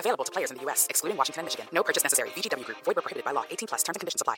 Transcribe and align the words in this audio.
Available 0.00 0.24
to 0.24 0.32
players 0.32 0.50
in 0.50 0.56
the 0.56 0.64
U.S., 0.64 0.86
excluding 0.88 1.16
Washington 1.16 1.42
and 1.42 1.46
Michigan. 1.46 1.66
No 1.72 1.82
purchase 1.82 2.02
necessary. 2.02 2.30
VGW 2.30 2.64
Group. 2.64 2.78
Void 2.84 2.96
where 2.96 3.02
prohibited 3.02 3.24
by 3.24 3.32
law. 3.32 3.44
18 3.50 3.68
plus. 3.68 3.82
Terms 3.82 3.96
and 3.96 4.00
conditions 4.00 4.22
apply. 4.22 4.36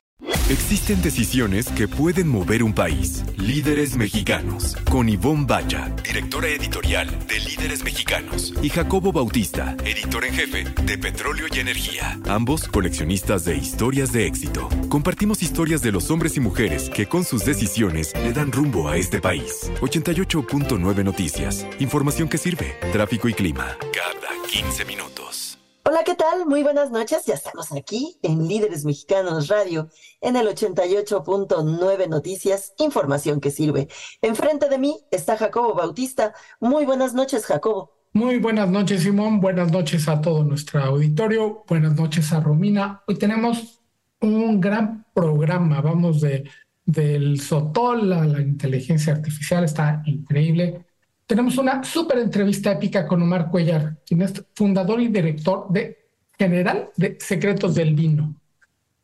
Existen 0.51 1.01
decisiones 1.03 1.69
que 1.69 1.89
pueden 1.89 2.29
mover 2.29 2.63
un 2.63 2.75
país. 2.75 3.23
Líderes 3.39 3.97
mexicanos. 3.97 4.77
Con 4.91 5.09
Ivonne 5.09 5.47
Bacha, 5.47 5.89
directora 6.03 6.49
editorial 6.49 7.09
de 7.27 7.41
Líderes 7.41 7.85
Mexicanos. 7.85 8.53
Y 8.61 8.69
Jacobo 8.69 9.13
Bautista, 9.13 9.77
editor 9.85 10.25
en 10.25 10.35
jefe 10.35 10.65
de 10.65 10.99
Petróleo 10.99 11.47
y 11.51 11.59
Energía. 11.59 12.19
Ambos 12.29 12.69
coleccionistas 12.69 13.45
de 13.45 13.57
historias 13.57 14.13
de 14.13 14.27
éxito. 14.27 14.69
Compartimos 14.89 15.43
historias 15.43 15.81
de 15.81 15.93
los 15.93 16.11
hombres 16.11 16.37
y 16.37 16.41
mujeres 16.41 16.91
que 16.91 17.09
con 17.09 17.25
sus 17.25 17.45
decisiones 17.45 18.13
le 18.17 18.33
dan 18.33 18.53
rumbo 18.53 18.89
a 18.89 18.97
este 18.97 19.21
país. 19.21 19.71
88.9 19.81 21.05
Noticias. 21.05 21.67
Información 21.79 22.29
que 22.29 22.39
sirve. 22.39 22.77
Tráfico 22.93 23.29
y 23.29 23.35
clima. 23.35 23.77
Cada 23.93 24.33
15 24.51 24.85
minutos. 24.85 25.52
Hola, 25.85 26.05
¿qué 26.05 26.15
tal? 26.15 26.47
Muy 26.47 26.63
buenas 26.63 26.93
noches. 26.93 27.27
Ya 27.27 27.35
estamos 27.35 27.73
aquí 27.73 28.17
en 28.23 28.47
Líderes 28.47 28.85
Mexicanos 28.85 29.49
Radio, 29.49 29.89
en 30.21 30.37
el 30.37 30.47
88.9 30.47 32.09
Noticias, 32.09 32.73
información 32.79 33.41
que 33.41 33.51
sirve. 33.51 33.89
Enfrente 34.21 34.69
de 34.69 34.79
mí 34.79 35.01
está 35.11 35.37
Jacobo 35.37 35.75
Bautista. 35.75 36.35
Muy 36.61 36.85
buenas 36.85 37.15
noches, 37.15 37.47
Jacobo. 37.47 37.91
Muy 38.13 38.39
buenas 38.39 38.69
noches, 38.69 39.03
Simón. 39.03 39.41
Buenas 39.41 39.73
noches 39.73 40.09
a 40.09 40.21
todo 40.21 40.45
nuestro 40.45 40.81
auditorio. 40.85 41.65
Buenas 41.67 41.97
noches 41.97 42.33
a 42.33 42.39
Romina. 42.39 43.03
Hoy 43.09 43.19
tenemos 43.19 43.81
un 44.21 44.61
gran 44.61 45.05
programa. 45.13 45.81
Vamos 45.81 46.21
de 46.21 46.45
del 46.85 47.41
Sotol 47.41 48.13
a 48.13 48.25
la 48.25 48.41
inteligencia 48.41 49.15
artificial. 49.15 49.65
Está 49.65 50.03
increíble. 50.07 50.87
Tenemos 51.33 51.57
una 51.57 51.83
súper 51.83 52.19
entrevista 52.19 52.73
épica 52.73 53.07
con 53.07 53.23
Omar 53.23 53.49
Cuellar, 53.51 53.97
quien 54.05 54.21
es 54.21 54.45
fundador 54.55 55.01
y 55.01 55.09
director 55.09 55.67
de 55.71 56.11
general 56.39 56.91
de 56.95 57.17
Secretos 57.19 57.75
del 57.75 57.95
Vino, 57.95 58.37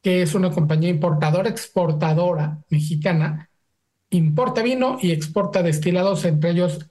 que 0.02 0.20
es 0.20 0.34
una 0.34 0.50
compañía 0.50 0.90
importadora, 0.90 1.48
exportadora 1.48 2.58
mexicana, 2.68 3.48
importa 4.10 4.62
vino 4.62 4.98
y 5.00 5.12
exporta 5.12 5.62
destilados, 5.62 6.26
entre 6.26 6.50
ellos 6.50 6.90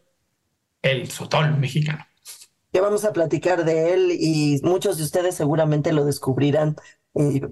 el 0.81 1.07
Sotol 1.07 1.55
mexicano. 1.55 2.03
Vamos 2.81 3.05
a 3.05 3.13
platicar 3.13 3.65
de 3.65 3.93
él 3.93 4.11
y 4.11 4.59
muchos 4.63 4.97
de 4.97 5.03
ustedes 5.03 5.35
seguramente 5.35 5.91
lo 5.91 6.05
descubrirán 6.05 6.75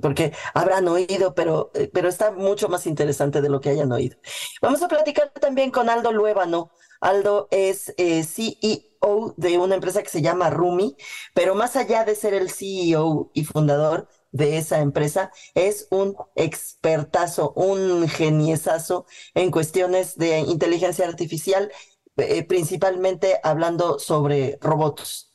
porque 0.02 0.34
habrán 0.54 0.88
oído, 0.88 1.34
pero, 1.34 1.72
eh, 1.74 1.90
pero 1.92 2.10
está 2.10 2.32
mucho 2.32 2.70
más 2.70 2.86
interesante 2.88 3.42
de 3.42 3.50
lo 3.50 3.62
que 3.62 3.70
hayan 3.70 3.92
oído. 3.92 4.18
Vamos 4.62 4.82
a 4.84 4.88
platicar 4.88 5.32
también 5.32 5.72
con 5.72 5.90
Aldo 5.90 6.12
Luébano. 6.12 6.72
Aldo 7.02 7.48
es 7.52 7.94
eh, 7.98 8.24
CEO 8.24 9.34
de 9.38 9.58
una 9.58 9.76
empresa 9.76 10.02
que 10.04 10.10
se 10.10 10.22
llama 10.22 10.50
Rumi, 10.50 10.96
pero 11.34 11.56
más 11.56 11.76
allá 11.76 12.04
de 12.06 12.16
ser 12.16 12.34
el 12.34 12.50
CEO 12.50 13.32
y 13.34 13.46
fundador 13.46 14.08
de 14.32 14.58
esa 14.58 14.80
empresa, 14.80 15.32
es 15.54 15.88
un 15.92 16.16
expertazo, 16.36 17.54
un 17.56 18.08
geniesazo 18.10 19.06
en 19.34 19.50
cuestiones 19.50 20.18
de 20.18 20.40
inteligencia 20.40 21.08
artificial, 21.08 21.72
eh, 22.18 22.44
principalmente 22.44 23.40
hablando 23.44 24.00
sobre 24.00 24.58
robots. 24.62 25.32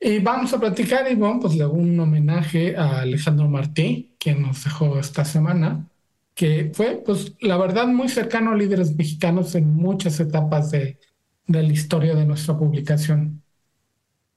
Y 0.00 0.18
vamos 0.18 0.52
a 0.52 0.60
platicar, 0.60 1.10
y 1.10 1.14
bueno, 1.14 1.40
pues 1.40 1.54
le 1.54 1.64
hago 1.64 1.74
un 1.74 1.98
homenaje 1.98 2.76
a 2.76 3.00
Alejandro 3.00 3.48
Martí, 3.48 4.14
quien 4.18 4.42
nos 4.42 4.62
dejó 4.64 4.98
esta 4.98 5.24
semana, 5.24 5.88
que 6.34 6.70
fue, 6.74 7.02
pues, 7.04 7.34
la 7.40 7.56
verdad, 7.56 7.86
muy 7.86 8.08
cercano 8.08 8.52
a 8.52 8.56
líderes 8.56 8.94
mexicanos 8.94 9.54
en 9.54 9.74
muchas 9.74 10.20
etapas 10.20 10.70
de, 10.70 10.98
de 11.46 11.62
la 11.62 11.72
historia 11.72 12.14
de 12.14 12.26
nuestra 12.26 12.58
publicación. 12.58 13.42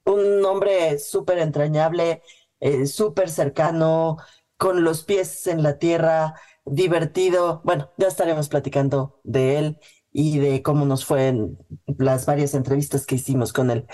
Un 0.04 0.42
hombre 0.44 0.98
súper 0.98 1.38
entrañable, 1.38 2.22
eh, 2.60 2.86
súper 2.86 3.28
cercano, 3.28 4.16
con 4.56 4.84
los 4.84 5.04
pies 5.04 5.46
en 5.46 5.62
la 5.62 5.78
tierra, 5.78 6.34
divertido. 6.64 7.60
Bueno, 7.64 7.90
ya 7.98 8.08
estaremos 8.08 8.48
platicando 8.48 9.20
de 9.22 9.58
él 9.58 9.78
y 10.12 10.38
de 10.38 10.62
cómo 10.62 10.84
nos 10.84 11.04
fue 11.04 11.28
en 11.28 11.58
las 11.98 12.26
varias 12.26 12.54
entrevistas 12.54 13.06
que 13.06 13.16
hicimos 13.16 13.52
con 13.52 13.70
él. 13.70 13.86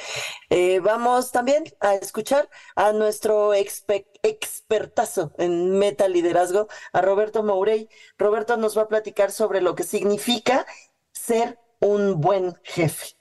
Eh, 0.51 0.81
vamos 0.81 1.33
también 1.33 1.65
a 1.81 1.95
escuchar 1.95 2.49
a 2.77 2.93
nuestro 2.93 3.53
expertazo 3.55 5.33
en 5.39 5.79
meta 5.79 6.09
liderazgo, 6.09 6.69
a 6.93 7.01
Roberto 7.01 7.43
Mourey. 7.43 7.89
Roberto 8.19 8.57
nos 8.57 8.77
va 8.77 8.83
a 8.83 8.89
platicar 8.89 9.33
sobre 9.33 9.61
lo 9.61 9.75
que 9.75 9.83
significa 9.83 10.67
ser 11.13 11.59
un 11.81 12.21
buen 12.21 12.55
jefe 12.63 13.17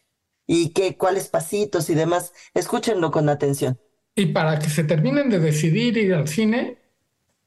y 0.46 0.70
qué, 0.74 0.98
cuáles 0.98 1.30
pasitos 1.30 1.90
y 1.90 1.96
demás. 1.96 2.34
Escúchenlo 2.54 3.12
con 3.12 3.30
atención. 3.30 3.80
Y 4.16 4.28
para 4.28 4.60
que 4.60 4.70
se 4.70 4.84
terminen 4.84 5.30
de 5.30 5.40
decidir 5.40 5.98
ir 5.98 6.14
al 6.14 6.28
cine, 6.28 6.83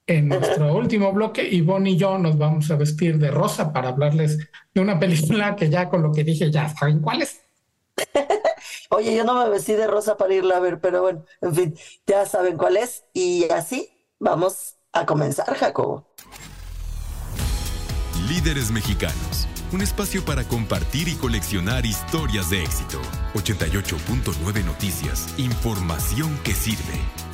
en 0.06 0.28
nuestro 0.28 0.74
último 0.74 1.12
bloque, 1.12 1.42
Ivonne 1.48 1.90
y 1.90 1.96
yo 1.96 2.18
nos 2.18 2.38
vamos 2.38 2.70
a 2.70 2.76
vestir 2.76 3.18
de 3.18 3.30
rosa 3.30 3.72
para 3.72 3.88
hablarles 3.88 4.38
de 4.72 4.80
una 4.80 4.98
película 4.98 5.56
que 5.56 5.68
ya 5.68 5.88
con 5.88 6.02
lo 6.02 6.12
que 6.12 6.24
dije 6.24 6.50
ya 6.50 6.68
saben 6.68 7.00
cuál 7.00 7.22
es. 7.22 7.40
Oye, 8.90 9.16
yo 9.16 9.24
no 9.24 9.42
me 9.42 9.50
vestí 9.50 9.72
de 9.72 9.86
rosa 9.86 10.16
para 10.16 10.34
irla 10.34 10.58
a 10.58 10.60
ver, 10.60 10.80
pero 10.80 11.02
bueno, 11.02 11.24
en 11.40 11.54
fin, 11.54 11.78
ya 12.06 12.24
saben 12.26 12.56
cuál 12.56 12.76
es. 12.76 13.04
Y 13.12 13.50
así 13.50 13.88
vamos 14.18 14.76
a 14.92 15.06
comenzar, 15.06 15.56
Jacobo. 15.56 16.06
Líderes 18.28 18.70
mexicanos, 18.70 19.48
un 19.72 19.82
espacio 19.82 20.24
para 20.24 20.44
compartir 20.44 21.08
y 21.08 21.14
coleccionar 21.14 21.84
historias 21.84 22.50
de 22.50 22.62
éxito. 22.62 23.00
88.9 23.34 24.64
Noticias, 24.64 25.34
información 25.38 26.38
que 26.44 26.52
sirve. 26.52 27.25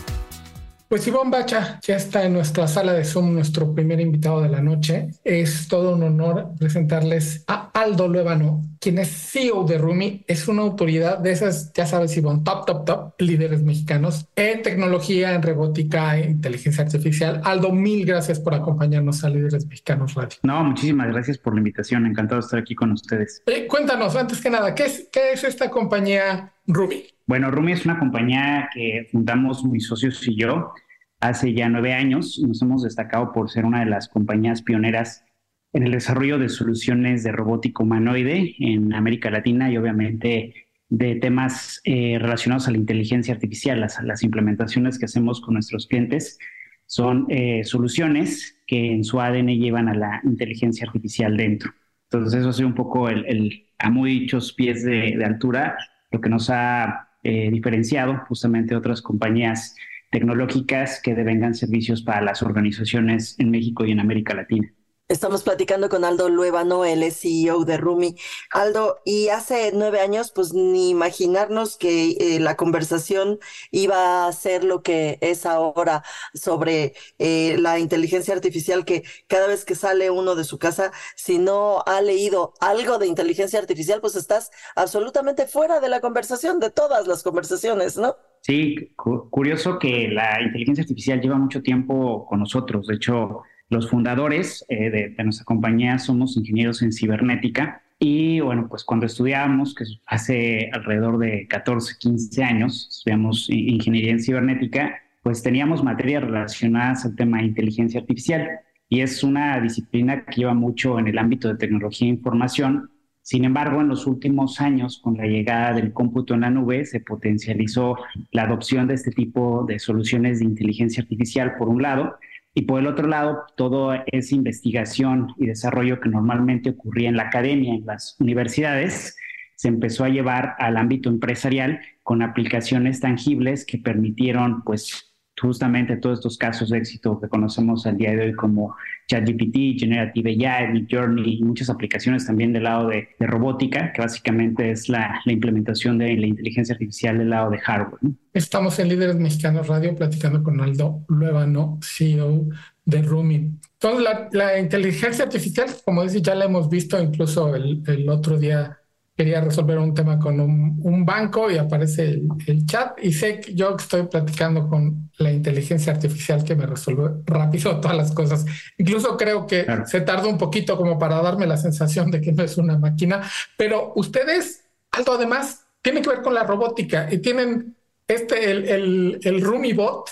Pues 0.93 1.07
Ivonne 1.07 1.31
Bacha 1.31 1.81
ya 1.81 1.97
está 1.97 2.23
en 2.23 2.35
nuestra 2.35 2.69
sala 2.69 2.93
de 2.93 3.03
Zoom, 3.03 3.33
nuestro 3.33 3.75
primer 3.75 3.99
invitado 3.99 4.43
de 4.43 4.51
la 4.51 4.61
noche. 4.61 5.09
Es 5.25 5.67
todo 5.67 5.95
un 5.95 6.03
honor 6.03 6.51
presentarles 6.59 7.45
a 7.47 7.71
Aldo 7.73 8.09
Luébano, 8.09 8.61
quien 8.79 8.99
es 8.99 9.09
CEO 9.09 9.65
de 9.65 9.79
Rumi. 9.79 10.23
Es 10.27 10.49
una 10.49 10.61
autoridad 10.61 11.17
de 11.17 11.33
esas, 11.33 11.73
ya 11.73 11.87
sabes, 11.87 12.15
Ivonne, 12.19 12.43
top, 12.45 12.67
top, 12.67 12.85
top, 12.85 13.15
líderes 13.23 13.63
mexicanos 13.63 14.27
en 14.37 14.61
tecnología, 14.61 15.33
en 15.33 15.41
robótica, 15.41 16.19
en 16.19 16.33
inteligencia 16.33 16.85
artificial. 16.85 17.41
Aldo, 17.43 17.73
mil 17.73 18.05
gracias 18.05 18.39
por 18.39 18.53
acompañarnos 18.53 19.25
a 19.25 19.31
Líderes 19.31 19.67
Mexicanos 19.67 20.13
Radio. 20.13 20.37
No, 20.43 20.63
muchísimas 20.63 21.09
gracias 21.09 21.39
por 21.39 21.55
la 21.55 21.61
invitación. 21.61 22.05
Encantado 22.05 22.43
de 22.43 22.45
estar 22.45 22.61
aquí 22.61 22.75
con 22.75 22.93
ustedes. 22.93 23.43
Eh, 23.47 23.67
cuéntanos, 23.67 24.15
antes 24.15 24.43
que 24.43 24.51
nada, 24.51 24.75
¿qué 24.75 24.85
es, 24.85 25.09
qué 25.11 25.33
es 25.33 25.43
esta 25.43 25.71
compañía 25.71 26.53
Rumi? 26.67 27.05
Bueno, 27.27 27.51
Rumi 27.51 27.73
es 27.73 27.85
una 27.85 27.99
compañía 27.99 28.69
que 28.73 29.09
fundamos 29.11 29.65
mis 29.65 29.87
socios 29.87 30.27
y 30.29 30.37
yo 30.37 30.73
hace 31.21 31.55
ya 31.55 31.69
nueve 31.69 31.95
años. 31.95 32.41
Nos 32.47 32.63
hemos 32.63 32.83
destacado 32.83 33.33
por 33.33 33.51
ser 33.51 33.65
una 33.65 33.81
de 33.81 33.87
las 33.87 34.09
compañías 34.09 34.63
pioneras 34.63 35.25
en 35.73 35.85
el 35.85 35.93
desarrollo 35.93 36.39
de 36.39 36.49
soluciones 36.49 37.23
de 37.23 37.33
robótica 37.33 37.83
humanoide 37.83 38.55
en 38.59 38.93
América 38.93 39.31
Latina 39.31 39.71
y 39.71 39.77
obviamente 39.77 40.55
de 40.89 41.15
temas 41.17 41.81
eh, 41.85 42.19
relacionados 42.21 42.69
a 42.69 42.71
la 42.71 42.77
inteligencia 42.77 43.33
artificial. 43.33 43.81
Las, 43.81 44.03
las, 44.03 44.23
implementaciones 44.23 44.99
que 44.99 45.07
hacemos 45.07 45.41
con 45.41 45.55
nuestros 45.55 45.87
clientes 45.87 46.39
son 46.87 47.27
eh, 47.31 47.65
soluciones 47.65 48.59
que 48.67 48.93
en 48.93 49.03
su 49.03 49.21
ADN 49.21 49.59
llevan 49.59 49.89
a 49.89 49.95
la 49.95 50.21
inteligencia 50.25 50.87
artificial 50.87 51.37
dentro. 51.37 51.73
Entonces 52.11 52.41
eso 52.41 52.51
ha 52.51 52.53
sido 52.53 52.69
un 52.69 52.75
poco 52.75 53.09
el, 53.09 53.25
el 53.25 53.67
a 53.79 53.89
muy 53.89 54.21
dichos 54.21 54.53
pies 54.53 54.85
de, 54.85 55.17
de 55.17 55.25
altura 55.25 55.77
lo 56.13 56.21
que 56.21 56.29
nos 56.29 56.51
ha 56.51 57.09
eh, 57.23 57.51
diferenciado 57.51 58.19
justamente 58.29 58.77
otras 58.77 59.03
compañías 59.03 59.75
tecnológicas 60.11 61.01
que 61.03 61.15
devengan 61.15 61.55
servicios 61.55 62.03
para 62.03 62.21
las 62.21 62.43
organizaciones 62.43 63.35
en 63.39 63.51
México 63.51 63.87
y 63.87 63.93
en 63.93 64.01
América 64.01 64.35
Latina. 64.35 64.73
Estamos 65.13 65.43
platicando 65.43 65.91
con 65.91 66.07
Aldo 66.07 66.31
Luevano, 66.31 66.87
el 66.87 67.03
CEO 67.13 67.67
de 67.67 67.77
Rumi. 67.77 68.17
Aldo, 68.51 69.03
y 69.05 69.29
hace 69.29 69.71
nueve 69.75 70.01
años, 70.01 70.33
pues 70.35 70.55
ni 70.55 70.89
imaginarnos 70.89 71.77
que 71.77 72.13
eh, 72.13 72.41
la 72.41 72.57
conversación 72.57 73.39
iba 73.71 74.27
a 74.27 74.33
ser 74.33 74.65
lo 74.65 74.83
que 74.83 75.19
es 75.21 75.45
ahora 75.45 76.03
sobre 76.33 76.95
eh, 77.19 77.59
la 77.59 77.79
inteligencia 77.79 78.33
artificial, 78.33 78.87
que 78.87 79.03
cada 79.27 79.49
vez 79.49 79.67
que 79.67 79.75
sale 79.75 80.09
uno 80.09 80.35
de 80.35 80.45
su 80.45 80.59
casa, 80.59 80.93
si 81.15 81.37
no 81.37 81.83
ha 81.85 82.01
leído 82.01 82.55
algo 82.61 82.97
de 82.97 83.07
inteligencia 83.07 83.59
artificial, 83.59 84.01
pues 84.01 84.17
estás 84.17 84.51
absolutamente 84.77 85.47
fuera 85.47 85.81
de 85.81 85.91
la 85.91 86.01
conversación, 86.01 86.59
de 86.59 86.71
todas 86.71 87.07
las 87.07 87.23
conversaciones, 87.23 87.99
¿no? 87.99 88.17
Sí, 88.41 88.95
curioso 88.97 89.79
que 89.79 90.09
la 90.09 90.41
inteligencia 90.41 90.83
artificial 90.83 91.21
lleva 91.21 91.37
mucho 91.37 91.61
tiempo 91.63 92.25
con 92.25 92.41
nosotros. 92.41 92.87
De 92.87 92.95
hecho, 92.95 93.43
los 93.73 93.91
fundadores 93.91 94.65
eh, 94.69 94.91
de, 94.91 95.25
nuestra 95.25 95.45
compañía 95.45 95.99
somos 95.99 96.37
ingenieros 96.37 96.83
en 96.83 96.93
cibernética 96.93 97.83
y 97.99 98.41
bueno, 98.41 98.67
pues 98.69 98.85
cuando 98.85 99.07
estudiábamos, 99.07 99.75
que 99.75 99.85
hace 100.07 100.71
alrededor 100.73 101.19
de 101.19 101.47
14, 101.49 101.95
15 101.99 102.43
años, 102.43 102.89
estudiamos 102.91 103.49
ingeniería 103.49 104.11
en 104.11 104.21
cibernética, 104.21 104.97
pues 105.23 105.43
teníamos 105.43 105.85
materias 105.85 106.25
relacionadas 106.25 107.05
al 107.05 107.15
tema 107.15 107.39
de 107.39 107.45
inteligencia 107.45 108.01
artificial. 108.01 108.49
Y 108.89 109.01
es 109.01 109.23
una 109.23 109.61
disciplina 109.61 110.25
que 110.25 110.41
lleva 110.41 110.53
mucho 110.53 110.99
en 110.99 111.07
el 111.07 111.17
ámbito 111.17 111.47
de 111.49 111.55
tecnología 111.55 112.09
e 112.09 112.11
información. 112.11 112.91
Sin 113.23 113.45
embargo, 113.45 113.81
en 113.81 113.89
los 113.89 114.07
últimos 114.09 114.61
años, 114.61 114.99
con 114.99 115.17
la 115.17 115.27
llegada 115.27 115.73
del 115.73 115.93
cómputo 115.93 116.35
en 116.35 116.41
la 116.41 116.51
nube, 116.51 116.85
se 116.85 116.99
potencializó 116.99 117.97
la 118.33 118.43
adopción 118.43 118.89
de 118.89 118.95
este 118.95 119.13
tipo 119.13 119.65
de 119.65 119.79
soluciones 119.79 120.41
de 120.41 120.47
inteligencia 120.47 121.05
artificial, 121.05 121.55
por 121.57 121.69
un 121.69 121.81
lado, 121.81 122.17
y 122.55 122.63
por 122.63 122.81
el 122.81 122.87
otro 122.87 123.09
lado, 123.09 123.45
todo 123.57 123.95
esa 124.07 124.35
investigación 124.35 125.35
y 125.39 125.47
desarrollo 125.47 126.01
que 126.01 126.11
normalmente 126.11 126.71
ocurría 126.71 127.09
en 127.09 127.17
la 127.17 127.25
academia, 127.25 127.75
en 127.75 127.87
las 127.87 128.17
universidades, 128.21 129.17
se 129.57 129.69
empezó 129.69 130.05
a 130.05 130.11
llevar 130.11 130.55
al 130.59 130.77
ámbito 130.77 131.09
empresarial 131.09 131.81
con 132.03 132.21
aplicaciones 132.21 133.01
tangibles 133.01 133.65
que 133.65 133.79
permitieron, 133.79 134.63
pues, 134.65 135.12
justamente 135.43 135.97
todos 135.97 136.21
estos 136.21 136.39
casos 136.39 136.71
de 136.71 136.79
éxito 136.79 137.21
que 137.21 137.29
conocemos 137.29 137.85
al 137.87 137.97
día 137.97 138.13
de 138.13 138.27
hoy 138.27 138.33
como 138.33 138.75
ChatGPT, 139.09 139.79
Generative 139.79 140.31
AI, 140.47 140.73
Midjourney 140.73 141.39
y 141.39 141.43
muchas 141.43 141.69
aplicaciones 141.69 142.27
también 142.27 142.53
del 142.53 142.63
lado 142.63 142.89
de, 142.89 143.09
robótica, 143.21 143.93
que 143.93 144.01
básicamente 144.01 144.71
es 144.71 144.89
la, 144.89 145.21
implementación 145.27 145.99
de 145.99 146.17
la 146.17 146.27
inteligencia 146.27 146.75
artificial 146.75 147.19
del 147.19 147.31
lado 147.31 147.51
de 147.51 147.59
hardware. 147.59 148.01
Estamos 148.33 148.79
en 148.79 148.89
Líderes 148.89 149.17
Mexicanos 149.17 149.67
Radio 149.67 149.95
platicando 149.95 150.43
con 150.43 150.61
Aldo 150.61 151.05
Luevano, 151.09 151.79
CEO 151.83 152.49
de 152.85 153.03
Rumi. 153.03 153.59
Entonces, 153.81 154.07
la, 154.33 154.59
inteligencia 154.59 155.25
artificial, 155.25 155.69
como 155.85 156.05
dice, 156.05 156.23
ya 156.23 156.35
la 156.35 156.45
hemos 156.45 156.71
visto 156.71 157.01
incluso 157.03 157.55
el 157.55 158.09
otro 158.09 158.39
día 158.39 158.79
quería 159.23 159.41
resolver 159.41 159.79
un 159.79 159.95
tema 159.95 160.19
con 160.19 160.41
un, 160.41 161.07
banco 161.07 161.49
y 161.49 161.57
aparece 161.57 162.21
el, 162.49 162.67
chat 162.67 162.99
y 163.01 163.13
sé 163.13 163.39
que 163.39 163.55
yo 163.55 163.77
estoy 163.77 164.03
platicando 164.09 164.69
con 164.69 165.11
la 165.19 165.31
inteligencia 165.31 165.93
artificial 165.93 166.43
que 166.43 166.57
me 166.57 166.67
resuelve 166.67 167.23
rápido 167.25 167.81
todas 167.81 167.97
las 167.97 168.11
cosas. 168.11 168.45
Incluso 168.79 169.17
creo 169.17 169.47
que 169.47 169.65
se 169.87 170.01
tarda 170.01 170.27
un 170.27 170.39
poquito 170.39 170.77
como 170.77 170.99
para 170.99 171.23
darme 171.23 171.47
la 171.47 171.57
sensación 171.57 172.11
de 172.11 172.21
que 172.21 172.33
no 172.33 172.43
es 172.43 172.59
una 172.59 172.77
máquina, 172.79 173.23
pero 173.57 173.93
ustedes, 173.95 174.65
algo 174.91 175.13
además, 175.13 175.67
tiene 175.83 176.03
que 176.03 176.09
ver 176.09 176.23
con 176.23 176.35
la 176.35 176.43
robótica 176.43 177.07
y 177.09 177.19
tienen 177.19 177.77
este, 178.09 178.51
el, 178.51 178.69
el, 178.69 179.21
el 179.23 179.41
RumiBot, 179.41 180.11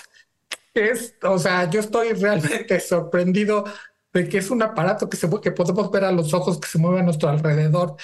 que 0.73 0.91
es, 0.91 1.15
o 1.23 1.37
sea, 1.37 1.69
yo 1.69 1.81
estoy 1.81 2.13
realmente 2.13 2.79
sorprendido 2.93 3.65
de 4.13 4.29
que 4.29 4.37
es 4.37 4.49
un 4.51 4.61
aparato 4.61 5.09
que, 5.09 5.17
se, 5.17 5.29
que 5.41 5.51
podemos 5.51 5.91
ver 5.91 6.05
a 6.05 6.11
los 6.13 6.33
ojos 6.33 6.59
que 6.61 6.67
se 6.69 6.77
mueve 6.77 6.99
a 7.01 7.03
nuestro 7.03 7.27
alrededor 7.27 7.97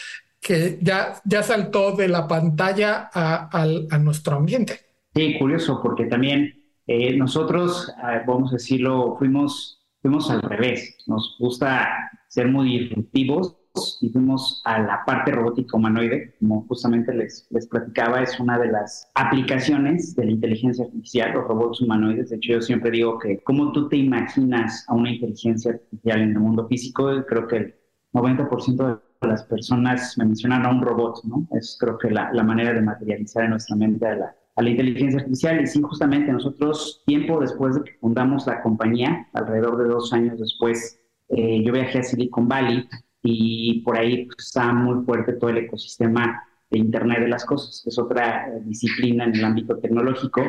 que 0.47 0.79
ya, 0.81 1.15
ya 1.25 1.43
saltó 1.43 1.91
de 1.91 2.07
la 2.07 2.25
pantalla 2.25 3.09
a, 3.13 3.49
a, 3.51 3.97
nuestro 3.99 4.37
ambiente. 4.37 4.79
Sí, 5.13 5.37
curioso, 5.37 5.81
porque 5.83 6.05
también 6.05 6.63
eh, 6.87 7.17
nosotros, 7.17 7.91
vamos 8.25 8.51
a 8.51 8.55
decirlo, 8.55 9.17
fuimos, 9.19 9.85
fuimos 10.01 10.31
al 10.31 10.41
revés. 10.41 11.03
Nos 11.05 11.35
gusta 11.37 11.89
ser 12.29 12.47
muy 12.47 12.79
disruptivos 12.79 13.57
y 14.01 14.09
fuimos 14.09 14.61
a 14.63 14.79
la 14.79 15.03
parte 15.05 15.33
robótica 15.33 15.75
humanoide, 15.75 16.35
como 16.39 16.65
justamente 16.67 17.13
les, 17.13 17.45
les 17.49 17.67
platicaba, 17.67 18.23
es 18.23 18.39
una 18.39 18.57
de 18.57 18.71
las 18.71 19.11
aplicaciones 19.15 20.15
de 20.15 20.25
la 20.25 20.31
inteligencia 20.31 20.85
artificial, 20.85 21.33
los 21.33 21.43
robots 21.43 21.81
humanoides. 21.81 22.29
De 22.29 22.37
hecho, 22.37 22.53
yo 22.53 22.61
siempre 22.61 22.91
digo 22.91 23.19
que 23.19 23.43
cómo 23.43 23.73
tú 23.73 23.89
te 23.89 23.97
imaginas 23.97 24.85
a 24.87 24.95
una 24.95 25.11
inteligencia 25.11 25.71
artificial 25.71 26.21
en 26.21 26.29
el 26.29 26.39
mundo 26.39 26.65
físico, 26.67 27.11
creo 27.27 27.47
que 27.47 27.57
el 27.57 27.75
90% 28.13 28.77
de 28.77 29.06
las 29.21 29.43
personas 29.43 30.17
me 30.17 30.25
mencionan 30.25 30.65
a 30.65 30.69
un 30.69 30.81
robot, 30.81 31.23
¿no? 31.23 31.47
Es 31.51 31.77
creo 31.79 31.97
que 31.97 32.09
la, 32.09 32.31
manera 32.43 32.73
de 32.73 32.81
materializar 32.81 33.43
en 33.45 33.51
nuestra 33.51 33.75
mente 33.75 34.05
a 34.05 34.15
la, 34.15 34.35
a 34.55 34.61
la 34.61 34.69
inteligencia 34.69 35.19
artificial. 35.19 35.61
Y 35.61 35.67
sí, 35.67 35.81
justamente 35.81 36.31
nosotros, 36.31 37.03
tiempo 37.05 37.39
después 37.39 37.75
de 37.75 37.83
que 37.83 37.97
fundamos 37.99 38.45
la 38.47 38.61
compañía, 38.61 39.27
alrededor 39.33 39.77
de 39.77 39.89
dos 39.89 40.13
años 40.13 40.39
después, 40.39 40.99
eh, 41.29 41.63
yo 41.63 41.73
viajé 41.73 41.99
a 41.99 42.03
Silicon 42.03 42.47
Valley 42.47 42.87
y 43.23 43.81
por 43.81 43.97
ahí 43.97 44.25
pues, 44.25 44.47
está 44.47 44.71
muy 44.71 45.03
fuerte 45.05 45.33
todo 45.33 45.49
el 45.49 45.57
ecosistema 45.57 46.43
de 46.69 46.79
Internet 46.79 47.19
de 47.21 47.27
las 47.27 47.45
Cosas, 47.45 47.81
que 47.83 47.89
es 47.89 47.99
otra 47.99 48.47
eh, 48.47 48.61
disciplina 48.65 49.25
en 49.25 49.35
el 49.35 49.43
ámbito 49.43 49.77
tecnológico 49.77 50.41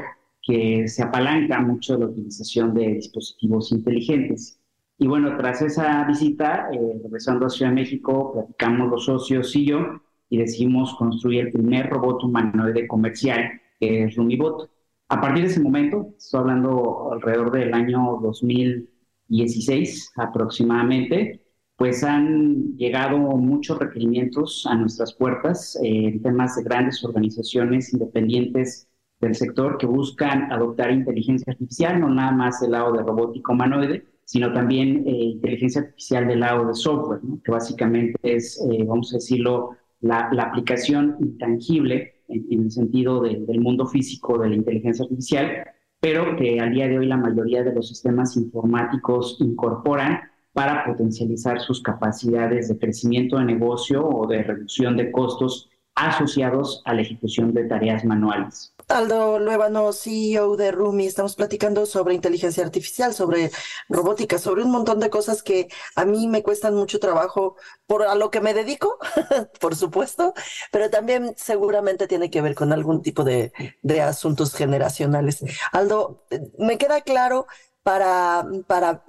que 0.42 0.88
se 0.88 1.02
apalanca 1.02 1.60
mucho 1.60 1.98
la 1.98 2.06
utilización 2.06 2.72
de 2.72 2.94
dispositivos 2.94 3.70
inteligentes. 3.70 4.57
Y 5.00 5.06
bueno, 5.06 5.36
tras 5.36 5.62
esa 5.62 6.04
visita, 6.04 6.70
eh, 6.72 7.00
regresando 7.04 7.46
a 7.46 7.50
Ciudad 7.50 7.70
de 7.70 7.76
México, 7.76 8.32
platicamos 8.32 8.90
los 8.90 9.04
socios 9.04 9.54
y 9.54 9.66
yo 9.66 10.00
y 10.28 10.38
decidimos 10.38 10.94
construir 10.96 11.46
el 11.46 11.52
primer 11.52 11.88
robot 11.88 12.24
humanoide 12.24 12.88
comercial, 12.88 13.48
que 13.78 14.04
es 14.04 14.16
Rumibot. 14.16 14.68
A 15.08 15.20
partir 15.20 15.44
de 15.44 15.50
ese 15.50 15.60
momento, 15.60 16.14
estoy 16.18 16.40
hablando 16.40 17.12
alrededor 17.12 17.52
del 17.52 17.72
año 17.74 18.18
2016 18.20 20.12
aproximadamente, 20.16 21.42
pues 21.76 22.02
han 22.02 22.76
llegado 22.76 23.18
muchos 23.18 23.78
requerimientos 23.78 24.66
a 24.66 24.74
nuestras 24.74 25.14
puertas 25.14 25.76
eh, 25.76 26.08
en 26.08 26.22
temas 26.22 26.56
de 26.56 26.64
grandes 26.64 27.04
organizaciones 27.04 27.92
independientes 27.92 28.88
del 29.20 29.36
sector 29.36 29.78
que 29.78 29.86
buscan 29.86 30.50
adoptar 30.52 30.90
inteligencia 30.90 31.52
artificial, 31.52 32.00
no 32.00 32.10
nada 32.10 32.32
más 32.32 32.60
el 32.62 32.72
lado 32.72 32.92
de 32.92 33.02
robótica 33.04 33.52
humanoide, 33.52 34.04
sino 34.28 34.52
también 34.52 35.04
eh, 35.06 35.10
inteligencia 35.10 35.80
artificial 35.80 36.28
del 36.28 36.40
lado 36.40 36.66
de 36.66 36.74
software, 36.74 37.20
que 37.42 37.50
básicamente 37.50 38.18
es, 38.22 38.60
eh, 38.70 38.84
vamos 38.84 39.10
a 39.14 39.16
decirlo, 39.16 39.70
la, 40.02 40.28
aplicación 40.42 41.16
intangible 41.18 42.24
en, 42.28 42.64
el 42.64 42.70
sentido 42.70 43.22
del 43.22 43.58
mundo 43.58 43.86
físico 43.86 44.36
de 44.36 44.50
la 44.50 44.56
inteligencia 44.56 45.04
artificial, 45.04 45.64
pero 45.98 46.36
que 46.36 46.60
al 46.60 46.74
día 46.74 46.88
de 46.88 46.98
hoy 46.98 47.06
la 47.06 47.16
mayoría 47.16 47.64
de 47.64 47.74
los 47.74 47.88
sistemas 47.88 48.36
informáticos 48.36 49.38
incorporan 49.40 50.20
para 50.52 50.84
potencializar 50.84 51.60
sus 51.60 51.80
capacidades 51.80 52.68
de 52.68 52.78
crecimiento 52.78 53.38
de 53.38 53.46
negocio 53.46 54.06
o 54.06 54.26
de 54.26 54.42
reducción 54.42 54.98
de 54.98 55.10
costos 55.10 55.70
asociados 55.94 56.82
a 56.84 56.92
la 56.92 57.00
ejecución 57.00 57.54
de 57.54 57.64
tareas 57.64 58.04
manuales. 58.04 58.74
Aldo 58.88 59.38
Luevano, 59.38 59.92
CEO 59.92 60.56
de 60.56 60.70
Rumi, 60.72 61.06
estamos 61.06 61.36
platicando 61.36 61.84
sobre 61.84 62.14
inteligencia 62.14 62.64
artificial, 62.64 63.12
sobre 63.12 63.50
robótica, 63.90 64.38
sobre 64.38 64.62
un 64.62 64.70
montón 64.70 64.98
de 64.98 65.10
cosas 65.10 65.42
que 65.42 65.68
a 65.94 66.06
mí 66.06 66.26
me 66.26 66.42
cuestan 66.42 66.74
mucho 66.74 66.98
trabajo 66.98 67.56
por 67.86 68.02
a 68.02 68.14
lo 68.14 68.30
que 68.30 68.40
me 68.40 68.54
dedico, 68.54 68.98
por 69.60 69.76
supuesto, 69.76 70.32
pero 70.72 70.88
también 70.88 71.34
seguramente 71.36 72.06
tiene 72.06 72.30
que 72.30 72.40
ver 72.40 72.54
con 72.54 72.72
algún 72.72 73.02
tipo 73.02 73.24
de, 73.24 73.52
de 73.82 74.00
asuntos 74.00 74.54
generacionales. 74.54 75.44
Aldo, 75.72 76.24
me 76.58 76.78
queda 76.78 77.02
claro 77.02 77.46
para, 77.88 78.44
para 78.66 79.02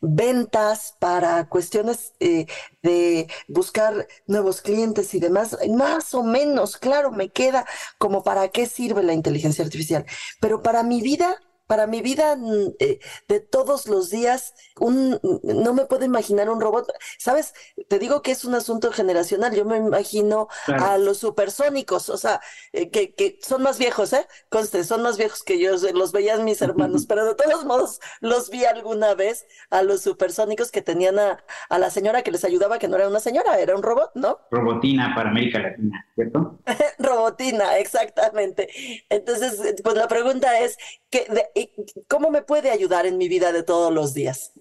ventas, 0.00 0.96
para 0.98 1.48
cuestiones 1.48 2.14
eh, 2.18 2.46
de 2.82 3.28
buscar 3.46 4.08
nuevos 4.26 4.60
clientes 4.60 5.14
y 5.14 5.20
demás, 5.20 5.56
más 5.70 6.14
o 6.14 6.24
menos, 6.24 6.76
claro, 6.76 7.12
me 7.12 7.28
queda 7.28 7.64
como 7.96 8.24
para 8.24 8.48
qué 8.48 8.66
sirve 8.66 9.04
la 9.04 9.12
inteligencia 9.12 9.64
artificial. 9.64 10.04
Pero 10.40 10.64
para 10.64 10.82
mi 10.82 11.00
vida, 11.00 11.40
para 11.66 11.86
mi 11.86 12.02
vida 12.02 12.36
mm, 12.36 12.74
eh, 12.78 13.00
de 13.28 13.40
todos 13.40 13.86
los 13.86 14.10
días, 14.10 14.54
un, 14.78 15.20
no 15.42 15.74
me 15.74 15.86
puedo 15.86 16.04
imaginar 16.04 16.50
un 16.50 16.60
robot. 16.60 16.92
¿Sabes? 17.18 17.54
Te 17.88 17.98
digo 17.98 18.22
que 18.22 18.32
es 18.32 18.44
un 18.44 18.54
asunto 18.54 18.92
generacional. 18.92 19.54
Yo 19.54 19.64
me 19.64 19.76
imagino 19.76 20.48
a 20.66 20.98
los 20.98 21.18
supersónicos, 21.18 22.08
o 22.08 22.16
sea, 22.16 22.40
eh, 22.72 22.90
que, 22.90 23.14
que, 23.14 23.38
son 23.42 23.62
más 23.62 23.78
viejos, 23.78 24.12
¿eh? 24.12 24.26
Conste, 24.48 24.84
son 24.84 25.02
más 25.02 25.16
viejos 25.16 25.42
que 25.42 25.58
yo, 25.58 25.76
los 25.94 26.12
veían 26.12 26.44
mis 26.44 26.60
hermanos, 26.62 27.06
pero 27.08 27.24
de 27.24 27.34
todos 27.34 27.64
modos 27.64 28.00
los 28.20 28.50
vi 28.50 28.64
alguna 28.64 29.14
vez 29.14 29.46
a 29.70 29.82
los 29.82 30.02
supersónicos 30.02 30.70
que 30.70 30.82
tenían 30.82 31.18
a, 31.18 31.44
a 31.68 31.78
la 31.78 31.90
señora 31.90 32.22
que 32.22 32.30
les 32.30 32.44
ayudaba, 32.44 32.78
que 32.78 32.88
no 32.88 32.96
era 32.96 33.08
una 33.08 33.20
señora, 33.20 33.58
era 33.58 33.76
un 33.76 33.82
robot, 33.82 34.10
¿no? 34.14 34.38
Robotina 34.50 35.14
para 35.14 35.30
América 35.30 35.58
Latina, 35.58 36.06
¿cierto? 36.14 36.58
Robotina, 36.98 37.78
exactamente. 37.78 38.68
Entonces, 39.08 39.74
pues 39.82 39.96
la 39.96 40.08
pregunta 40.08 40.58
es, 40.60 40.76
¿qué, 41.10 41.26
¿cómo 42.08 42.30
me 42.30 42.42
puede 42.42 42.70
ayudar 42.70 43.06
en 43.06 43.18
mi 43.18 43.28
vida 43.28 43.52
de 43.52 43.62
todos 43.62 43.92
los 43.92 44.14
días? 44.14 44.52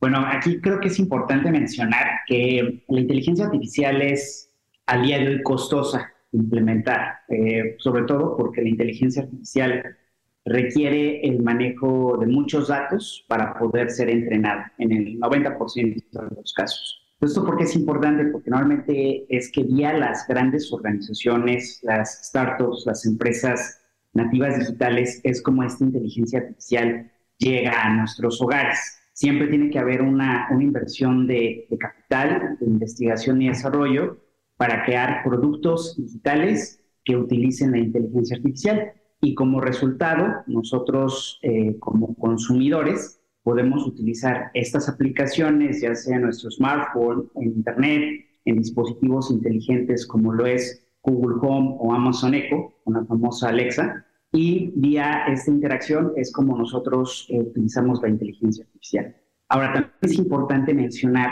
Bueno, 0.00 0.24
aquí 0.26 0.60
creo 0.60 0.80
que 0.80 0.88
es 0.88 0.98
importante 0.98 1.50
mencionar 1.50 2.06
que 2.26 2.84
la 2.88 3.00
inteligencia 3.00 3.46
artificial 3.46 4.02
es 4.02 4.50
al 4.86 5.02
día 5.02 5.18
de 5.18 5.28
hoy 5.28 5.42
costosa 5.42 6.12
implementar, 6.32 7.20
eh, 7.28 7.76
sobre 7.78 8.02
todo 8.04 8.36
porque 8.36 8.60
la 8.60 8.68
inteligencia 8.68 9.22
artificial 9.22 9.96
requiere 10.44 11.22
el 11.22 11.42
manejo 11.42 12.18
de 12.18 12.26
muchos 12.26 12.68
datos 12.68 13.24
para 13.28 13.54
poder 13.54 13.90
ser 13.90 14.10
entrenada 14.10 14.72
en 14.78 14.92
el 14.92 15.18
90% 15.20 16.28
de 16.28 16.36
los 16.36 16.52
casos. 16.52 17.00
¿Esto 17.20 17.44
por 17.44 17.56
qué 17.56 17.64
es 17.64 17.74
importante? 17.74 18.26
Porque 18.26 18.50
normalmente 18.50 19.24
es 19.34 19.50
que 19.50 19.66
ya 19.66 19.94
las 19.94 20.26
grandes 20.28 20.70
organizaciones, 20.70 21.80
las 21.82 22.26
startups, 22.26 22.84
las 22.84 23.06
empresas 23.06 23.80
nativas 24.14 24.58
digitales 24.58 25.20
es 25.24 25.42
como 25.42 25.62
esta 25.62 25.84
inteligencia 25.84 26.40
artificial 26.40 27.10
llega 27.38 27.82
a 27.82 27.94
nuestros 27.94 28.40
hogares. 28.40 28.78
Siempre 29.12 29.48
tiene 29.48 29.70
que 29.70 29.78
haber 29.78 30.02
una, 30.02 30.48
una 30.50 30.62
inversión 30.62 31.26
de, 31.26 31.66
capital, 31.78 32.56
de 32.60 32.66
investigación 32.66 33.42
y 33.42 33.48
desarrollo 33.48 34.18
para 34.56 34.84
crear 34.84 35.22
productos 35.24 35.96
digitales 35.96 36.80
que 37.04 37.16
utilicen 37.16 37.72
la 37.72 37.78
inteligencia 37.78 38.36
artificial. 38.36 38.92
Y 39.20 39.34
como 39.34 39.60
resultado, 39.60 40.42
nosotros 40.46 41.38
eh, 41.42 41.76
como 41.78 42.14
consumidores 42.16 43.20
podemos 43.42 43.86
utilizar 43.86 44.50
estas 44.54 44.88
aplicaciones, 44.88 45.80
ya 45.80 45.94
sea 45.94 46.16
en 46.16 46.22
nuestro 46.22 46.50
smartphone, 46.50 47.30
en 47.36 47.48
Internet, 47.52 48.24
en 48.44 48.56
dispositivos 48.56 49.30
inteligentes 49.30 50.06
como 50.06 50.32
lo 50.32 50.46
es 50.46 50.83
Google 51.04 51.36
Home 51.42 51.76
o 51.78 51.92
Amazon 51.92 52.34
Echo, 52.34 52.74
una 52.84 53.04
famosa 53.04 53.50
Alexa, 53.50 54.04
y 54.32 54.72
vía 54.74 55.26
esta 55.28 55.50
interacción 55.50 56.12
es 56.16 56.32
como 56.32 56.58
nosotros 56.58 57.26
eh, 57.28 57.38
utilizamos 57.38 58.02
la 58.02 58.08
inteligencia 58.08 58.64
artificial. 58.64 59.14
Ahora, 59.48 59.72
también 59.72 59.92
es 60.00 60.18
importante 60.18 60.74
mencionar 60.74 61.30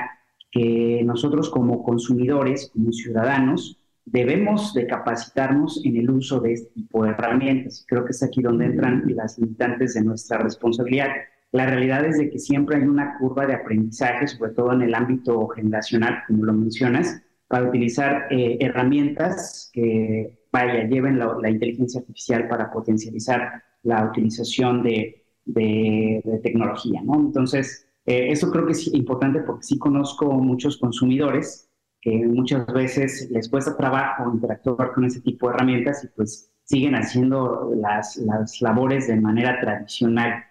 que 0.50 1.02
nosotros 1.04 1.50
como 1.50 1.82
consumidores, 1.82 2.70
como 2.72 2.92
ciudadanos, 2.92 3.80
debemos 4.04 4.74
de 4.74 4.86
capacitarnos 4.86 5.84
en 5.84 5.96
el 5.96 6.10
uso 6.10 6.40
de 6.40 6.52
este 6.52 6.70
tipo 6.74 7.04
de 7.04 7.10
herramientas. 7.10 7.84
Creo 7.88 8.04
que 8.04 8.12
es 8.12 8.22
aquí 8.22 8.42
donde 8.42 8.66
entran 8.66 9.02
las 9.16 9.38
limitantes 9.38 9.94
de 9.94 10.04
nuestra 10.04 10.38
responsabilidad. 10.38 11.08
La 11.52 11.66
realidad 11.66 12.04
es 12.04 12.18
de 12.18 12.30
que 12.30 12.38
siempre 12.38 12.76
hay 12.76 12.82
una 12.82 13.18
curva 13.18 13.46
de 13.46 13.54
aprendizaje, 13.54 14.26
sobre 14.26 14.52
todo 14.52 14.72
en 14.72 14.82
el 14.82 14.94
ámbito 14.94 15.48
generacional, 15.48 16.22
como 16.26 16.44
lo 16.44 16.52
mencionas, 16.52 17.22
para 17.52 17.68
utilizar 17.68 18.28
eh, 18.30 18.56
herramientas 18.60 19.70
que, 19.74 20.46
vaya, 20.50 20.88
lleven 20.88 21.18
la, 21.18 21.50
inteligencia 21.50 22.00
artificial 22.00 22.48
para 22.48 22.72
potencializar 22.72 23.62
la 23.82 24.06
utilización 24.06 24.82
de, 24.82 25.26
de, 25.44 26.40
tecnología, 26.42 27.02
¿no? 27.04 27.20
Entonces, 27.20 27.86
eh, 28.06 28.28
eso 28.30 28.50
creo 28.50 28.64
que 28.64 28.72
es 28.72 28.94
importante 28.94 29.40
porque 29.40 29.64
sí 29.64 29.78
conozco 29.78 30.32
muchos 30.32 30.78
consumidores 30.78 31.68
que 32.00 32.24
muchas 32.26 32.66
veces 32.68 33.30
les 33.30 33.50
cuesta 33.50 33.76
trabajo 33.76 34.32
interactuar 34.32 34.92
con 34.92 35.04
ese 35.04 35.20
tipo 35.20 35.46
de 35.46 35.54
herramientas 35.54 36.04
y 36.04 36.08
pues 36.16 36.50
siguen 36.64 36.94
haciendo 36.94 37.70
las, 37.76 38.16
las 38.16 38.62
labores 38.62 39.08
de 39.08 39.20
manera 39.20 39.60
tradicional. 39.60 40.42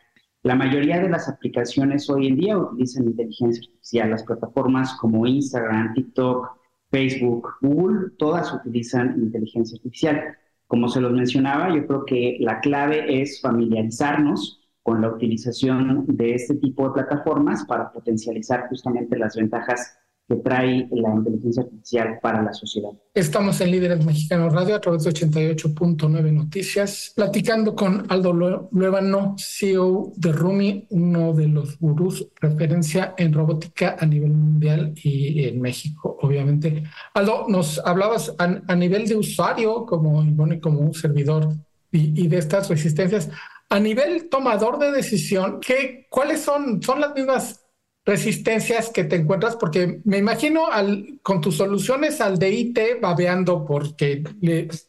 La 0.44 0.54
mayoría 0.54 1.00
de 1.00 1.10
las 1.10 1.28
aplicaciones 1.28 2.08
hoy 2.12 2.28
en 2.28 2.36
día 2.36 2.60
utilizan 2.60 3.06
inteligencia 3.06 3.64
artificial. 3.64 4.12
Las 4.12 4.24
plataformas 4.24 4.94
como 5.02 5.26
Instagram, 5.26 5.96
TikTok, 5.96 6.61
Facebook, 6.92 7.56
Google, 7.62 8.12
todas 8.18 8.54
utilizan 8.54 9.16
inteligencia 9.18 9.78
artificial. 9.78 10.38
Como 10.68 10.90
se 10.90 11.02
los 11.02 11.14
mencionaba, 11.14 11.74
yo 11.74 11.88
creo 11.88 12.06
que 12.06 12.38
la 12.40 12.60
clave 12.60 13.22
es 13.22 13.42
familiarizarnos 13.42 14.62
con 14.84 15.02
la 15.02 15.10
utilización 15.10 16.06
de 16.08 16.36
este 16.36 16.56
tipo 16.56 16.88
de 16.88 16.94
plataformas 16.94 17.66
para 17.66 17.92
potencializar 17.92 18.68
justamente 18.68 19.18
las 19.18 19.36
ventajas 19.36 19.98
que 20.32 20.38
trae 20.38 20.88
la 20.92 21.14
inteligencia 21.14 21.64
artificial 21.64 22.20
para 22.22 22.42
la 22.42 22.54
sociedad. 22.54 22.90
Estamos 23.14 23.60
en 23.60 23.72
Líderes 23.72 24.06
Mexicanos 24.06 24.54
Radio 24.54 24.76
a 24.76 24.80
través 24.80 25.04
de 25.04 25.12
88.9 25.12 26.32
Noticias, 26.32 27.12
platicando 27.14 27.76
con 27.76 28.06
Aldo 28.08 28.32
Luevano, 28.72 29.36
CEO 29.38 30.14
de 30.16 30.32
Rumi, 30.32 30.88
uno 30.92 31.34
de 31.34 31.50
los 31.50 31.78
gurús 31.80 32.30
referencia 32.40 33.14
en 33.18 33.34
robótica 33.34 33.98
a 34.00 34.06
nivel 34.06 34.32
mundial 34.32 34.94
y 34.96 35.44
en 35.44 35.60
México, 35.60 36.18
obviamente. 36.22 36.84
Aldo, 37.14 37.48
nos 37.50 37.80
hablabas 37.86 38.34
a, 38.38 38.76
nivel 38.76 39.10
de 39.10 39.16
usuario, 39.16 39.86
como, 39.86 40.24
como 40.62 40.80
un 40.80 40.94
servidor 40.94 41.50
y, 41.92 42.24
y 42.24 42.28
de 42.30 42.38
estas 42.38 42.70
resistencias. 42.70 43.30
A 43.70 43.80
nivel 43.80 44.30
tomador 44.30 44.80
de 44.80 44.92
decisión, 44.92 45.60
¿qué, 45.60 46.08
¿cuáles 46.10 46.42
son? 46.42 46.82
¿Son 46.82 47.02
las 47.02 47.14
mismas 47.14 47.61
resistencias 48.06 48.90
que 48.90 49.04
te 49.04 49.16
encuentras? 49.18 49.56
Porque 49.56 50.02
me 50.06 50.18
imagino 50.18 50.68
al, 50.72 51.20
con 51.22 51.42
tus 51.42 51.58
soluciones 51.58 52.22
al 52.22 52.40
de 52.40 52.52
IT 52.52 52.80
babeando 53.02 53.66
porque 53.66 54.24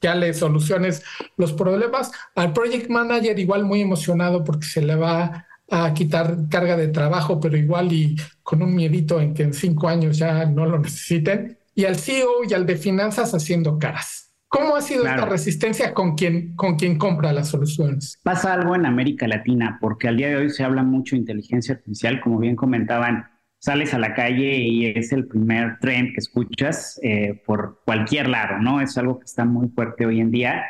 ya 0.00 0.14
le 0.14 0.34
soluciones 0.34 1.02
los 1.36 1.52
problemas, 1.52 2.10
al 2.34 2.52
project 2.52 2.88
manager 2.88 3.38
igual 3.38 3.64
muy 3.64 3.80
emocionado 3.80 4.44
porque 4.44 4.66
se 4.66 4.82
le 4.82 4.96
va 4.96 5.46
a 5.70 5.94
quitar 5.94 6.48
carga 6.50 6.76
de 6.76 6.88
trabajo, 6.88 7.40
pero 7.40 7.56
igual 7.56 7.92
y 7.92 8.16
con 8.42 8.62
un 8.62 8.74
miedito 8.74 9.20
en 9.20 9.32
que 9.32 9.42
en 9.42 9.54
cinco 9.54 9.88
años 9.88 10.18
ya 10.18 10.44
no 10.44 10.66
lo 10.66 10.78
necesiten, 10.78 11.58
y 11.74 11.86
al 11.86 11.96
CEO 11.96 12.44
y 12.46 12.52
al 12.52 12.66
de 12.66 12.76
finanzas 12.76 13.32
haciendo 13.32 13.78
caras. 13.78 14.31
¿Cómo 14.52 14.76
ha 14.76 14.82
sido 14.82 15.06
esta 15.06 15.24
resistencia 15.24 15.94
con 15.94 16.14
quien, 16.14 16.54
con 16.56 16.76
quien 16.76 16.98
compra 16.98 17.32
las 17.32 17.48
soluciones? 17.48 18.20
Pasa 18.22 18.52
algo 18.52 18.74
en 18.74 18.84
América 18.84 19.26
Latina, 19.26 19.78
porque 19.80 20.08
al 20.08 20.18
día 20.18 20.28
de 20.28 20.36
hoy 20.36 20.50
se 20.50 20.62
habla 20.62 20.82
mucho 20.82 21.16
de 21.16 21.20
inteligencia 21.20 21.76
artificial, 21.76 22.20
como 22.20 22.38
bien 22.38 22.54
comentaban, 22.54 23.24
sales 23.60 23.94
a 23.94 23.98
la 23.98 24.12
calle 24.12 24.58
y 24.58 24.84
es 24.84 25.10
el 25.12 25.26
primer 25.26 25.78
trend 25.80 26.10
que 26.10 26.18
escuchas 26.18 27.00
eh, 27.02 27.40
por 27.46 27.80
cualquier 27.86 28.28
lado, 28.28 28.58
¿no? 28.58 28.82
Es 28.82 28.98
algo 28.98 29.20
que 29.20 29.24
está 29.24 29.46
muy 29.46 29.68
fuerte 29.70 30.04
hoy 30.04 30.20
en 30.20 30.30
día. 30.30 30.62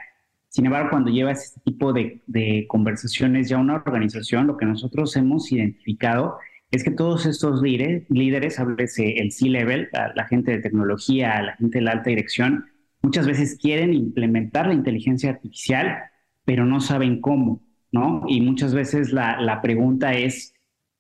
Sin 0.48 0.66
embargo, 0.66 0.90
cuando 0.90 1.10
llevas 1.10 1.42
este 1.42 1.60
tipo 1.64 1.92
de, 1.92 2.22
de 2.28 2.66
conversaciones 2.68 3.48
ya 3.48 3.56
a 3.56 3.60
una 3.60 3.74
organización, 3.74 4.46
lo 4.46 4.58
que 4.58 4.64
nosotros 4.64 5.16
hemos 5.16 5.50
identificado 5.50 6.38
es 6.70 6.84
que 6.84 6.92
todos 6.92 7.26
estos 7.26 7.60
líderes, 7.60 8.04
líderes 8.08 8.58
el 8.58 9.32
C-Level, 9.32 9.88
la 10.14 10.28
gente 10.28 10.52
de 10.52 10.58
tecnología, 10.58 11.42
la 11.42 11.56
gente 11.56 11.78
de 11.78 11.84
la 11.84 11.90
alta 11.90 12.10
dirección, 12.10 12.66
muchas 13.02 13.26
veces 13.26 13.58
quieren 13.60 13.92
implementar 13.92 14.68
la 14.68 14.74
inteligencia 14.74 15.30
artificial, 15.30 15.98
pero 16.44 16.64
no 16.64 16.80
saben 16.80 17.20
cómo, 17.20 17.62
¿no? 17.90 18.22
Y 18.26 18.40
muchas 18.40 18.74
veces 18.74 19.12
la, 19.12 19.60
pregunta 19.62 20.14
es, 20.14 20.54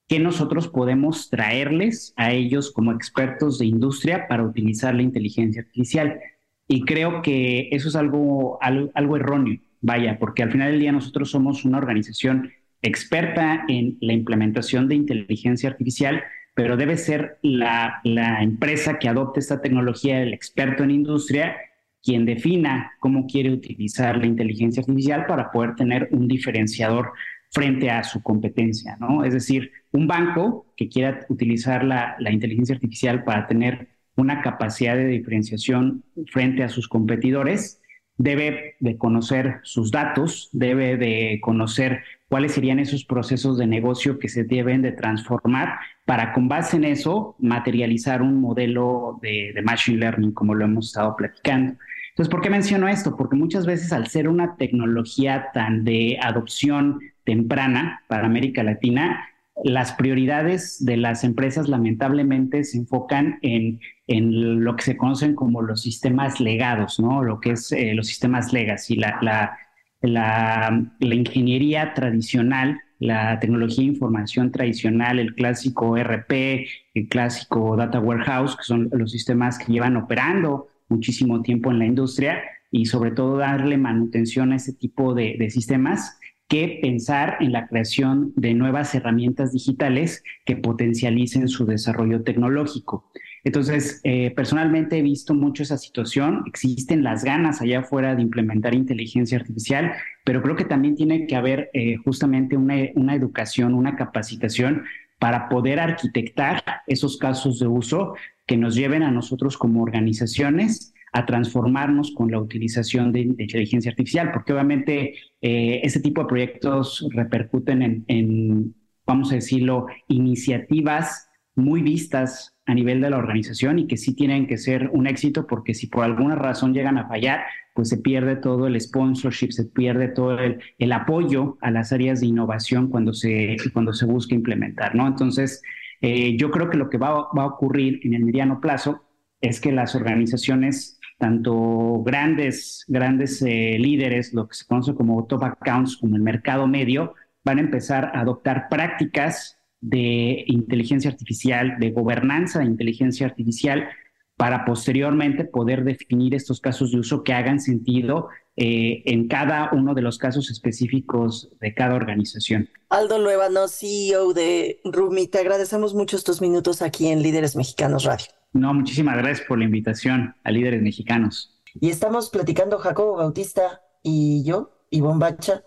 ¿qué 0.08 0.18
nosotros 0.18 0.68
podemos 0.68 1.30
traerles 1.30 2.12
a 2.16 2.32
ellos 2.32 2.70
como 2.72 2.92
expertos 2.92 3.58
de 3.58 3.66
industria 3.66 4.28
para 4.28 4.44
utilizar 4.44 4.94
la 4.94 5.02
inteligencia 5.02 5.62
artificial? 5.62 6.20
Y 6.68 6.84
creo 6.84 7.22
que 7.22 7.68
eso 7.72 7.88
es 7.88 7.96
algo, 7.96 8.58
algo, 8.62 9.16
erróneo, 9.16 9.60
vaya, 9.80 10.18
porque 10.18 10.42
al 10.42 10.52
final 10.52 10.72
del 10.72 10.80
día 10.80 10.92
nosotros 10.92 11.30
somos 11.30 11.64
una 11.64 11.78
organización 11.78 12.50
experta 12.82 13.64
en 13.68 13.96
la 14.00 14.12
implementación 14.12 14.88
de 14.88 14.96
inteligencia 14.96 15.70
artificial, 15.70 16.22
pero 16.54 16.76
debe 16.76 16.96
ser 16.98 17.38
la, 17.42 18.00
la, 18.04 18.42
empresa 18.42 18.98
que 18.98 19.08
adopte 19.08 19.40
esta 19.40 19.62
tecnología, 19.62 20.20
el 20.20 20.34
experto 20.34 20.82
en 20.82 20.90
industria, 20.90 21.56
quien 22.02 22.24
defina 22.24 22.92
cómo 23.00 23.26
quiere 23.26 23.50
utilizar 23.50 24.16
la 24.16 24.26
inteligencia 24.26 24.80
artificial 24.80 25.26
para 25.26 25.50
poder 25.50 25.74
tener 25.76 26.08
un 26.10 26.26
diferenciador 26.28 27.12
frente 27.50 27.90
a 27.90 28.02
su 28.02 28.22
competencia, 28.22 28.96
¿no? 28.98 29.24
Es 29.24 29.34
decir, 29.34 29.70
un 29.92 30.06
banco 30.06 30.66
que 30.76 30.88
quiera 30.88 31.24
utilizar 31.28 31.84
la, 31.84 32.16
la 32.18 32.32
inteligencia 32.32 32.74
artificial 32.74 33.24
para 33.24 33.46
tener 33.46 33.88
una 34.16 34.42
capacidad 34.42 34.96
de 34.96 35.06
diferenciación 35.06 36.04
frente 36.26 36.62
a 36.62 36.68
sus 36.68 36.88
competidores, 36.88 37.80
debe 38.16 38.76
de 38.80 38.96
conocer 38.96 39.60
sus 39.62 39.90
datos, 39.90 40.48
debe 40.52 40.96
de 40.96 41.40
conocer 41.42 42.02
cuáles 42.32 42.52
serían 42.52 42.78
esos 42.78 43.04
procesos 43.04 43.58
de 43.58 43.66
negocio 43.66 44.18
que 44.18 44.30
se 44.30 44.44
deben 44.44 44.80
de 44.80 44.92
transformar 44.92 45.78
para 46.06 46.32
con 46.32 46.48
base 46.48 46.78
en 46.78 46.84
eso 46.84 47.36
materializar 47.38 48.22
un 48.22 48.40
modelo 48.40 49.18
de, 49.20 49.52
machine 49.62 49.98
learning 49.98 50.32
como 50.32 50.54
lo 50.54 50.64
hemos 50.64 50.86
estado 50.86 51.14
platicando. 51.14 51.76
Entonces, 52.08 52.30
¿por 52.30 52.40
qué 52.40 52.48
menciono 52.48 52.88
esto? 52.88 53.18
Porque 53.18 53.36
muchas 53.36 53.66
veces 53.66 53.92
al 53.92 54.06
ser 54.06 54.28
una 54.28 54.56
tecnología 54.56 55.48
tan 55.52 55.84
de 55.84 56.18
adopción 56.22 57.00
temprana 57.24 58.00
para 58.08 58.24
América 58.24 58.62
Latina, 58.62 59.28
las 59.62 59.92
prioridades 59.92 60.82
de 60.82 60.96
las 60.96 61.24
empresas 61.24 61.68
lamentablemente 61.68 62.64
se 62.64 62.78
enfocan 62.78 63.40
en, 63.42 63.78
en 64.06 64.64
lo 64.64 64.74
que 64.76 64.84
se 64.84 64.96
conocen 64.96 65.34
como 65.34 65.60
los 65.60 65.82
sistemas 65.82 66.40
legados, 66.40 66.98
¿no? 66.98 67.22
Lo 67.22 67.40
que 67.40 67.50
es 67.50 67.72
eh, 67.72 67.92
los 67.92 68.06
sistemas 68.06 68.54
legacy, 68.54 68.96
la, 68.96 69.18
la, 69.20 69.58
la, 70.02 70.84
ingeniería 71.00 71.94
tradicional 71.94 72.78
la 72.98 73.40
tecnología 73.40 73.78
de 73.78 73.90
información 73.90 74.52
tradicional, 74.52 75.18
el 75.18 75.34
clásico 75.34 75.96
RP, 75.96 76.68
el 76.94 77.08
clásico 77.08 77.76
Data 77.76 77.98
Warehouse, 77.98 78.56
que 78.56 78.62
son 78.62 78.90
los 78.92 79.10
sistemas 79.10 79.58
que 79.58 79.72
llevan 79.72 79.96
operando 79.96 80.68
muchísimo 80.88 81.42
tiempo 81.42 81.72
en 81.72 81.80
la 81.80 81.86
industria 81.86 82.42
y 82.70 82.86
sobre 82.86 83.10
todo 83.10 83.38
darle 83.38 83.76
manutención 83.76 84.52
a 84.52 84.56
ese 84.56 84.72
tipo 84.72 85.14
de, 85.14 85.36
sistemas 85.50 86.18
que 86.46 86.78
pensar 86.80 87.38
en 87.40 87.50
la 87.50 87.66
creación 87.66 88.32
de 88.36 88.54
nuevas 88.54 88.94
herramientas 88.94 89.52
digitales 89.52 90.22
que 90.44 90.56
potencialicen 90.56 91.48
su 91.48 91.66
desarrollo 91.66 92.22
tecnológico. 92.22 93.10
Entonces, 93.44 94.00
eh, 94.04 94.32
personalmente 94.36 94.98
he 94.98 95.02
visto 95.02 95.34
mucho 95.34 95.62
esa 95.62 95.76
situación. 95.76 96.44
Existen 96.46 97.02
las 97.02 97.24
ganas 97.24 97.60
allá 97.60 97.80
afuera 97.80 98.14
de 98.14 98.22
implementar 98.22 98.74
inteligencia 98.74 99.38
artificial, 99.38 99.92
pero 100.24 100.42
creo 100.42 100.56
que 100.56 100.64
también 100.64 100.94
tiene 100.94 101.26
que 101.26 101.36
haber 101.36 101.70
eh, 101.72 101.96
justamente 102.04 102.56
una, 102.56 102.76
una 102.94 103.14
educación, 103.14 103.74
una 103.74 103.96
capacitación 103.96 104.84
para 105.18 105.48
poder 105.48 105.80
arquitectar 105.80 106.62
esos 106.86 107.16
casos 107.16 107.58
de 107.58 107.66
uso 107.66 108.14
que 108.46 108.56
nos 108.56 108.74
lleven 108.74 109.02
a 109.02 109.10
nosotros 109.10 109.56
como 109.56 109.82
organizaciones 109.82 110.92
a 111.12 111.26
transformarnos 111.26 112.12
con 112.12 112.30
la 112.30 112.40
utilización 112.40 113.12
de, 113.12 113.20
inteligencia 113.20 113.90
artificial, 113.90 114.32
porque 114.32 114.52
obviamente 114.52 115.14
eh, 115.42 115.80
este 115.82 116.00
tipo 116.00 116.22
de 116.22 116.26
proyectos 116.26 117.06
repercuten 117.12 118.04
en, 118.08 118.74
vamos 119.06 119.30
a 119.30 119.36
decirlo, 119.36 119.86
iniciativas 120.08 121.28
muy 121.54 121.82
vistas 121.82 122.51
a 122.66 122.74
nivel 122.74 123.00
de 123.00 123.10
la 123.10 123.18
organización 123.18 123.78
y 123.78 123.86
que 123.86 123.96
sí 123.96 124.14
tienen 124.14 124.46
que 124.46 124.56
ser 124.56 124.90
un 124.92 125.06
éxito 125.06 125.46
porque 125.46 125.74
si 125.74 125.88
por 125.88 126.04
alguna 126.04 126.36
razón 126.36 126.72
llegan 126.72 126.96
a 126.96 127.08
fallar, 127.08 127.44
pues 127.74 127.88
se 127.88 127.98
pierde 127.98 128.36
todo 128.36 128.66
el 128.66 128.80
sponsorship, 128.80 129.50
se 129.50 129.64
pierde 129.64 130.08
todo 130.08 130.38
el, 130.38 130.92
apoyo 130.92 131.58
a 131.60 131.70
las 131.70 131.92
áreas 131.92 132.20
de 132.20 132.26
innovación 132.26 132.88
cuando 132.88 133.12
se, 133.14 133.56
cuando 133.72 133.92
se 133.92 134.06
busca 134.06 134.34
implementar, 134.34 134.94
¿no? 134.94 135.06
Entonces, 135.06 135.62
eh, 136.00 136.36
yo 136.36 136.50
creo 136.50 136.70
que 136.70 136.78
lo 136.78 136.90
que 136.90 136.98
va, 136.98 137.28
va, 137.36 137.42
a 137.42 137.46
ocurrir 137.46 138.00
en 138.04 138.14
el 138.14 138.24
mediano 138.24 138.60
plazo 138.60 139.02
es 139.40 139.60
que 139.60 139.72
las 139.72 139.94
organizaciones 139.94 141.00
tanto 141.22 142.02
grandes, 142.02 142.84
grandes 142.88 143.40
eh, 143.42 143.76
líderes, 143.78 144.34
lo 144.34 144.48
que 144.48 144.54
se 144.54 144.66
conoce 144.66 144.92
como 144.92 145.24
top 145.26 145.44
accounts, 145.44 145.96
como 145.96 146.16
el 146.16 146.22
mercado 146.22 146.66
medio, 146.66 147.14
van 147.44 147.58
a 147.58 147.60
empezar 147.60 148.10
a 148.12 148.20
adoptar 148.22 148.68
prácticas 148.68 149.56
de 149.82 150.44
inteligencia 150.46 151.10
artificial, 151.10 151.76
de 151.78 151.90
gobernanza 151.90 152.60
de 152.60 152.66
inteligencia 152.66 153.26
artificial, 153.26 153.88
para 154.36 154.64
posteriormente 154.64 155.44
poder 155.44 155.84
definir 155.84 156.34
estos 156.34 156.60
casos 156.60 156.90
de 156.90 156.98
uso 156.98 157.22
que 157.22 157.32
hagan 157.32 157.60
sentido 157.60 158.28
eh, 158.56 159.02
en 159.06 159.28
cada 159.28 159.70
uno 159.72 159.94
de 159.94 160.02
los 160.02 160.18
casos 160.18 160.50
específicos 160.50 161.50
de 161.60 161.74
cada 161.74 161.94
organización. 161.94 162.68
Aldo 162.88 163.18
Luevano, 163.18 163.68
CEO 163.68 164.32
de 164.32 164.80
Rumi, 164.84 165.26
te 165.28 165.38
agradecemos 165.38 165.94
mucho 165.94 166.16
estos 166.16 166.40
minutos 166.40 166.82
aquí 166.82 167.08
en 167.08 167.22
Líderes 167.22 167.56
Mexicanos 167.56 168.04
Radio. 168.04 168.26
No, 168.52 168.72
muchísimas 168.74 169.16
gracias 169.16 169.46
por 169.46 169.58
la 169.58 169.64
invitación 169.64 170.34
a 170.44 170.50
Líderes 170.50 170.82
Mexicanos. 170.82 171.60
Y 171.80 171.90
estamos 171.90 172.30
platicando 172.30 172.78
Jacobo 172.78 173.16
Bautista 173.16 173.80
y 174.02 174.42
yo, 174.44 174.76
Ivonne 174.90 175.20
Bacha, 175.20 175.64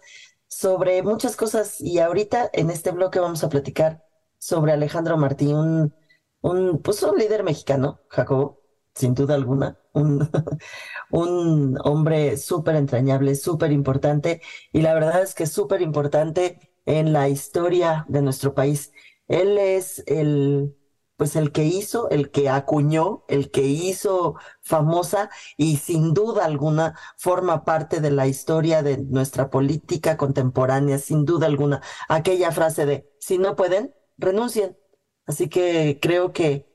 sobre 0.48 1.02
muchas 1.02 1.36
cosas 1.36 1.82
y 1.82 2.00
ahorita 2.00 2.50
en 2.54 2.70
este 2.70 2.92
bloque 2.92 3.20
vamos 3.20 3.44
a 3.44 3.50
platicar 3.50 4.05
sobre 4.46 4.74
Alejandro 4.74 5.18
Martí, 5.18 5.48
un, 5.54 5.96
un, 6.42 6.80
pues 6.84 7.02
un 7.02 7.18
líder 7.18 7.44
mexicano, 7.44 8.02
Jacobo, 8.10 8.62
sin 8.94 9.16
duda 9.16 9.34
alguna, 9.34 9.80
un, 9.94 10.30
un 11.12 11.80
hombre 11.84 12.38
súper 12.38 12.76
entrañable, 12.76 13.34
súper 13.34 13.72
importante 13.72 14.42
y 14.72 14.82
la 14.82 14.94
verdad 14.94 15.24
es 15.24 15.34
que 15.34 15.48
súper 15.48 15.82
importante 15.82 16.60
en 16.86 17.12
la 17.12 17.28
historia 17.28 18.06
de 18.08 18.22
nuestro 18.22 18.54
país. 18.54 18.92
Él 19.28 19.58
es 19.58 20.04
el 20.06 20.76
pues 21.18 21.36
el 21.38 21.52
que 21.52 21.64
hizo, 21.64 22.10
el 22.10 22.30
que 22.30 22.50
acuñó, 22.50 23.24
el 23.30 23.50
que 23.50 23.62
hizo 23.62 24.36
famosa 24.62 25.30
y 25.58 25.78
sin 25.78 26.14
duda 26.14 26.46
alguna 26.46 27.00
forma 27.18 27.64
parte 27.64 28.02
de 28.02 28.12
la 28.12 28.28
historia 28.28 28.84
de 28.84 28.98
nuestra 28.98 29.50
política 29.50 30.18
contemporánea, 30.18 31.00
sin 31.00 31.26
duda 31.26 31.48
alguna. 31.48 31.82
Aquella 32.10 32.52
frase 32.52 32.86
de, 32.86 33.10
si 33.20 33.38
no 33.38 33.56
pueden, 33.56 33.94
renuncien. 34.18 34.78
Así 35.26 35.50
que 35.50 36.00
creo 36.02 36.34
que 36.34 36.66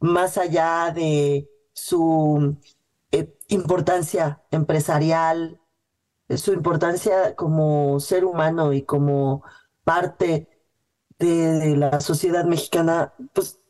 más 0.00 0.38
allá 0.38 0.92
de 0.94 1.48
su 1.72 2.56
eh, 3.12 3.36
importancia 3.48 4.42
empresarial, 4.50 5.60
su 6.36 6.52
importancia 6.52 7.34
como 7.36 8.00
ser 8.00 8.24
humano 8.24 8.72
y 8.72 8.82
como 8.82 9.42
parte 9.84 10.48
de 11.18 11.76
la 11.76 12.00
sociedad 12.00 12.44
mexicana, 12.44 13.12
pues 13.34 13.60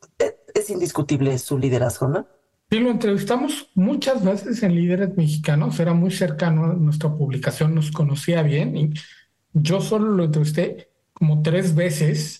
es 0.54 0.70
indiscutible 0.70 1.38
su 1.38 1.58
liderazgo, 1.58 2.08
¿no? 2.08 2.26
Sí, 2.70 2.78
lo 2.78 2.90
entrevistamos 2.90 3.70
muchas 3.74 4.24
veces 4.24 4.62
en 4.62 4.76
Líderes 4.76 5.16
Mexicanos, 5.16 5.80
era 5.80 5.92
muy 5.92 6.12
cercano 6.12 6.66
a 6.66 6.74
nuestra 6.74 7.12
publicación, 7.12 7.74
nos 7.74 7.90
conocía 7.90 8.42
bien 8.42 8.76
y 8.76 8.94
yo 9.52 9.80
solo 9.80 10.12
lo 10.12 10.24
entrevisté 10.24 10.88
como 11.12 11.42
tres 11.42 11.74
veces, 11.74 12.39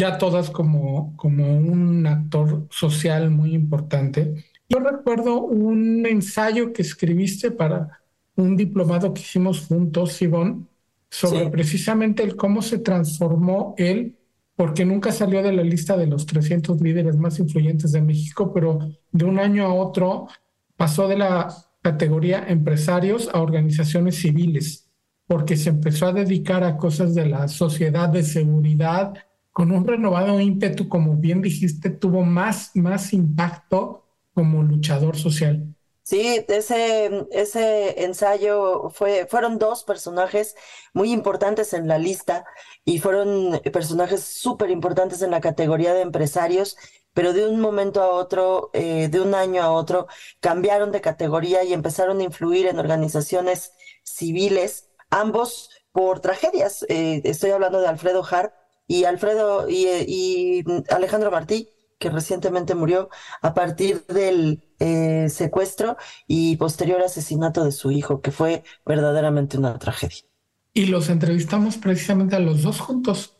ya 0.00 0.16
todas 0.16 0.48
como, 0.48 1.14
como 1.16 1.56
un 1.58 2.06
actor 2.06 2.66
social 2.70 3.30
muy 3.30 3.54
importante. 3.54 4.46
Yo 4.66 4.78
recuerdo 4.78 5.42
un 5.42 6.06
ensayo 6.06 6.72
que 6.72 6.80
escribiste 6.80 7.50
para 7.50 8.00
un 8.34 8.56
diplomado 8.56 9.12
que 9.12 9.20
hicimos 9.20 9.66
juntos, 9.66 10.22
Ivonne, 10.22 10.64
sobre 11.10 11.50
precisamente 11.50 12.22
el 12.22 12.34
cómo 12.34 12.62
se 12.62 12.78
transformó 12.78 13.74
él 13.76 14.16
porque 14.56 14.86
nunca 14.86 15.12
salió 15.12 15.42
de 15.42 15.52
la 15.52 15.62
lista 15.62 15.96
de 15.98 16.06
los 16.06 16.24
300 16.24 16.80
líderes 16.80 17.16
más 17.16 17.38
influyentes 17.38 17.92
de 17.92 18.00
México, 18.00 18.52
pero 18.54 18.78
de 19.12 19.24
un 19.26 19.38
año 19.38 19.66
a 19.66 19.74
otro 19.74 20.28
pasó 20.76 21.08
de 21.08 21.18
la 21.18 21.48
categoría 21.82 22.46
empresarios 22.48 23.28
a 23.32 23.40
organizaciones 23.40 24.16
civiles, 24.16 24.88
porque 25.26 25.56
se 25.56 25.70
empezó 25.70 26.06
a 26.06 26.12
dedicar 26.12 26.64
a 26.64 26.78
cosas 26.78 27.14
de 27.14 27.26
la 27.26 27.48
sociedad 27.48 28.08
de 28.08 28.22
seguridad 28.22 29.14
con 29.52 29.72
un 29.72 29.86
renovado 29.86 30.40
ímpetu, 30.40 30.88
como 30.88 31.16
bien 31.16 31.42
dijiste, 31.42 31.90
tuvo 31.90 32.22
más, 32.22 32.70
más 32.74 33.12
impacto 33.12 34.06
como 34.32 34.62
luchador 34.62 35.16
social. 35.16 35.74
Sí, 36.02 36.44
ese, 36.48 37.28
ese 37.30 38.04
ensayo 38.04 38.90
fue, 38.90 39.26
fueron 39.26 39.58
dos 39.58 39.84
personajes 39.84 40.56
muy 40.92 41.12
importantes 41.12 41.72
en 41.72 41.86
la 41.86 41.98
lista 41.98 42.44
y 42.84 42.98
fueron 42.98 43.60
personajes 43.72 44.24
súper 44.24 44.70
importantes 44.70 45.22
en 45.22 45.30
la 45.30 45.40
categoría 45.40 45.94
de 45.94 46.00
empresarios, 46.00 46.76
pero 47.12 47.32
de 47.32 47.46
un 47.46 47.60
momento 47.60 48.02
a 48.02 48.08
otro, 48.08 48.70
eh, 48.72 49.08
de 49.08 49.20
un 49.20 49.34
año 49.34 49.62
a 49.62 49.70
otro, 49.70 50.08
cambiaron 50.40 50.90
de 50.90 51.00
categoría 51.00 51.62
y 51.62 51.72
empezaron 51.72 52.18
a 52.20 52.24
influir 52.24 52.66
en 52.66 52.78
organizaciones 52.78 53.72
civiles, 54.02 54.88
ambos 55.10 55.70
por 55.92 56.20
tragedias. 56.20 56.84
Eh, 56.88 57.20
estoy 57.24 57.50
hablando 57.50 57.80
de 57.80 57.88
Alfredo 57.88 58.24
Harp 58.28 58.52
y 58.90 59.04
Alfredo 59.04 59.68
y, 59.68 59.86
y 59.86 60.64
Alejandro 60.92 61.30
Martí 61.30 61.68
que 62.00 62.10
recientemente 62.10 62.74
murió 62.74 63.08
a 63.40 63.54
partir 63.54 64.04
del 64.06 64.64
eh, 64.80 65.28
secuestro 65.28 65.96
y 66.26 66.56
posterior 66.56 67.00
asesinato 67.02 67.62
de 67.62 67.72
su 67.72 67.90
hijo, 67.92 68.22
que 68.22 68.32
fue 68.32 68.64
verdaderamente 68.86 69.58
una 69.58 69.78
tragedia. 69.78 70.24
Y 70.72 70.86
los 70.86 71.10
entrevistamos 71.10 71.76
precisamente 71.76 72.36
a 72.36 72.40
los 72.40 72.62
dos 72.62 72.80
juntos, 72.80 73.36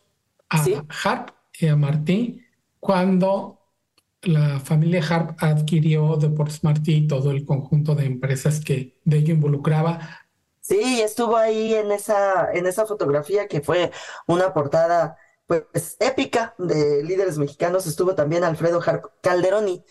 a 0.49 0.63
Harp 1.03 1.31
y 1.59 1.67
a 1.67 1.75
Martí, 1.75 2.45
cuando 2.79 3.59
la 4.21 4.59
familia 4.59 5.03
Harp 5.03 5.35
adquirió 5.39 6.15
Deportes 6.17 6.63
Martí 6.63 6.93
y 6.93 7.07
todo 7.07 7.31
el 7.31 7.43
conjunto 7.45 7.95
de 7.95 8.05
empresas 8.05 8.63
que 8.63 9.01
de 9.03 9.17
ello 9.17 9.33
involucraba. 9.33 10.27
Sí, 10.61 11.01
estuvo 11.01 11.35
ahí 11.35 11.73
en 11.73 11.91
esa, 11.91 12.53
en 12.53 12.67
esa 12.67 12.85
fotografía 12.85 13.47
que 13.47 13.61
fue 13.61 13.91
una 14.27 14.53
portada 14.53 15.17
pues 15.71 15.97
épica 15.99 16.55
de 16.57 17.03
líderes 17.03 17.37
mexicanos 17.37 17.87
estuvo 17.87 18.15
también 18.15 18.43
Alfredo 18.43 18.81
Calderoni, 19.21 19.83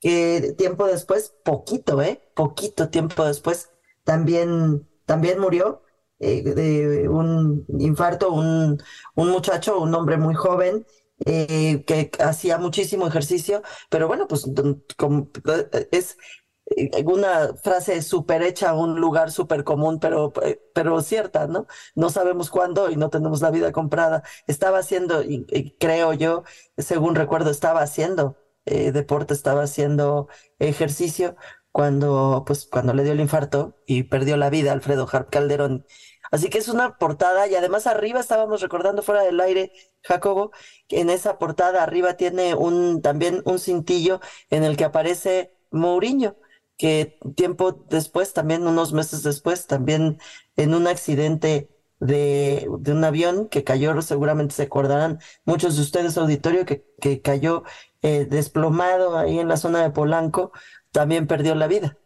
que 0.00 0.54
tiempo 0.56 0.86
después, 0.86 1.34
poquito, 1.44 2.00
¿eh? 2.02 2.22
Poquito 2.34 2.88
tiempo 2.90 3.24
después, 3.24 3.70
también, 4.04 4.88
también 5.06 5.38
murió 5.40 5.82
eh, 6.18 6.42
de 6.42 7.08
un 7.08 7.66
infarto, 7.78 8.32
un, 8.32 8.82
un 9.14 9.28
muchacho, 9.30 9.78
un 9.80 9.94
hombre 9.94 10.16
muy 10.16 10.34
joven, 10.34 10.86
eh, 11.26 11.84
que 11.86 12.10
hacía 12.20 12.58
muchísimo 12.58 13.06
ejercicio, 13.06 13.62
pero 13.90 14.08
bueno, 14.08 14.26
pues 14.26 14.46
es 15.90 16.12
eh, 16.12 16.18
una 17.04 17.54
frase 17.54 18.02
súper 18.02 18.42
hecha, 18.42 18.74
un 18.74 19.00
lugar 19.00 19.30
súper 19.30 19.64
común, 19.64 19.98
pero, 20.00 20.32
eh, 20.42 20.60
pero 20.74 21.00
cierta, 21.02 21.46
¿no? 21.46 21.66
No 21.94 22.10
sabemos 22.10 22.50
cuándo 22.50 22.90
y 22.90 22.96
no 22.96 23.10
tenemos 23.10 23.40
la 23.42 23.50
vida 23.50 23.72
comprada. 23.72 24.22
Estaba 24.46 24.78
haciendo, 24.78 25.22
y, 25.22 25.76
creo 25.78 26.12
yo, 26.12 26.44
según 26.78 27.14
recuerdo, 27.14 27.50
estaba 27.50 27.82
haciendo 27.82 28.36
eh, 28.66 28.92
deporte, 28.92 29.34
estaba 29.34 29.62
haciendo 29.62 30.28
ejercicio 30.58 31.36
cuando, 31.72 32.44
pues, 32.46 32.66
cuando 32.66 32.94
le 32.94 33.04
dio 33.04 33.12
el 33.12 33.20
infarto 33.20 33.74
y 33.86 34.04
perdió 34.04 34.36
la 34.36 34.50
vida 34.50 34.72
Alfredo 34.72 35.08
Harp 35.10 35.30
Calderón. 35.30 35.86
Así 36.30 36.48
que 36.48 36.58
es 36.58 36.68
una 36.68 36.96
portada 36.98 37.48
y 37.48 37.56
además 37.56 37.86
arriba 37.86 38.20
estábamos 38.20 38.60
recordando 38.60 39.02
fuera 39.02 39.22
del 39.22 39.40
aire, 39.40 39.72
Jacobo, 40.02 40.52
en 40.88 41.10
esa 41.10 41.38
portada 41.38 41.82
arriba 41.82 42.16
tiene 42.16 42.54
un, 42.54 43.02
también 43.02 43.42
un 43.44 43.58
cintillo 43.58 44.20
en 44.50 44.62
el 44.64 44.76
que 44.76 44.84
aparece 44.84 45.52
Mourinho 45.72 46.36
que 46.80 47.18
tiempo 47.36 47.84
después, 47.90 48.32
también 48.32 48.66
unos 48.66 48.94
meses 48.94 49.22
después, 49.22 49.66
también 49.66 50.16
en 50.56 50.72
un 50.72 50.86
accidente 50.86 51.68
de, 51.98 52.66
de 52.78 52.92
un 52.92 53.04
avión 53.04 53.48
que 53.50 53.64
cayó, 53.64 54.00
seguramente 54.00 54.54
se 54.54 54.62
acordarán 54.62 55.18
muchos 55.44 55.76
de 55.76 55.82
ustedes, 55.82 56.16
auditorio, 56.16 56.64
que, 56.64 56.86
que 56.98 57.20
cayó 57.20 57.64
eh, 58.00 58.24
desplomado 58.24 59.18
ahí 59.18 59.38
en 59.38 59.48
la 59.48 59.58
zona 59.58 59.82
de 59.82 59.90
Polanco, 59.90 60.52
también 60.90 61.26
perdió 61.26 61.54
la 61.54 61.66
vida. 61.66 61.98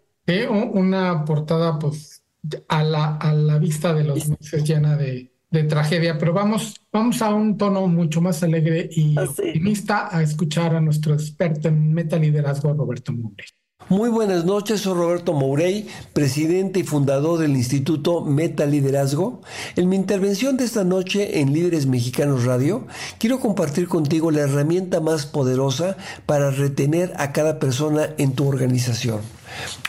una 0.50 1.24
portada, 1.24 1.78
pues, 1.78 2.24
a 2.66 2.82
la, 2.82 3.14
a 3.14 3.32
la 3.32 3.60
vista 3.60 3.94
de 3.94 4.02
los 4.02 4.28
meses 4.28 4.64
llena 4.64 4.96
de, 4.96 5.30
de 5.52 5.62
tragedia, 5.62 6.18
pero 6.18 6.32
vamos, 6.32 6.80
vamos 6.92 7.22
a 7.22 7.32
un 7.32 7.56
tono 7.56 7.86
mucho 7.86 8.20
más 8.20 8.42
alegre 8.42 8.88
y 8.90 9.16
optimista 9.16 10.08
a 10.10 10.20
escuchar 10.20 10.74
a 10.74 10.80
nuestro 10.80 11.14
experto 11.14 11.68
en 11.68 11.94
metaliderazgo, 11.94 12.72
Roberto 12.72 13.12
Mugre. 13.12 13.44
Muy 13.90 14.08
buenas 14.08 14.46
noches, 14.46 14.80
soy 14.80 14.94
Roberto 14.94 15.34
Mourey, 15.34 15.86
presidente 16.14 16.80
y 16.80 16.84
fundador 16.84 17.38
del 17.38 17.54
Instituto 17.54 18.22
Meta 18.22 18.64
Liderazgo. 18.64 19.42
En 19.76 19.90
mi 19.90 19.96
intervención 19.96 20.56
de 20.56 20.64
esta 20.64 20.84
noche 20.84 21.40
en 21.40 21.52
Líderes 21.52 21.84
Mexicanos 21.84 22.46
Radio, 22.46 22.86
quiero 23.18 23.40
compartir 23.40 23.86
contigo 23.86 24.30
la 24.30 24.40
herramienta 24.40 25.00
más 25.00 25.26
poderosa 25.26 25.98
para 26.24 26.50
retener 26.50 27.12
a 27.18 27.32
cada 27.32 27.58
persona 27.58 28.08
en 28.16 28.32
tu 28.32 28.48
organización. 28.48 29.20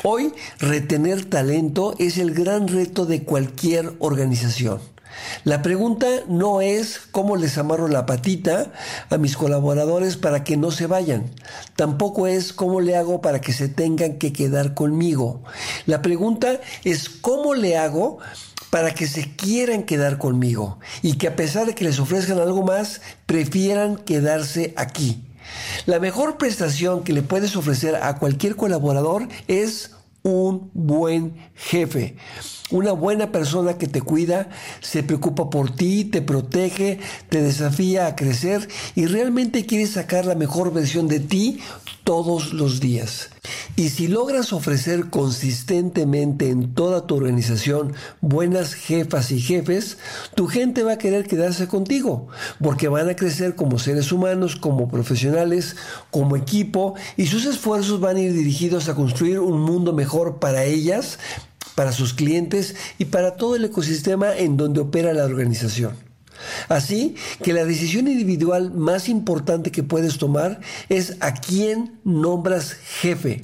Hoy, 0.03 0.34
retener 0.60 1.23
talento 1.23 1.95
es 1.97 2.17
el 2.17 2.34
gran 2.34 2.67
reto 2.67 3.05
de 3.05 3.23
cualquier 3.23 3.93
organización. 3.99 4.94
La 5.43 5.62
pregunta 5.62 6.08
no 6.28 6.62
es 6.62 6.99
cómo 7.12 7.36
les 7.36 7.58
amarro 7.58 7.88
la 7.88 8.06
patita 8.06 8.71
a 9.10 9.17
mis 9.17 9.38
colaboradores 9.38 10.17
para 10.17 10.43
que 10.43 10.58
no 10.58 10.71
se 10.71 10.88
vayan. 10.88 11.32
Tampoco 11.75 12.28
es 12.28 12.54
cómo 12.54 12.82
le 12.82 12.95
hago 12.95 13.21
para 13.21 13.41
que 13.41 13.54
se 13.54 13.67
tengan 13.67 14.17
que 14.17 14.34
quedar 14.34 14.73
conmigo. 14.73 15.43
La 15.86 16.01
pregunta 16.01 16.60
es 16.84 17.10
cómo 17.10 17.54
le 17.54 17.78
hago 17.78 18.19
para 18.69 18.93
que 18.93 19.08
se 19.08 19.36
quieran 19.36 19.84
quedar 19.84 20.17
conmigo 20.17 20.80
y 21.01 21.13
que 21.13 21.28
a 21.28 21.36
pesar 21.36 21.65
de 21.65 21.75
que 21.75 21.86
les 21.86 21.99
ofrezcan 21.99 22.39
algo 22.39 22.63
más, 22.63 23.01
prefieran 23.25 23.97
quedarse 23.97 24.73
aquí. 24.75 25.23
La 25.86 25.99
mejor 25.99 26.38
prestación 26.38 27.04
que 27.04 27.13
le 27.13 27.21
puedes 27.21 27.56
ofrecer 27.56 27.95
a 27.95 28.17
cualquier 28.17 28.56
colaborador 28.56 29.28
es 29.47 29.91
un 30.23 30.71
buen 30.73 31.36
jefe. 31.54 32.15
Una 32.71 32.93
buena 32.93 33.32
persona 33.32 33.78
que 33.78 33.88
te 33.88 34.01
cuida, 34.01 34.49
se 34.82 35.04
preocupa 35.04 35.51
por 35.51 35.75
ti, 35.75 36.04
te 36.04 36.23
protege, 36.23 36.99
te 37.30 37.43
desafía 37.43 38.08
a 38.08 38.15
crecer 38.15 38.67
y 38.95 39.06
realmente 39.06 39.67
quiere 39.67 39.86
sacar 39.86 40.25
la 40.25 40.34
mejor 40.34 40.73
versión 40.73 41.08
de 41.08 41.19
ti 41.19 41.60
todos 42.04 42.54
los 42.54 42.80
días. 42.80 43.30
Y 43.75 43.89
si 43.89 44.08
logras 44.08 44.51
ofrecer 44.51 45.12
consistentemente 45.12 46.49
en 46.49 46.73
toda 46.73 47.06
tu 47.06 47.15
organización 47.15 47.93
buenas 48.21 48.73
jefas 48.73 49.32
y 49.32 49.39
jefes, 49.39 49.99
tu 50.34 50.47
gente 50.47 50.82
va 50.82 50.93
a 50.93 50.97
querer 50.97 51.28
quedarse 51.28 51.67
contigo, 51.67 52.30
porque 52.60 52.88
van 52.88 53.10
a 53.10 53.15
crecer 53.15 53.56
como 53.56 53.78
seres 53.78 54.12
humanos, 54.12 54.56
como 54.56 54.89
profesionales, 54.89 55.75
como 56.10 56.36
equipo, 56.36 56.95
y 57.15 57.28
sus 57.28 57.45
esfuerzos 57.45 57.99
van 57.99 58.15
a 58.15 58.21
ir 58.21 58.34
dirigidos 58.34 58.89
a 58.89 58.95
construir 58.95 59.39
un 59.39 59.62
mundo 59.62 59.93
mejor 59.93 60.39
para 60.39 60.63
ellas, 60.63 61.19
para 61.75 61.91
sus 61.91 62.13
clientes 62.13 62.75
y 62.97 63.05
para 63.05 63.35
todo 63.35 63.55
el 63.55 63.65
ecosistema 63.65 64.35
en 64.35 64.57
donde 64.57 64.79
opera 64.79 65.13
la 65.13 65.25
organización. 65.25 65.95
Así 66.67 67.15
que 67.43 67.53
la 67.53 67.65
decisión 67.65 68.07
individual 68.07 68.71
más 68.71 69.07
importante 69.09 69.71
que 69.71 69.83
puedes 69.83 70.17
tomar 70.17 70.59
es 70.89 71.17
a 71.19 71.33
quién 71.33 71.99
nombras 72.03 72.73
jefe, 72.73 73.41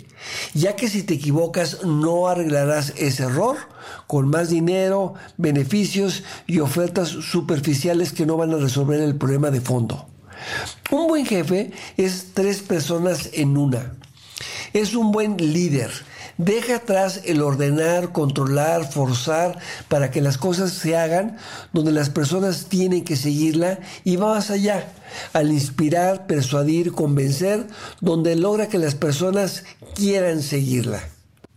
ya 0.53 0.75
que 0.75 0.89
si 0.89 1.03
te 1.03 1.13
equivocas 1.13 1.83
no 1.83 2.27
arreglarás 2.27 2.93
ese 2.97 3.23
error 3.23 3.57
con 4.07 4.29
más 4.29 4.49
dinero, 4.49 5.13
beneficios 5.37 6.23
y 6.47 6.59
ofertas 6.59 7.09
superficiales 7.09 8.11
que 8.11 8.25
no 8.25 8.37
van 8.37 8.53
a 8.53 8.57
resolver 8.57 8.99
el 9.01 9.15
problema 9.15 9.51
de 9.51 9.61
fondo. 9.61 10.07
Un 10.89 11.07
buen 11.07 11.25
jefe 11.25 11.71
es 11.97 12.27
tres 12.33 12.61
personas 12.61 13.29
en 13.33 13.57
una. 13.57 13.93
Es 14.73 14.95
un 14.95 15.11
buen 15.11 15.37
líder 15.37 15.91
Deja 16.37 16.77
atrás 16.77 17.21
el 17.25 17.41
ordenar, 17.41 18.11
controlar, 18.11 18.91
forzar 18.91 19.59
para 19.87 20.11
que 20.11 20.21
las 20.21 20.37
cosas 20.37 20.71
se 20.71 20.97
hagan 20.97 21.37
donde 21.73 21.91
las 21.91 22.09
personas 22.09 22.65
tienen 22.67 23.03
que 23.03 23.15
seguirla 23.15 23.79
y 24.03 24.15
va 24.15 24.35
más 24.35 24.49
allá, 24.51 24.91
al 25.33 25.51
inspirar, 25.51 26.27
persuadir, 26.27 26.93
convencer, 26.93 27.67
donde 27.99 28.35
logra 28.35 28.67
que 28.67 28.77
las 28.77 28.95
personas 28.95 29.63
quieran 29.95 30.41
seguirla. 30.41 31.01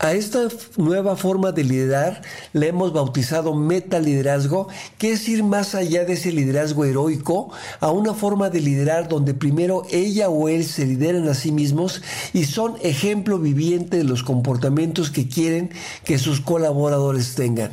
A 0.01 0.13
esta 0.13 0.49
nueva 0.77 1.17
forma 1.17 1.53
de 1.53 1.63
liderar 1.63 2.21
le 2.53 2.69
hemos 2.69 2.93
bautizado 2.93 3.55
meta-liderazgo, 3.55 4.69
que 4.99 5.13
es 5.13 5.29
ir 5.29 5.45
más 5.45 5.77
allá 5.77 6.05
de 6.05 6.15
ese 6.15 6.33
liderazgo 6.33 6.85
heroico 6.85 7.53
a 7.79 7.91
una 7.91 8.13
forma 8.13 8.51
de 8.51 8.61
liderar 8.61 9.09
donde 9.09 9.35
primero 9.35 9.85
ella 9.91 10.29
o 10.29 10.49
él 10.49 10.65
se 10.65 10.85
lideran 10.85 11.29
a 11.29 11.35
sí 11.35 11.53
mismos 11.53 12.03
y 12.33 12.45
son 12.45 12.75
ejemplo 12.83 13.39
viviente 13.39 13.97
de 13.97 14.05
los 14.05 14.25
comportamientos 14.25 15.11
que 15.11 15.29
quieren 15.29 15.71
que 16.05 16.19
sus 16.19 16.41
colaboradores 16.41 17.37
tengan. 17.37 17.71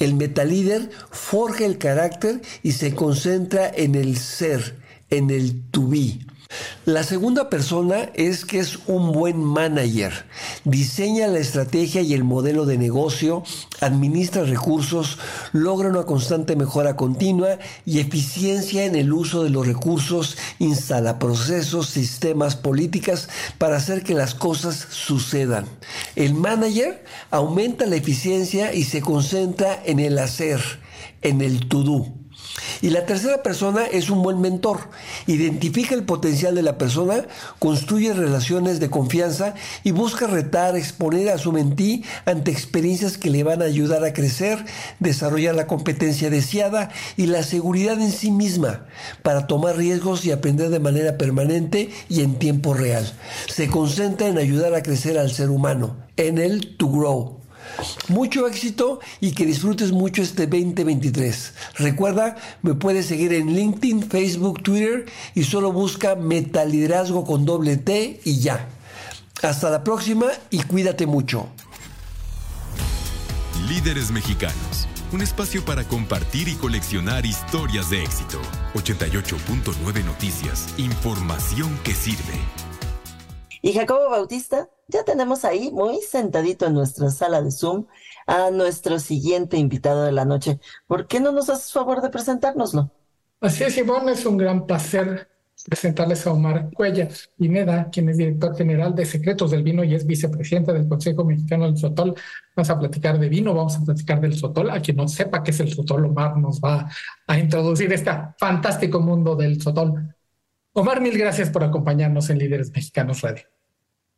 El 0.00 0.14
metalíder 0.14 0.90
forja 1.10 1.64
el 1.64 1.78
carácter 1.78 2.42
y 2.64 2.72
se 2.72 2.94
concentra 2.94 3.70
en 3.74 3.94
el 3.94 4.18
ser, 4.18 4.76
en 5.10 5.30
el 5.30 5.62
to 5.70 5.86
be. 5.86 6.18
La 6.86 7.02
segunda 7.02 7.50
persona 7.50 8.10
es 8.14 8.44
que 8.44 8.60
es 8.60 8.78
un 8.86 9.10
buen 9.10 9.42
manager. 9.42 10.12
Diseña 10.64 11.26
la 11.26 11.40
estrategia 11.40 12.00
y 12.00 12.14
el 12.14 12.22
modelo 12.22 12.64
de 12.64 12.78
negocio, 12.78 13.42
administra 13.80 14.44
recursos, 14.44 15.18
logra 15.52 15.88
una 15.88 16.04
constante 16.04 16.54
mejora 16.54 16.94
continua 16.94 17.58
y 17.84 17.98
eficiencia 17.98 18.84
en 18.84 18.94
el 18.94 19.12
uso 19.12 19.42
de 19.42 19.50
los 19.50 19.66
recursos, 19.66 20.38
instala 20.60 21.18
procesos, 21.18 21.88
sistemas, 21.88 22.54
políticas 22.54 23.28
para 23.58 23.78
hacer 23.78 24.04
que 24.04 24.14
las 24.14 24.36
cosas 24.36 24.86
sucedan. 24.90 25.66
El 26.14 26.34
manager 26.34 27.04
aumenta 27.32 27.86
la 27.86 27.96
eficiencia 27.96 28.72
y 28.72 28.84
se 28.84 29.00
concentra 29.00 29.82
en 29.84 29.98
el 29.98 30.16
hacer, 30.18 30.60
en 31.22 31.40
el 31.40 31.66
to 31.66 31.82
do. 31.82 32.25
Y 32.80 32.90
la 32.90 33.06
tercera 33.06 33.42
persona 33.42 33.84
es 33.86 34.10
un 34.10 34.22
buen 34.22 34.40
mentor. 34.40 34.90
Identifica 35.26 35.94
el 35.94 36.04
potencial 36.04 36.54
de 36.54 36.62
la 36.62 36.78
persona, 36.78 37.26
construye 37.58 38.12
relaciones 38.12 38.80
de 38.80 38.90
confianza 38.90 39.54
y 39.84 39.90
busca 39.90 40.26
retar, 40.26 40.76
exponer 40.76 41.30
a 41.30 41.38
su 41.38 41.52
mentí 41.52 42.04
ante 42.24 42.50
experiencias 42.50 43.18
que 43.18 43.30
le 43.30 43.44
van 43.44 43.62
a 43.62 43.66
ayudar 43.66 44.04
a 44.04 44.12
crecer, 44.12 44.64
desarrollar 45.00 45.54
la 45.54 45.66
competencia 45.66 46.30
deseada 46.30 46.90
y 47.16 47.26
la 47.26 47.42
seguridad 47.42 48.00
en 48.00 48.12
sí 48.12 48.30
misma 48.30 48.86
para 49.22 49.46
tomar 49.46 49.76
riesgos 49.76 50.24
y 50.24 50.32
aprender 50.32 50.70
de 50.70 50.80
manera 50.80 51.18
permanente 51.18 51.90
y 52.08 52.22
en 52.22 52.38
tiempo 52.38 52.74
real. 52.74 53.12
Se 53.48 53.68
concentra 53.68 54.28
en 54.28 54.38
ayudar 54.38 54.74
a 54.74 54.82
crecer 54.82 55.18
al 55.18 55.30
ser 55.30 55.50
humano, 55.50 55.96
en 56.16 56.38
el 56.38 56.76
to 56.76 56.88
grow. 56.88 57.35
Mucho 58.08 58.46
éxito 58.46 59.00
y 59.20 59.32
que 59.32 59.46
disfrutes 59.46 59.92
mucho 59.92 60.22
este 60.22 60.46
2023. 60.46 61.52
Recuerda, 61.78 62.36
me 62.62 62.74
puedes 62.74 63.06
seguir 63.06 63.32
en 63.32 63.54
LinkedIn, 63.54 64.08
Facebook, 64.08 64.62
Twitter 64.62 65.06
y 65.34 65.44
solo 65.44 65.72
busca 65.72 66.14
Metaliderazgo 66.14 67.24
con 67.24 67.44
doble 67.44 67.76
T 67.76 68.20
y 68.24 68.38
ya. 68.40 68.68
Hasta 69.42 69.70
la 69.70 69.84
próxima 69.84 70.26
y 70.50 70.62
cuídate 70.62 71.06
mucho. 71.06 71.48
Líderes 73.68 74.10
Mexicanos, 74.10 74.86
un 75.12 75.22
espacio 75.22 75.64
para 75.64 75.84
compartir 75.84 76.48
y 76.48 76.54
coleccionar 76.54 77.26
historias 77.26 77.90
de 77.90 78.02
éxito. 78.02 78.40
88.9 78.74 80.04
Noticias, 80.04 80.68
información 80.78 81.76
que 81.82 81.94
sirve. 81.94 82.65
Y 83.66 83.72
Jacobo 83.72 84.10
Bautista, 84.10 84.70
ya 84.86 85.02
tenemos 85.02 85.44
ahí 85.44 85.72
muy 85.72 86.00
sentadito 86.00 86.66
en 86.66 86.74
nuestra 86.74 87.10
sala 87.10 87.42
de 87.42 87.50
Zoom 87.50 87.86
a 88.28 88.52
nuestro 88.52 89.00
siguiente 89.00 89.56
invitado 89.56 90.04
de 90.04 90.12
la 90.12 90.24
noche. 90.24 90.60
¿Por 90.86 91.08
qué 91.08 91.18
no 91.18 91.32
nos 91.32 91.50
haces 91.50 91.72
favor 91.72 92.00
de 92.00 92.10
presentárnoslo? 92.10 92.92
Así 93.40 93.64
es, 93.64 93.76
Ivonne, 93.76 94.12
es 94.12 94.24
un 94.24 94.36
gran 94.36 94.66
placer 94.66 95.28
presentarles 95.64 96.24
a 96.28 96.32
Omar 96.32 96.70
Cuellas 96.72 97.28
Pineda, 97.36 97.90
quien 97.90 98.08
es 98.08 98.18
director 98.18 98.56
general 98.56 98.94
de 98.94 99.04
Secretos 99.04 99.50
del 99.50 99.64
Vino 99.64 99.82
y 99.82 99.96
es 99.96 100.06
vicepresidente 100.06 100.72
del 100.72 100.88
Consejo 100.88 101.24
Mexicano 101.24 101.64
del 101.64 101.76
Sotol. 101.76 102.14
Vamos 102.54 102.70
a 102.70 102.78
platicar 102.78 103.18
de 103.18 103.28
vino, 103.28 103.52
vamos 103.52 103.74
a 103.78 103.84
platicar 103.84 104.20
del 104.20 104.36
Sotol. 104.36 104.70
A 104.70 104.78
quien 104.78 104.96
no 104.96 105.08
sepa 105.08 105.42
qué 105.42 105.50
es 105.50 105.58
el 105.58 105.74
Sotol, 105.74 106.04
Omar 106.04 106.36
nos 106.36 106.60
va 106.60 106.88
a 107.26 107.36
introducir 107.36 107.92
este 107.92 108.12
fantástico 108.38 109.00
mundo 109.00 109.34
del 109.34 109.60
Sotol. 109.60 110.14
Omar, 110.72 111.00
mil 111.00 111.18
gracias 111.18 111.50
por 111.50 111.64
acompañarnos 111.64 112.30
en 112.30 112.38
Líderes 112.38 112.70
Mexicanos 112.70 113.22
Radio. 113.22 113.55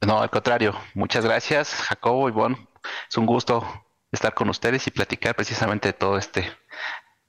No, 0.06 0.20
al 0.20 0.30
contrario, 0.30 0.74
muchas 0.94 1.24
gracias, 1.24 1.74
Jacobo 1.74 2.28
y 2.28 2.32
bueno, 2.32 2.68
es 3.11 3.16
un 3.16 3.26
gusto 3.26 3.64
estar 4.12 4.34
con 4.34 4.48
ustedes 4.48 4.87
y 4.87 4.90
platicar 4.90 5.34
precisamente 5.34 5.88
de 5.88 5.92
todo 5.92 6.18
este, 6.18 6.46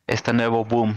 este 0.08 0.34
nuevo 0.34 0.63
boom 0.65 0.95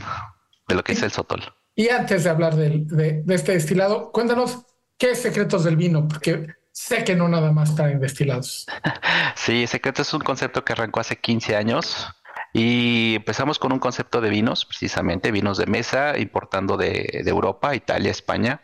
de 0.68 0.74
lo 0.74 0.84
que 0.84 0.92
es 0.92 1.02
el 1.02 1.10
Sotol. 1.10 1.42
Y 1.74 1.88
antes 1.88 2.24
de 2.24 2.30
hablar 2.30 2.54
de, 2.54 3.24
este 3.28 3.52
destilado, 3.52 4.12
cuéntanos 4.12 4.66
qué 4.98 5.12
es 5.12 5.22
Secretos 5.22 5.64
del 5.64 5.76
Vino, 5.76 6.06
porque 6.06 6.48
sé 6.70 7.04
que 7.04 7.16
no 7.16 7.28
nada 7.28 7.52
más 7.52 7.74
traen 7.74 8.00
destilados. 8.00 8.66
sí, 9.34 9.66
Secretos 9.66 10.08
es 10.08 10.14
un 10.14 10.20
concepto 10.20 10.64
que 10.64 10.74
arrancó 10.74 11.00
hace 11.00 11.16
15 11.16 11.56
años 11.56 12.08
y 12.52 13.14
empezamos 13.16 13.58
con 13.58 13.72
un 13.72 13.78
concepto 13.78 14.20
de 14.20 14.28
vinos, 14.28 14.66
precisamente 14.66 15.32
vinos 15.32 15.56
de 15.56 15.66
mesa, 15.66 16.18
importando 16.18 16.76
de, 16.76 17.22
de 17.24 17.30
Europa, 17.30 17.74
Italia, 17.74 18.10
España, 18.10 18.60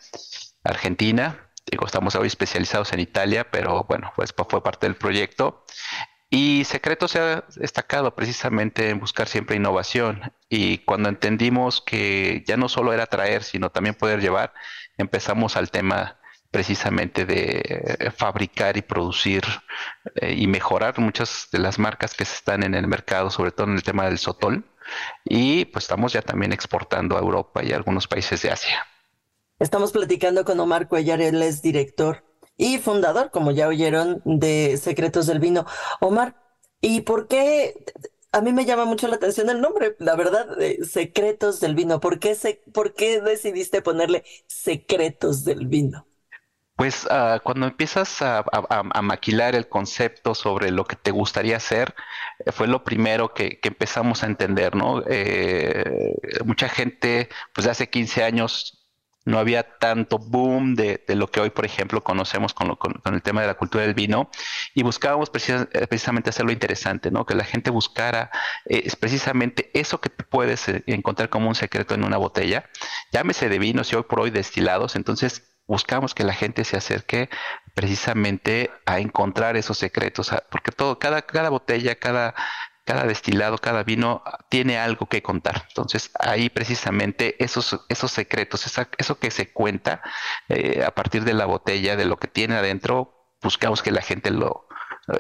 Argentina 0.63 1.48
Digo, 1.71 1.87
estamos 1.87 2.15
hoy 2.15 2.27
especializados 2.27 2.93
en 2.93 3.01
Italia, 3.01 3.51
pero 3.51 3.85
bueno, 3.85 4.13
pues 4.17 4.35
fue 4.49 4.63
parte 4.63 4.87
del 4.87 4.97
proyecto. 4.97 5.65
Y 6.31 6.65
Secreto 6.65 7.09
se 7.09 7.21
ha 7.21 7.45
destacado 7.57 8.15
precisamente 8.15 8.91
en 8.91 9.01
buscar 9.01 9.29
siempre 9.29 9.57
innovación. 9.57 10.33
Y 10.49 10.79
cuando 10.79 11.09
entendimos 11.09 11.81
que 11.81 12.45
ya 12.47 12.57
no 12.57 12.69
solo 12.69 12.93
era 12.93 13.07
traer, 13.07 13.43
sino 13.43 13.71
también 13.71 13.95
poder 13.95 14.21
llevar, 14.21 14.53
empezamos 14.99 15.57
al 15.57 15.71
tema 15.71 16.19
precisamente 16.51 17.27
de 17.27 17.63
eh, 18.01 18.11
fabricar 18.11 18.77
y 18.77 18.83
producir 18.83 19.45
eh, 20.17 20.35
y 20.35 20.47
mejorar 20.47 20.99
muchas 20.99 21.49
de 21.53 21.59
las 21.59 21.79
marcas 21.79 22.15
que 22.15 22.25
están 22.25 22.63
en 22.63 22.75
el 22.75 22.87
mercado, 22.89 23.31
sobre 23.31 23.53
todo 23.53 23.67
en 23.69 23.75
el 23.75 23.83
tema 23.83 24.05
del 24.05 24.19
sotol. 24.19 24.65
Y 25.25 25.67
pues 25.67 25.85
estamos 25.85 26.13
ya 26.13 26.23
también 26.23 26.53
exportando 26.53 27.17
a 27.17 27.21
Europa 27.21 27.63
y 27.63 27.73
algunos 27.73 28.07
países 28.07 28.43
de 28.43 28.51
Asia. 28.51 28.87
Estamos 29.59 29.91
platicando 29.91 30.45
con 30.45 30.61
Omar 30.61 30.87
Cuellar, 30.87 31.21
él 31.21 31.43
es 31.43 31.63
director 31.63 32.25
y 32.57 32.79
fundador, 32.79 33.31
como 33.33 33.51
ya 33.51 33.67
oyeron, 33.67 34.23
de 34.25 34.77
Secretos 34.77 35.27
del 35.27 35.41
Vino. 35.41 35.67
Omar, 36.01 36.37
¿y 36.81 37.01
por 37.01 37.27
qué? 37.27 37.75
A 38.31 38.41
mí 38.41 38.53
me 38.53 38.65
llama 38.65 38.85
mucho 38.85 39.09
la 39.09 39.17
atención 39.17 39.51
el 39.51 39.61
nombre, 39.61 39.97
la 39.99 40.15
verdad, 40.15 40.57
de 40.57 40.85
Secretos 40.85 41.59
del 41.59 41.75
Vino. 41.75 41.99
¿Por 41.99 42.21
qué, 42.21 42.37
se, 42.37 42.63
¿Por 42.73 42.95
qué 42.95 43.21
decidiste 43.21 43.83
ponerle 43.83 44.25
Secretos 44.47 45.45
del 45.45 45.67
Vino? 45.67 46.07
Pues 46.77 47.07
uh, 47.07 47.41
cuando 47.43 47.67
empiezas 47.67 48.23
a, 48.23 48.45
maquilar 49.03 49.57
el 49.57 49.69
concepto 49.69 50.37
sobre 50.37 50.71
lo 50.71 50.85
que 50.85 50.95
te 50.95 51.11
gustaría 51.11 51.57
hacer, 51.57 51.97
eh, 52.47 52.53
fue 52.53 52.69
lo 52.69 52.85
primero 52.85 53.35
que, 53.35 53.59
que, 53.59 53.71
empezamos 53.71 54.23
a 54.23 54.27
entender, 54.27 54.77
¿no? 54.77 55.03
Eh, 55.09 56.15
mucha 56.45 56.69
gente, 56.69 57.29
pues 57.53 57.65
de 57.65 57.73
hace 57.73 57.91
15 57.91 58.23
años 58.23 58.78
no 59.29 59.39
había 59.39 59.63
tanto 59.79 60.19
boom 60.19 60.75
de, 60.75 61.05
de, 61.07 61.15
lo 61.15 61.31
que 61.31 61.41
hoy, 61.41 61.51
por 61.51 61.67
ejemplo, 61.67 62.03
conocemos 62.03 62.55
con, 62.55 62.69
lo, 62.69 62.79
con, 62.79 62.95
el 63.13 63.21
tema 63.21 63.43
de 63.43 63.47
la 63.47 63.55
cultura 63.55 63.85
del 63.85 63.93
vino 63.93 64.31
y 64.75 64.83
buscábamos 64.83 65.29
precis, 65.29 65.67
precisamente 65.89 66.31
hacerlo 66.31 66.51
interesante, 66.51 67.11
¿no? 67.11 67.27
Que 67.27 67.35
la 67.35 67.45
gente 67.45 67.69
buscara 67.71 68.31
eh, 68.65 68.83
es 68.87 68.97
precisamente 68.97 69.71
eso 69.75 70.01
que 70.01 70.09
puedes 70.09 70.67
eh, 70.71 70.83
encontrar 70.87 71.29
como 71.29 71.49
un 71.49 71.55
secreto 71.55 71.95
en 71.95 72.05
una 72.05 72.17
botella, 72.17 72.71
llámese 73.13 73.51
de 73.51 73.59
vinos 73.59 73.93
y 73.93 73.97
hoy 73.97 74.05
por 74.05 74.21
hoy 74.21 74.31
destilados, 74.31 74.97
entonces 74.97 75.43
buscamos 75.67 76.15
que 76.15 76.25
la 76.25 76.33
gente 76.33 76.65
se 76.65 76.79
acerque 76.79 77.29
precisamente 77.75 78.71
a 78.87 78.99
encontrar 78.99 79.59
esos 79.59 79.77
secretos, 79.77 80.33
porque 80.51 80.73
todo, 80.73 80.99
cada, 80.99 81.21
cada 81.21 81.51
botella, 81.51 81.97
cada, 81.97 82.35
cada 82.89 83.05
destilado, 83.05 83.59
cada 83.59 83.83
vino 83.83 84.23
tiene 84.49 84.79
algo 84.79 85.05
que 85.11 85.23
contar. 85.23 85.67
Entonces, 85.69 86.11
ahí 86.19 86.49
precisamente 86.49 87.37
esos, 87.39 87.85
esos 87.91 88.11
secretos, 88.11 88.65
eso 88.97 89.19
que 89.19 89.31
se 89.31 89.53
cuenta 89.53 90.01
eh, 90.49 90.83
a 90.83 90.91
partir 90.93 91.25
de 91.25 91.35
la 91.35 91.45
botella, 91.45 91.97
de 91.97 92.07
lo 92.07 92.17
que 92.17 92.29
tiene 92.29 92.57
adentro, 92.57 93.27
buscamos 93.43 93.83
que 93.83 93.91
la 93.91 94.01
gente 94.01 94.31
lo, 94.31 94.69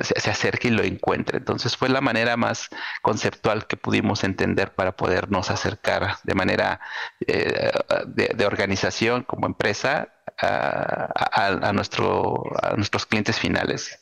se, 0.01 0.31
acerque 0.31 0.69
y 0.69 0.71
lo 0.71 0.83
encuentre. 0.83 1.37
Entonces 1.37 1.77
fue 1.77 1.91
la 1.91 2.01
manera 2.01 2.39
más 2.39 2.71
conceptual 3.03 3.67
que 3.67 3.77
pudimos 3.77 4.25
entender 4.25 4.75
para 4.75 4.97
podernos 4.97 5.51
acercar 5.51 6.17
de 6.25 6.35
manera 6.35 6.81
eh, 7.27 7.71
de, 8.07 8.29
de, 8.35 8.47
organización 8.47 9.25
como 9.25 9.47
empresa 9.47 10.09
a, 10.41 11.69
a, 11.69 11.73
nuestro, 11.75 12.45
a 12.63 12.77
nuestros 12.77 13.05
clientes 13.05 13.39
finales. 13.39 14.01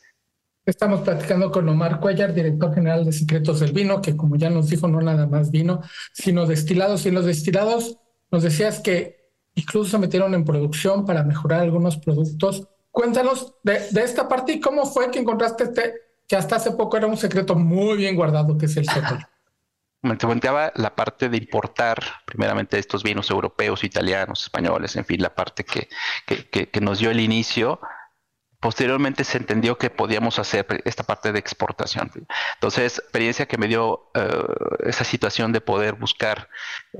Estamos 0.67 0.99
platicando 0.99 1.49
con 1.49 1.69
Omar 1.69 2.01
Cuellar, 2.01 2.33
director 2.33 2.75
general 2.75 3.05
de 3.05 3.13
Secretos 3.13 3.61
del 3.61 3.71
Vino, 3.71 4.01
que 4.01 4.17
como 4.17 4.35
ya 4.35 4.49
nos 4.49 4.67
dijo, 4.67 4.89
no 4.89 4.99
nada 4.99 5.25
más 5.25 5.49
vino, 5.49 5.79
sino 6.11 6.45
destilados. 6.45 7.05
Y 7.05 7.11
los 7.11 7.23
destilados, 7.23 7.97
nos 8.31 8.43
decías 8.43 8.81
que 8.81 9.31
incluso 9.55 9.91
se 9.91 9.97
metieron 9.97 10.33
en 10.33 10.43
producción 10.43 11.05
para 11.05 11.23
mejorar 11.23 11.61
algunos 11.61 11.95
productos. 11.95 12.67
Cuéntanos 12.91 13.55
de, 13.63 13.79
de 13.91 14.03
esta 14.03 14.27
parte 14.27 14.51
y 14.51 14.59
cómo 14.59 14.85
fue 14.85 15.09
que 15.09 15.19
encontraste 15.19 15.63
este, 15.63 15.93
que 16.27 16.35
hasta 16.35 16.57
hace 16.57 16.71
poco 16.71 16.97
era 16.97 17.07
un 17.07 17.15
secreto 17.15 17.55
muy 17.55 17.95
bien 17.95 18.17
guardado, 18.17 18.57
que 18.57 18.65
es 18.65 18.75
el 18.75 18.89
sotol. 18.89 19.25
Me 20.01 20.17
comentaba 20.17 20.73
la 20.75 20.93
parte 20.93 21.29
de 21.29 21.37
importar 21.37 22.03
primeramente 22.25 22.77
estos 22.77 23.03
vinos 23.03 23.31
europeos, 23.31 23.85
italianos, 23.85 24.43
españoles, 24.43 24.97
en 24.97 25.05
fin, 25.05 25.21
la 25.21 25.33
parte 25.33 25.63
que, 25.63 25.87
que 26.49 26.81
nos 26.81 26.99
dio 26.99 27.09
el 27.09 27.21
inicio 27.21 27.79
posteriormente 28.67 29.23
se 29.23 29.37
entendió 29.37 29.77
que 29.77 29.89
podíamos 29.89 30.39
hacer 30.39 30.67
esta 30.83 31.03
parte 31.03 31.31
de 31.31 31.39
exportación. 31.39 32.11
Entonces, 32.55 32.99
experiencia 32.99 33.45
que 33.45 33.57
me 33.57 33.69
dio 33.69 34.09
uh, 34.13 34.83
esa 34.83 35.05
situación 35.05 35.53
de 35.53 35.61
poder 35.61 35.93
buscar 35.93 36.49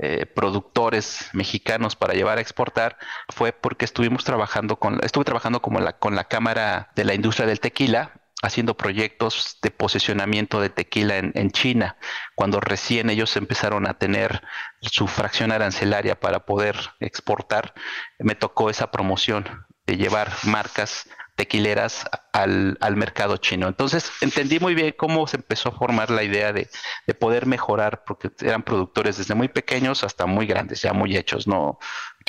eh, 0.00 0.24
productores 0.24 1.28
mexicanos 1.34 1.94
para 1.94 2.14
llevar 2.14 2.38
a 2.38 2.40
exportar 2.40 2.96
fue 3.28 3.52
porque 3.52 3.84
estuvimos 3.84 4.24
trabajando 4.24 4.76
con, 4.76 4.98
estuve 5.04 5.26
trabajando 5.26 5.60
como 5.60 5.78
la, 5.78 5.98
con 5.98 6.16
la 6.16 6.24
Cámara 6.24 6.90
de 6.96 7.04
la 7.04 7.12
Industria 7.12 7.46
del 7.46 7.60
Tequila 7.60 8.14
haciendo 8.40 8.74
proyectos 8.74 9.58
de 9.60 9.70
posicionamiento 9.70 10.62
de 10.62 10.70
tequila 10.70 11.18
en, 11.18 11.50
China, 11.50 11.98
cuando 12.34 12.60
recién 12.60 13.10
ellos 13.10 13.36
empezaron 13.36 13.86
a 13.86 13.98
tener 13.98 14.42
su 14.80 15.06
fracción 15.06 15.52
arancelaria 15.52 16.18
para 16.18 16.46
poder 16.46 16.76
exportar, 17.00 17.74
me 18.18 18.36
tocó 18.36 18.70
esa 18.70 18.90
promoción 18.90 19.66
de 19.88 19.96
llevar 19.96 20.30
marcas 20.44 21.08
tequileras 21.38 22.04
al, 22.32 22.76
al, 22.80 22.96
mercado 22.96 23.36
chino. 23.36 23.68
Entonces 23.68 24.10
entendí 24.20 24.58
muy 24.58 24.74
bien 24.74 24.92
cómo 24.98 25.24
se 25.28 25.36
empezó 25.36 25.68
a 25.68 25.72
formar 25.72 26.10
la 26.10 26.24
idea 26.24 26.52
de, 26.52 26.68
de, 27.06 27.14
poder 27.14 27.46
mejorar, 27.46 28.02
porque 28.04 28.32
eran 28.40 28.64
productores 28.64 29.18
desde 29.18 29.36
muy 29.36 29.46
pequeños 29.46 30.02
hasta 30.02 30.26
muy 30.26 30.46
grandes, 30.48 30.82
ya 30.82 30.92
muy 30.92 31.16
hechos, 31.16 31.46
¿no? 31.46 31.78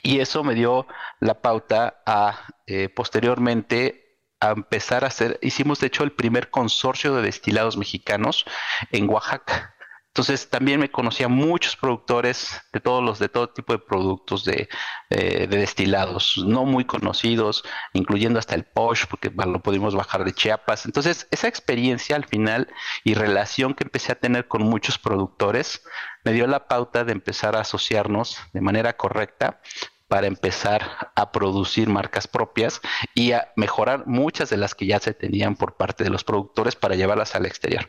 Y 0.03 0.19
eso 0.19 0.43
me 0.43 0.53
dio 0.53 0.85
la 1.19 1.41
pauta 1.41 2.03
a 2.05 2.39
eh, 2.67 2.87
posteriormente 2.89 4.19
a 4.39 4.51
empezar 4.51 5.03
a 5.03 5.07
hacer, 5.07 5.39
hicimos 5.41 5.79
de 5.79 5.87
hecho 5.87 6.03
el 6.03 6.11
primer 6.11 6.51
consorcio 6.51 7.15
de 7.15 7.23
destilados 7.23 7.77
mexicanos 7.77 8.45
en 8.91 9.09
Oaxaca. 9.09 9.75
Entonces 10.09 10.49
también 10.49 10.79
me 10.79 10.89
conocía 10.89 11.27
muchos 11.27 11.75
productores 11.75 12.59
de 12.73 12.79
todos 12.79 13.03
los, 13.03 13.19
de 13.19 13.29
todo 13.29 13.49
tipo 13.49 13.73
de 13.73 13.79
productos 13.79 14.43
de, 14.43 14.67
eh, 15.11 15.47
de 15.47 15.57
destilados, 15.57 16.43
no 16.45 16.65
muy 16.65 16.83
conocidos, 16.83 17.63
incluyendo 17.93 18.39
hasta 18.39 18.55
el 18.55 18.63
Posh, 18.63 19.05
porque 19.07 19.29
lo 19.29 19.61
pudimos 19.61 19.95
bajar 19.95 20.25
de 20.25 20.33
Chiapas. 20.33 20.85
Entonces, 20.85 21.27
esa 21.29 21.47
experiencia 21.47 22.15
al 22.15 22.25
final 22.25 22.67
y 23.03 23.13
relación 23.13 23.75
que 23.75 23.83
empecé 23.83 24.11
a 24.11 24.19
tener 24.19 24.47
con 24.47 24.63
muchos 24.63 24.97
productores 24.97 25.83
me 26.23 26.33
dio 26.33 26.47
la 26.47 26.67
pauta 26.67 27.03
de 27.03 27.13
empezar 27.13 27.55
a 27.55 27.61
asociarnos 27.61 28.37
de 28.51 28.61
manera 28.61 28.97
correcta 28.97 29.61
para 30.09 30.27
empezar 30.27 31.11
a 31.15 31.31
producir 31.31 31.87
marcas 31.87 32.27
propias 32.27 32.81
y 33.13 33.31
a 33.31 33.53
mejorar 33.55 34.07
muchas 34.07 34.49
de 34.49 34.57
las 34.57 34.75
que 34.75 34.87
ya 34.87 34.99
se 34.99 35.13
tenían 35.13 35.55
por 35.55 35.77
parte 35.77 36.03
de 36.03 36.09
los 36.09 36.23
productores 36.23 36.75
para 36.75 36.95
llevarlas 36.95 37.35
al 37.35 37.45
exterior. 37.45 37.87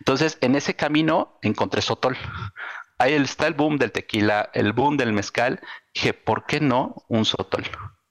Entonces, 0.00 0.36
en 0.42 0.56
ese 0.56 0.74
camino 0.74 1.38
encontré 1.42 1.80
Sotol. 1.80 2.18
Ahí 2.98 3.14
está 3.14 3.46
el 3.46 3.54
boom 3.54 3.78
del 3.78 3.92
tequila, 3.92 4.50
el 4.52 4.72
boom 4.72 4.96
del 4.96 5.12
mezcal. 5.12 5.60
Dije, 5.94 6.12
¿por 6.12 6.44
qué 6.44 6.60
no 6.60 7.04
un 7.08 7.24
Sotol? 7.24 7.64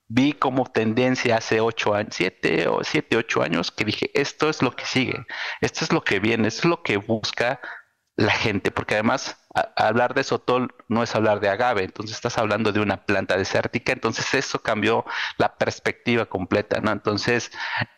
Vi 0.08 0.34
como 0.34 0.66
tendencia 0.66 1.38
hace 1.38 1.60
ocho 1.60 1.94
años, 1.94 2.16
siete 2.16 2.68
o 2.68 2.84
siete, 2.84 3.18
ocho 3.18 3.44
años, 3.44 3.72
que 3.72 3.86
dije, 3.86 4.10
esto 4.16 4.50
es 4.50 4.64
lo 4.64 4.76
que 4.76 4.86
sigue, 4.86 5.28
esto 5.62 5.84
es 5.84 5.92
lo 5.94 6.04
que 6.04 6.20
viene, 6.20 6.48
esto 6.48 6.62
es 6.62 6.66
lo 6.66 6.82
que 6.82 6.98
busca 6.98 7.60
la 8.20 8.34
gente, 8.34 8.70
porque 8.70 8.96
además 8.96 9.38
hablar 9.78 10.14
de 10.14 10.26
sotol 10.26 10.76
no 10.90 11.04
es 11.04 11.16
hablar 11.16 11.40
de 11.40 11.48
agave, 11.48 11.84
entonces 11.84 12.18
estás 12.18 12.38
hablando 12.38 12.74
de 12.74 12.82
una 12.82 13.06
planta 13.06 13.38
desértica, 13.38 13.94
entonces 13.94 14.34
eso 14.34 14.60
cambió 14.60 15.06
la 15.38 15.56
perspectiva 15.56 16.26
completa, 16.26 16.82
¿no? 16.82 16.92
Entonces 16.92 17.50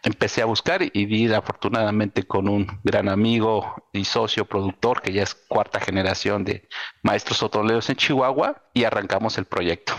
empecé 0.03 0.43
a 0.43 0.45
buscar 0.45 0.83
y 0.83 1.05
di 1.07 1.33
afortunadamente 1.33 2.27
con 2.27 2.47
un 2.47 2.79
gran 2.83 3.09
amigo 3.09 3.89
y 3.93 4.05
socio 4.05 4.45
productor 4.45 5.01
que 5.01 5.11
ya 5.11 5.23
es 5.23 5.33
cuarta 5.33 5.79
generación 5.79 6.45
de 6.45 6.69
maestros 7.01 7.39
sotoleros 7.39 7.89
en 7.89 7.95
Chihuahua 7.95 8.61
y 8.73 8.83
arrancamos 8.83 9.39
el 9.39 9.45
proyecto. 9.45 9.95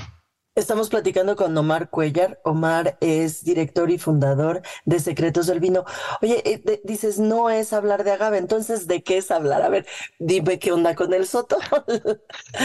Estamos 0.55 0.91
platicando 0.91 1.35
con 1.35 1.57
Omar 1.57 1.89
Cuellar. 1.89 2.39
Omar 2.45 2.99
es 3.01 3.43
director 3.43 3.91
y 3.91 3.97
fundador 3.97 4.61
de 4.85 5.01
Secretos 5.01 5.47
del 5.47 5.61
Vino. 5.61 5.87
Oye, 6.21 6.43
eh, 6.45 6.61
de, 6.63 6.83
dices, 6.85 7.19
no 7.19 7.49
es 7.49 7.73
hablar 7.73 8.05
de 8.05 8.13
agave, 8.13 8.37
entonces, 8.37 8.87
¿de 8.87 9.03
qué 9.03 9.17
es 9.17 9.31
hablar? 9.31 9.63
A 9.63 9.71
ver, 9.71 9.87
dime 10.19 10.59
qué 10.59 10.71
onda 10.71 10.95
con 10.95 11.15
el 11.15 11.27
sotol. 11.27 11.63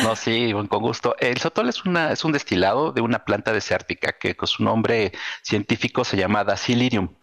no, 0.03 0.17
sí, 0.17 0.51
con 0.69 0.81
gusto. 0.81 1.15
El 1.19 1.37
sotol 1.37 1.69
es, 1.69 1.85
una, 1.85 2.11
es 2.11 2.25
un 2.25 2.33
destilado 2.33 2.91
de 2.91 2.99
una 2.99 3.23
planta 3.23 3.53
desértica 3.53 4.17
que 4.19 4.35
con 4.35 4.47
su 4.47 4.63
nombre 4.63 5.13
científico 5.41 6.03
se 6.03 6.17
llama 6.17 6.43
Dacilirium. 6.43 7.15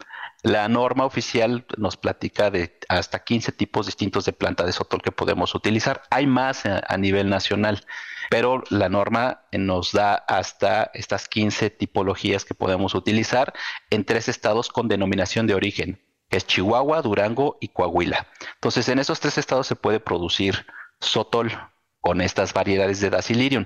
La 0.45 0.69
norma 0.69 1.05
oficial 1.05 1.65
nos 1.75 1.97
platica 1.97 2.51
de 2.51 2.77
hasta 2.87 3.23
15 3.23 3.51
tipos 3.51 3.87
distintos 3.87 4.25
de 4.25 4.31
planta 4.31 4.63
de 4.63 4.73
sotol 4.73 5.01
que 5.01 5.11
podemos 5.11 5.55
utilizar. 5.55 6.03
Hay 6.11 6.27
más 6.27 6.67
a, 6.67 6.97
nivel 6.99 7.31
nacional 7.31 7.83
pero 8.29 8.63
la 8.69 8.87
norma 8.87 9.41
nos 9.51 9.91
da 9.91 10.13
hasta 10.13 10.91
estas 10.93 11.27
15 11.29 11.71
tipologías 11.71 12.45
que 12.45 12.53
podemos 12.53 12.93
utilizar 12.93 13.53
en 13.89 14.05
tres 14.05 14.29
estados 14.29 14.69
con 14.69 14.87
denominación 14.87 15.47
de 15.47 15.55
origen, 15.55 15.99
que 16.29 16.37
es 16.37 16.45
Chihuahua, 16.45 17.01
Durango 17.01 17.57
y 17.59 17.69
Coahuila. 17.69 18.27
Entonces, 18.55 18.87
en 18.89 18.99
esos 18.99 19.19
tres 19.19 19.39
estados 19.39 19.65
se 19.65 19.75
puede 19.75 19.99
producir 19.99 20.67
sotol 20.99 21.51
con 22.01 22.21
estas 22.21 22.53
variedades 22.53 22.99
de 22.99 23.09
Dacilirium. 23.09 23.65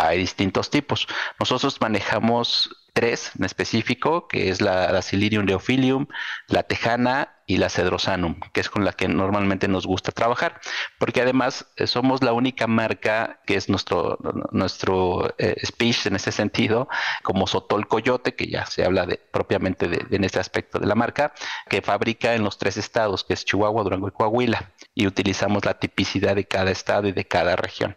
Hay 0.00 0.16
distintos 0.18 0.70
tipos. 0.70 1.06
Nosotros 1.38 1.78
manejamos 1.78 2.70
tres 2.94 3.32
en 3.38 3.44
específico, 3.44 4.28
que 4.28 4.48
es 4.48 4.62
la 4.62 4.90
Dacilirium 4.90 5.44
leophilium, 5.44 6.06
la 6.48 6.62
tejana 6.62 7.36
y 7.46 7.58
la 7.58 7.68
Cedrosanum, 7.68 8.40
que 8.54 8.60
es 8.60 8.70
con 8.70 8.86
la 8.86 8.92
que 8.92 9.08
normalmente 9.08 9.68
nos 9.68 9.86
gusta 9.86 10.10
trabajar, 10.10 10.58
porque 10.98 11.20
además 11.20 11.66
eh, 11.76 11.86
somos 11.86 12.22
la 12.22 12.32
única 12.32 12.66
marca 12.66 13.40
que 13.44 13.56
es 13.56 13.68
nuestro, 13.68 14.18
nuestro 14.52 15.34
eh, 15.36 15.56
speech 15.66 16.06
en 16.06 16.16
ese 16.16 16.32
sentido, 16.32 16.88
como 17.22 17.46
Sotol 17.46 17.86
Coyote, 17.86 18.34
que 18.34 18.46
ya 18.46 18.64
se 18.64 18.84
habla 18.84 19.04
de, 19.04 19.20
propiamente 19.30 19.86
de, 19.86 20.06
en 20.16 20.24
este 20.24 20.40
aspecto 20.40 20.78
de 20.78 20.86
la 20.86 20.94
marca, 20.94 21.34
que 21.68 21.82
fabrica 21.82 22.34
en 22.34 22.42
los 22.42 22.56
tres 22.56 22.78
estados, 22.78 23.24
que 23.24 23.34
es 23.34 23.44
Chihuahua, 23.44 23.82
Durango 23.82 24.08
y 24.08 24.12
Coahuila, 24.12 24.72
y 24.94 25.06
utilizamos 25.06 25.66
la 25.66 25.78
tipicidad 25.78 26.36
de 26.36 26.46
cada 26.46 26.70
estado 26.70 27.06
y 27.08 27.12
de 27.12 27.26
cada 27.26 27.56
región. 27.56 27.96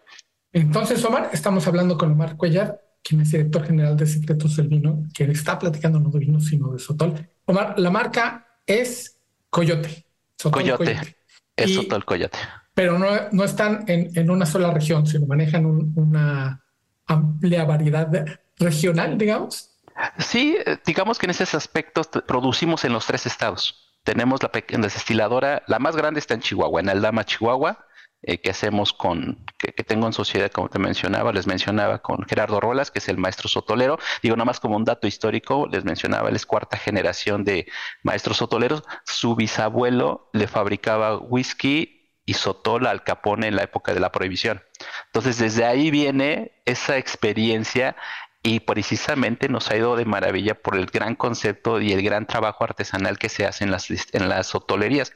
Entonces, 0.53 1.03
Omar, 1.03 1.31
estamos 1.33 1.67
hablando 1.67 1.97
con 1.97 2.11
Omar 2.11 2.37
Cuellar, 2.37 2.79
quien 3.03 3.21
es 3.21 3.31
director 3.31 3.65
general 3.65 3.97
de 3.97 4.05
Secretos 4.05 4.55
del 4.55 4.67
Vino, 4.67 5.03
que 5.13 5.23
está 5.25 5.57
platicando 5.57 5.99
no 5.99 6.09
de 6.09 6.19
vino, 6.19 6.39
sino 6.39 6.71
de 6.71 6.79
Sotol. 6.79 7.27
Omar, 7.45 7.77
la 7.79 7.89
marca 7.89 8.47
es 8.65 9.19
Coyote. 9.49 10.05
coyote. 10.51 11.17
Es 11.55 11.73
Sotol 11.73 12.05
Coyote. 12.05 12.37
Pero 12.75 12.97
no, 12.97 13.07
no 13.31 13.43
están 13.43 13.83
en, 13.87 14.29
una 14.29 14.45
sola 14.45 14.71
región, 14.71 15.05
sino 15.05 15.25
manejan 15.25 15.65
una 15.65 16.63
amplia 17.07 17.65
variedad 17.65 18.09
regional, 18.57 19.17
digamos. 19.17 19.71
Sí, 20.17 20.57
digamos 20.85 21.19
que 21.19 21.25
en 21.25 21.31
esos 21.31 21.53
aspectos 21.53 22.09
producimos 22.27 22.85
en 22.85 22.93
los 22.93 23.05
tres 23.05 23.25
estados. 23.25 23.91
Tenemos 24.03 24.41
la 24.43 24.51
pequeña 24.51 24.83
destiladora, 24.83 25.63
la 25.67 25.79
más 25.79 25.95
grande 25.95 26.19
está 26.19 26.33
en 26.33 26.41
Chihuahua, 26.41 26.81
en 26.81 26.89
Aldama, 26.89 27.25
Chihuahua, 27.25 27.85
eh, 28.23 28.39
que 28.39 28.51
hacemos 28.51 28.93
con, 28.93 29.45
que, 29.57 29.83
tengo 29.83 30.07
en 30.07 30.13
sociedad, 30.13 30.49
como 30.49 30.69
te 30.69 30.79
mencionaba, 30.79 31.33
les 31.33 31.45
mencionaba 31.45 31.99
con 31.99 32.23
Gerardo 32.23 32.61
Rolas, 32.61 32.89
que 32.89 32.99
es 32.99 33.09
el 33.09 33.17
maestro 33.17 33.49
sotolero. 33.49 33.99
Digo, 34.21 34.35
nada 34.37 34.45
más 34.45 34.61
como 34.61 34.77
un 34.77 34.85
dato 34.85 35.07
histórico, 35.07 35.67
les 35.69 35.83
mencionaba, 35.83 36.29
él 36.29 36.35
es 36.35 36.45
cuarta 36.45 36.77
generación 36.77 37.43
de 37.43 37.67
maestros 38.01 38.37
sotoleros. 38.37 38.83
Su 39.05 39.35
bisabuelo 39.35 40.29
le 40.31 40.47
fabricaba 40.47 41.17
whisky 41.17 42.11
y 42.25 42.35
sotola 42.35 42.91
al 42.91 43.03
capone 43.03 43.47
en 43.47 43.57
la 43.57 43.63
época 43.63 43.93
de 43.93 43.99
la 43.99 44.11
prohibición. 44.11 44.63
Entonces, 45.07 45.37
desde 45.37 45.65
ahí 45.65 45.91
viene 45.91 46.61
esa 46.65 46.97
experiencia 46.97 47.97
y 48.41 48.61
precisamente 48.61 49.49
nos 49.49 49.69
ha 49.69 49.75
ido 49.75 49.95
de 49.95 50.05
maravilla 50.05 50.55
por 50.55 50.75
el 50.75 50.85
gran 50.85 51.15
concepto 51.15 51.81
y 51.81 51.91
el 51.91 52.01
gran 52.01 52.25
trabajo 52.25 52.63
artesanal 52.63 53.17
que 53.17 53.29
se 53.29 53.45
hace 53.45 53.65
en 53.65 53.71
las, 53.71 53.89
en 53.89 54.29
las 54.29 54.47
sotolerías. 54.47 55.13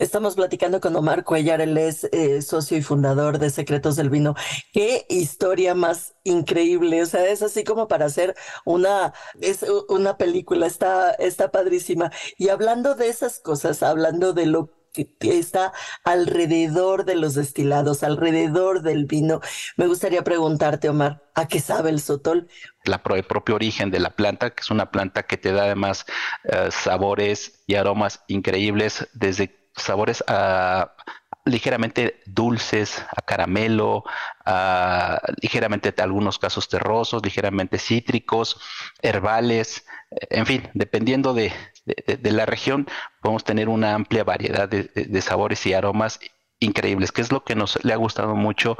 Estamos 0.00 0.34
platicando 0.34 0.80
con 0.80 0.96
Omar 0.96 1.24
Cuellar, 1.24 1.60
él 1.60 1.76
es 1.76 2.04
eh, 2.04 2.40
socio 2.40 2.78
y 2.78 2.80
fundador 2.80 3.38
de 3.38 3.50
Secretos 3.50 3.96
del 3.96 4.08
Vino. 4.08 4.34
Qué 4.72 5.04
historia 5.10 5.74
más 5.74 6.14
increíble, 6.24 7.02
o 7.02 7.06
sea, 7.06 7.26
es 7.26 7.42
así 7.42 7.64
como 7.64 7.86
para 7.86 8.06
hacer 8.06 8.34
una, 8.64 9.12
es 9.42 9.62
una 9.90 10.16
película, 10.16 10.66
está, 10.66 11.10
está 11.12 11.50
padrísima. 11.50 12.10
Y 12.38 12.48
hablando 12.48 12.94
de 12.94 13.10
esas 13.10 13.40
cosas, 13.40 13.82
hablando 13.82 14.32
de 14.32 14.46
lo 14.46 14.70
que 14.94 15.06
está 15.20 15.74
alrededor 16.02 17.04
de 17.04 17.16
los 17.16 17.34
destilados, 17.34 18.02
alrededor 18.02 18.80
del 18.80 19.04
vino. 19.04 19.40
Me 19.76 19.86
gustaría 19.86 20.24
preguntarte, 20.24 20.88
Omar, 20.88 21.22
¿a 21.34 21.46
qué 21.46 21.60
sabe 21.60 21.90
el 21.90 22.00
sotol? 22.00 22.48
La 22.84 23.02
el 23.14 23.24
propio 23.24 23.54
origen 23.54 23.90
de 23.90 24.00
la 24.00 24.16
planta, 24.16 24.50
que 24.50 24.62
es 24.62 24.70
una 24.70 24.90
planta 24.90 25.24
que 25.24 25.36
te 25.36 25.52
da 25.52 25.64
además 25.64 26.06
eh, 26.44 26.70
sabores 26.70 27.62
y 27.66 27.74
aromas 27.74 28.24
increíbles 28.28 29.06
desde 29.12 29.59
sabores 29.82 30.24
a, 30.26 30.94
ligeramente 31.44 32.20
dulces, 32.26 33.04
a 33.16 33.22
caramelo, 33.22 34.04
ligeramente 35.40 35.88
en 35.88 36.00
algunos 36.02 36.38
casos 36.38 36.68
terrosos, 36.68 37.24
ligeramente 37.24 37.78
cítricos, 37.78 38.60
herbales, 39.02 39.86
en 40.10 40.46
fin, 40.46 40.68
dependiendo 40.74 41.34
de, 41.34 41.52
la 42.22 42.46
región, 42.46 42.86
podemos 43.22 43.44
tener 43.44 43.68
una 43.68 43.94
amplia 43.94 44.24
variedad 44.24 44.68
de, 44.68 45.22
sabores 45.22 45.64
y 45.66 45.72
aromas 45.74 46.20
increíbles, 46.60 47.10
que 47.10 47.22
es 47.22 47.32
lo 47.32 47.42
que 47.42 47.56
nos 47.56 47.82
le 47.84 47.92
ha 47.92 47.96
gustado 47.96 48.36
mucho. 48.36 48.76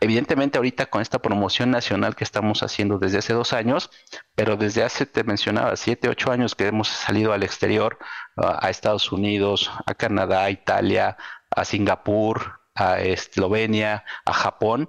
Evidentemente 0.00 0.58
ahorita 0.58 0.86
con 0.86 1.02
esta 1.02 1.18
promoción 1.18 1.70
nacional 1.70 2.16
que 2.16 2.24
estamos 2.24 2.62
haciendo 2.62 2.98
desde 2.98 3.18
hace 3.18 3.34
dos 3.34 3.52
años, 3.52 3.90
pero 4.34 4.56
desde 4.56 4.84
hace, 4.84 5.04
te 5.04 5.24
mencionaba, 5.24 5.76
siete, 5.76 6.08
ocho 6.08 6.30
años 6.30 6.54
que 6.54 6.66
hemos 6.66 6.88
salido 6.88 7.32
al 7.32 7.42
exterior, 7.42 7.98
a 8.36 8.70
Estados 8.70 9.12
Unidos, 9.12 9.70
a 9.86 9.94
Canadá, 9.94 10.44
a 10.44 10.50
Italia, 10.50 11.16
a 11.50 11.64
Singapur, 11.64 12.60
a 12.74 13.00
Eslovenia, 13.00 14.04
a 14.24 14.32
Japón, 14.32 14.88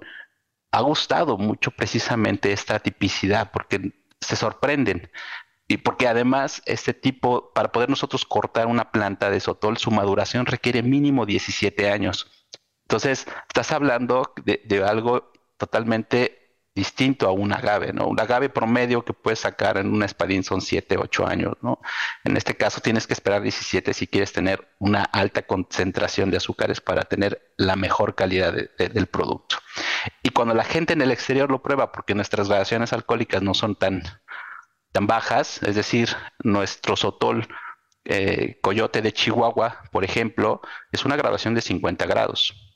ha 0.72 0.80
gustado 0.80 1.38
mucho 1.38 1.70
precisamente 1.70 2.52
esta 2.52 2.78
tipicidad 2.78 3.50
porque 3.52 3.92
se 4.20 4.36
sorprenden. 4.36 5.10
Y 5.68 5.78
porque 5.78 6.06
además 6.06 6.62
este 6.66 6.94
tipo, 6.94 7.52
para 7.52 7.72
poder 7.72 7.90
nosotros 7.90 8.24
cortar 8.24 8.66
una 8.66 8.92
planta 8.92 9.30
de 9.30 9.40
sotol, 9.40 9.78
su 9.78 9.90
maduración 9.90 10.46
requiere 10.46 10.82
mínimo 10.82 11.26
17 11.26 11.90
años. 11.90 12.30
Entonces, 12.86 13.26
estás 13.48 13.72
hablando 13.72 14.32
de, 14.44 14.62
de 14.64 14.84
algo 14.84 15.32
totalmente 15.56 16.46
distinto 16.76 17.26
a 17.26 17.32
un 17.32 17.54
agave, 17.54 17.94
¿no? 17.94 18.06
Un 18.06 18.20
agave 18.20 18.50
promedio 18.50 19.02
que 19.02 19.14
puedes 19.14 19.40
sacar 19.40 19.78
en 19.78 19.92
una 19.92 20.04
espadín 20.04 20.44
son 20.44 20.60
7, 20.60 20.98
8 20.98 21.26
años, 21.26 21.54
¿no? 21.62 21.80
En 22.22 22.36
este 22.36 22.54
caso 22.54 22.82
tienes 22.82 23.06
que 23.06 23.14
esperar 23.14 23.40
17 23.40 23.94
si 23.94 24.06
quieres 24.06 24.32
tener 24.34 24.68
una 24.78 25.02
alta 25.02 25.42
concentración 25.46 26.30
de 26.30 26.36
azúcares 26.36 26.82
para 26.82 27.04
tener 27.04 27.54
la 27.56 27.76
mejor 27.76 28.14
calidad 28.14 28.52
del 28.52 29.06
producto. 29.06 29.56
Y 30.22 30.28
cuando 30.30 30.52
la 30.52 30.64
gente 30.64 30.92
en 30.92 31.00
el 31.00 31.10
exterior 31.10 31.50
lo 31.50 31.62
prueba, 31.62 31.92
porque 31.92 32.14
nuestras 32.14 32.48
gradaciones 32.48 32.92
alcohólicas 32.92 33.40
no 33.40 33.54
son 33.54 33.74
tan, 33.74 34.02
tan 34.92 35.06
bajas, 35.06 35.62
es 35.62 35.76
decir, 35.76 36.10
nuestro 36.44 36.94
sotol 36.94 37.48
eh, 38.04 38.58
coyote 38.60 39.00
de 39.00 39.12
Chihuahua, 39.12 39.82
por 39.90 40.04
ejemplo, 40.04 40.60
es 40.92 41.06
una 41.06 41.16
graduación 41.16 41.54
de 41.54 41.62
50 41.62 42.04
grados 42.04 42.75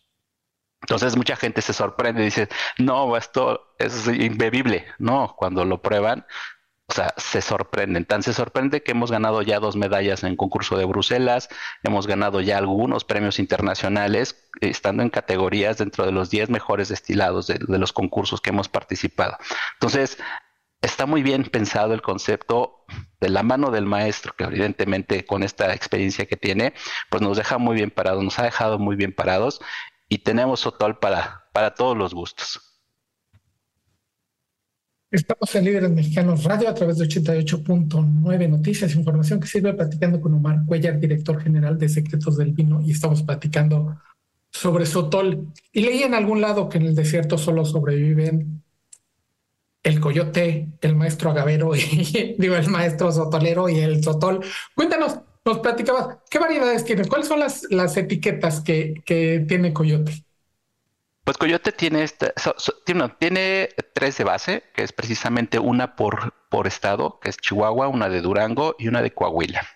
entonces 0.81 1.17
mucha 1.17 1.37
gente 1.37 1.63
se 1.63 1.73
sorprende 1.73 2.23
y 2.23 2.27
dice, 2.27 2.49
no, 2.79 3.17
esto 3.17 3.75
es 3.79 4.07
imbebible. 4.07 4.87
No, 4.99 5.35
cuando 5.37 5.65
lo 5.65 5.83
prueban, 5.83 6.27
o 6.89 6.93
sea, 6.93 7.15
se 7.17 7.41
sorprenden. 7.41 8.05
Tan 8.05 8.23
se 8.23 8.33
sorprende 8.33 8.83
que 8.83 8.93
hemos 8.93 9.13
ganado 9.13 9.43
ya 9.43 9.61
dos 9.61 9.77
medallas 9.77 10.25
en 10.25 10.37
concurso 10.37 10.77
de 10.77 10.87
Bruselas, 10.87 11.49
hemos 11.85 12.07
ganado 12.07 12.41
ya 12.41 12.59
algunos 12.59 13.05
premios 13.05 13.39
internacionales, 13.39 14.49
estando 14.61 15.03
en 15.03 15.11
categorías 15.11 15.79
dentro 15.79 16.05
de 16.05 16.13
los 16.13 16.31
10 16.31 16.51
mejores 16.51 16.89
destilados 16.89 17.47
de, 17.47 17.59
de 17.61 17.79
los 17.79 17.93
concursos 17.93 18.41
que 18.41 18.51
hemos 18.51 18.69
participado. 18.69 19.37
Entonces, 19.75 20.19
está 20.83 21.07
muy 21.07 21.23
bien 21.23 21.45
pensado 21.45 21.95
el 21.95 22.03
concepto 22.03 22.85
de 23.21 23.29
la 23.29 23.43
mano 23.43 23.71
del 23.71 23.85
maestro, 23.85 24.35
que 24.37 24.45
evidentemente 24.45 25.25
con 25.25 25.43
esta 25.43 25.75
experiencia 25.75 26.27
que 26.27 26.37
tiene, 26.37 26.73
pues 27.11 27.23
nos 27.23 27.37
deja 27.37 27.59
muy 27.59 27.77
bien 27.77 27.91
parados, 27.91 28.25
nos 28.25 28.39
ha 28.39 28.45
dejado 28.45 28.79
muy 28.79 28.97
bien 28.97 29.15
parados 29.15 29.61
y 30.11 30.19
tenemos 30.19 30.61
Sotol 30.61 30.99
para, 30.99 31.45
para 31.53 31.73
todos 31.73 31.97
los 31.97 32.13
gustos. 32.13 32.61
Estamos 35.11 35.55
en 35.55 35.65
Líderes 35.65 35.91
Mexicanos 35.91 36.45
Radio 36.45 36.69
a 36.69 36.75
través 36.75 36.99
de 36.99 37.07
88.9 37.07 38.49
Noticias, 38.49 38.95
información 38.95 39.41
que 39.41 39.47
sirve 39.47 39.73
platicando 39.73 40.21
con 40.21 40.35
Omar 40.35 40.67
Cuellar, 40.67 41.01
director 41.01 41.41
general 41.41 41.79
de 41.79 41.89
Secretos 41.89 42.37
del 42.37 42.53
Vino, 42.53 42.81
y 42.83 42.91
estamos 42.91 43.23
platicando 43.23 43.97
sobre 44.51 44.85
Sotol. 44.85 45.49
Y 45.73 45.83
leí 45.83 46.03
en 46.03 46.15
algún 46.15 46.41
lado 46.41 46.69
que 46.69 46.79
en 46.79 46.87
el 46.87 46.95
desierto 46.95 47.39
solo 47.39 47.65
sobreviven 47.65 48.63
el 49.83 50.01
coyote, 50.01 50.69
el 50.81 50.97
maestro 50.97 51.31
agavero, 51.31 51.75
y 51.75 52.35
digo, 52.39 52.57
el 52.57 52.69
maestro 52.69 53.13
sotolero 53.13 53.69
y 53.69 53.79
el 53.79 54.03
sotol. 54.03 54.45
Cuéntanos, 54.75 55.21
nos 55.45 55.59
platicabas, 55.61 56.19
¿qué 56.31 56.39
variedades 56.39 56.85
tienes? 56.85 57.09
¿Cuáles 57.09 57.29
son 57.29 57.41
las, 57.41 57.67
las 57.71 57.97
etiquetas 57.97 58.61
que, 58.61 58.95
que 59.05 59.45
tiene 59.47 59.73
Coyote? 59.73 60.25
Pues 61.25 61.37
Coyote 61.37 61.73
tiene, 61.73 62.03
esta, 62.03 62.33
tiene, 62.85 63.69
tres 63.95 64.19
de 64.19 64.25
base, 64.25 64.65
que 64.75 64.83
es 64.83 64.93
precisamente 64.93 65.59
una 65.59 65.95
por, 65.95 66.35
por 66.49 66.67
estado, 66.67 67.21
que 67.21 67.29
es 67.29 67.37
Chihuahua, 67.37 67.89
una 67.89 68.09
de 68.09 68.21
Durango 68.21 68.75
y 68.79 68.89
una 68.89 69.03
de 69.03 69.13
Coahuila. 69.13 69.67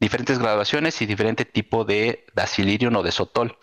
Diferentes 0.00 0.38
graduaciones 0.38 1.00
y 1.00 1.06
diferente 1.06 1.44
tipo 1.44 1.84
de 1.84 2.26
dacilirium 2.34 2.96
o 2.96 3.02
de 3.02 3.12
sotol 3.12 3.58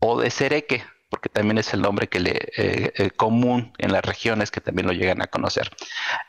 o 0.00 0.20
de 0.20 0.30
cereque, 0.30 0.84
porque 1.20 1.38
también 1.38 1.58
es 1.58 1.74
el 1.74 1.82
nombre 1.82 2.08
que 2.08 2.18
le 2.18 2.30
eh, 2.56 2.92
eh, 2.96 3.10
común 3.10 3.74
en 3.76 3.92
las 3.92 4.02
regiones 4.02 4.50
que 4.50 4.62
también 4.62 4.86
lo 4.86 4.94
llegan 4.94 5.20
a 5.20 5.26
conocer. 5.26 5.68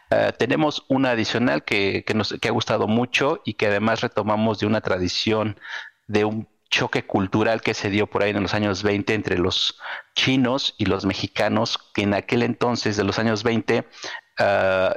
Eh, 0.10 0.34
tenemos 0.38 0.84
una 0.90 1.12
adicional 1.12 1.64
que, 1.64 2.04
nos 2.14 2.34
ha 2.34 2.50
gustado 2.50 2.90
mucho 2.90 3.42
y 3.46 3.54
que 3.54 3.68
además 3.68 4.02
retomamos 4.02 4.60
de 4.60 4.66
una 4.66 4.82
tradición 4.82 5.58
de 6.08 6.26
un 6.26 6.50
choque 6.70 7.06
cultural 7.06 7.62
que 7.62 7.74
se 7.74 7.90
dio 7.90 8.08
por 8.08 8.22
ahí 8.22 8.32
en 8.32 8.42
los 8.42 8.54
años 8.54 8.84
20 8.84 9.14
entre 9.14 9.38
los 9.38 9.80
chinos 10.14 10.76
y 10.78 10.88
los 10.88 11.06
mexicanos, 11.06 11.78
que 11.94 12.02
en 12.02 12.14
aquel 12.14 12.44
entonces 12.44 12.98
de 12.98 13.06
los 13.06 13.18
años 13.18 13.44
20 13.44 13.88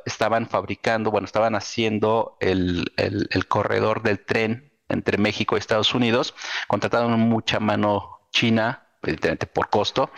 estaban 0.06 0.48
fabricando, 0.48 1.10
bueno, 1.10 1.26
estaban 1.26 1.54
haciendo 1.54 2.36
el, 2.40 2.92
el 2.96 3.46
corredor 3.46 4.02
del 4.02 4.24
tren 4.24 4.72
entre 4.88 5.18
México 5.18 5.54
y 5.54 5.58
Estados 5.58 5.94
Unidos, 5.94 6.34
contrataron 6.66 7.20
mucha 7.20 7.60
mano 7.60 8.28
china 8.32 8.83
evidentemente 9.04 9.46
por 9.46 9.70
costo. 9.70 10.10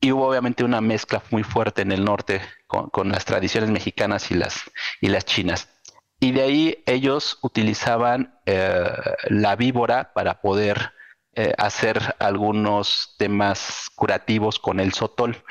Y 0.00 0.12
hubo 0.12 0.28
obviamente 0.28 0.64
una 0.64 0.80
mezcla 0.80 1.22
muy 1.30 1.42
fuerte 1.42 1.82
en 1.82 1.92
el 1.92 2.04
norte 2.04 2.40
con, 2.66 3.08
las 3.08 3.24
tradiciones 3.24 3.70
mexicanas 3.70 4.30
y 4.30 4.34
las, 4.34 4.70
y 5.00 5.08
las 5.08 5.24
chinas. 5.24 5.68
Y 6.20 6.32
de 6.32 6.42
ahí 6.42 6.84
ellos 6.86 7.38
utilizaban 7.42 8.40
eh, 8.46 8.84
la 9.28 9.56
víbora 9.56 10.12
para 10.12 10.40
poder 10.40 10.92
eh, 11.34 11.52
hacer 11.58 12.16
algunos 12.18 13.14
temas 13.18 13.90
curativos 13.94 14.58
con 14.58 14.80
el 14.80 14.92
sotol. 14.92 15.44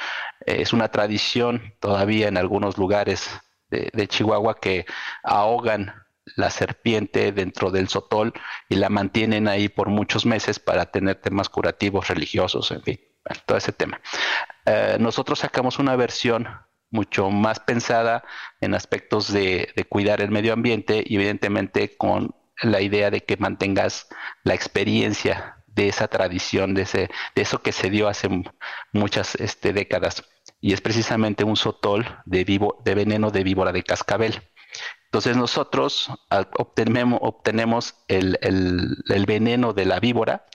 es 0.45 0.73
una 0.73 0.89
tradición 0.89 1.73
todavía 1.79 2.27
en 2.27 2.37
algunos 2.37 2.77
lugares 2.77 3.29
de, 3.69 4.07
Chihuahua 4.07 4.59
que 4.59 4.85
ahogan 5.23 5.93
la 6.35 6.49
serpiente 6.49 7.31
dentro 7.31 7.71
del 7.71 7.87
sotol 7.87 8.33
y 8.69 8.75
la 8.75 8.89
mantienen 8.89 9.47
ahí 9.47 9.69
por 9.69 9.89
muchos 9.89 10.25
meses 10.25 10.59
para 10.59 10.91
tener 10.91 11.15
temas 11.15 11.49
curativos 11.49 12.07
religiosos, 12.07 12.71
en 12.71 12.81
fin, 12.83 12.99
todo 13.45 13.57
ese 13.57 13.71
tema. 13.71 14.01
Eh, 14.65 14.97
nosotros 14.99 15.39
sacamos 15.39 15.79
una 15.79 15.95
versión 15.95 16.47
mucho 16.89 17.29
más 17.29 17.59
pensada 17.59 18.23
en 18.61 18.73
aspectos 18.73 19.31
de, 19.31 19.73
cuidar 19.89 20.21
el 20.21 20.31
medio 20.31 20.53
ambiente 20.53 21.03
y 21.05 21.15
evidentemente 21.15 21.95
con 21.97 22.35
la 22.61 22.81
idea 22.81 23.11
de 23.11 23.21
que 23.21 23.37
mantengas 23.37 24.07
la 24.43 24.53
experiencia 24.53 25.63
de 25.67 25.89
esa 25.89 26.07
tradición, 26.07 26.73
de, 26.73 26.83
ese, 26.83 27.09
de 27.35 27.41
eso 27.41 27.61
que 27.61 27.71
se 27.71 27.89
dio 27.89 28.07
hace 28.07 28.29
muchas 28.93 29.35
este, 29.35 29.73
décadas. 29.73 30.23
Y 30.59 30.73
es 30.73 30.81
precisamente 30.81 31.43
un 31.43 31.55
sotol 31.55 32.05
de, 32.25 32.43
vivo, 32.43 32.81
de 32.83 32.95
veneno 32.95 33.29
de 33.29 33.43
víbora 33.43 33.71
de 33.71 33.83
cascabel. 33.83 34.41
Entonces 35.17 35.35
nosotros 35.35 36.11
obtenemos, 36.59 37.19
obtenemos 37.23 37.95
el, 38.07 38.37
el, 38.39 39.25
veneno 39.25 39.73
de 39.73 39.85
la 39.85 39.99
víbora, 39.99 40.45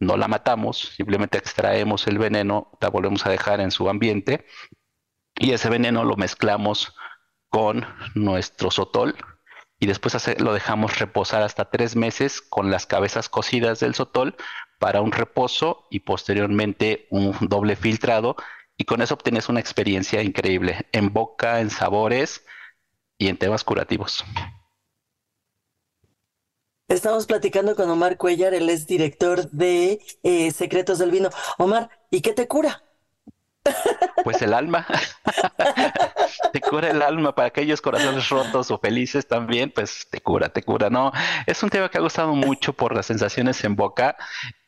no 0.00 0.16
la 0.16 0.26
matamos, 0.26 0.90
simplemente 0.96 1.38
extraemos 1.38 2.08
el 2.08 2.18
veneno, 2.18 2.76
la 2.80 2.88
volvemos 2.88 3.24
a 3.24 3.30
dejar 3.30 3.60
en 3.60 3.70
su 3.70 3.88
ambiente 3.88 4.44
y 5.36 5.52
ese 5.52 5.68
veneno 5.68 6.02
lo 6.02 6.16
mezclamos 6.16 6.96
con 7.48 7.86
nuestro 8.16 8.72
sotol 8.72 9.14
y 9.78 9.86
después 9.86 10.16
lo 10.40 10.52
dejamos 10.52 10.98
reposar 10.98 11.42
hasta 11.42 11.70
tres 11.70 11.94
meses 11.94 12.42
con 12.42 12.72
las 12.72 12.86
cabezas 12.86 13.28
cocidas 13.28 13.78
del 13.78 13.94
sotol 13.94 14.34
para 14.80 15.00
un 15.00 15.12
reposo 15.12 15.86
y 15.92 16.00
posteriormente 16.00 17.06
un 17.10 17.36
doble 17.42 17.76
filtrado 17.76 18.34
y 18.76 18.82
con 18.82 19.00
eso 19.00 19.14
obtienes 19.14 19.48
una 19.48 19.60
experiencia 19.60 20.22
increíble 20.22 20.88
en 20.90 21.12
boca, 21.12 21.60
en 21.60 21.70
sabores 21.70 22.44
y 23.18 23.28
en 23.28 23.36
temas 23.36 23.64
curativos. 23.64 24.24
Estamos 26.88 27.26
platicando 27.26 27.76
con 27.76 27.90
Omar 27.90 28.16
Cuellar, 28.16 28.54
él 28.54 28.70
es 28.70 28.86
director 28.86 29.50
de 29.50 30.00
eh, 30.22 30.50
Secretos 30.52 30.98
del 30.98 31.10
Vino. 31.10 31.28
Omar, 31.58 31.90
¿y 32.10 32.22
qué 32.22 32.32
te 32.32 32.48
cura? 32.48 32.82
Pues 34.24 34.40
el 34.40 34.54
alma. 34.54 34.86
te 36.52 36.60
cura 36.60 36.90
el 36.90 37.02
alma 37.02 37.34
para 37.34 37.48
aquellos 37.48 37.80
corazones 37.80 38.28
rotos 38.28 38.70
o 38.70 38.78
felices 38.78 39.26
también, 39.26 39.70
pues 39.74 40.06
te 40.10 40.20
cura, 40.20 40.48
te 40.48 40.62
cura. 40.62 40.90
No, 40.90 41.12
es 41.46 41.62
un 41.62 41.70
tema 41.70 41.88
que 41.90 41.98
ha 41.98 42.00
gustado 42.00 42.34
mucho 42.34 42.72
por 42.72 42.94
las 42.94 43.06
sensaciones 43.06 43.62
en 43.64 43.76
boca 43.76 44.16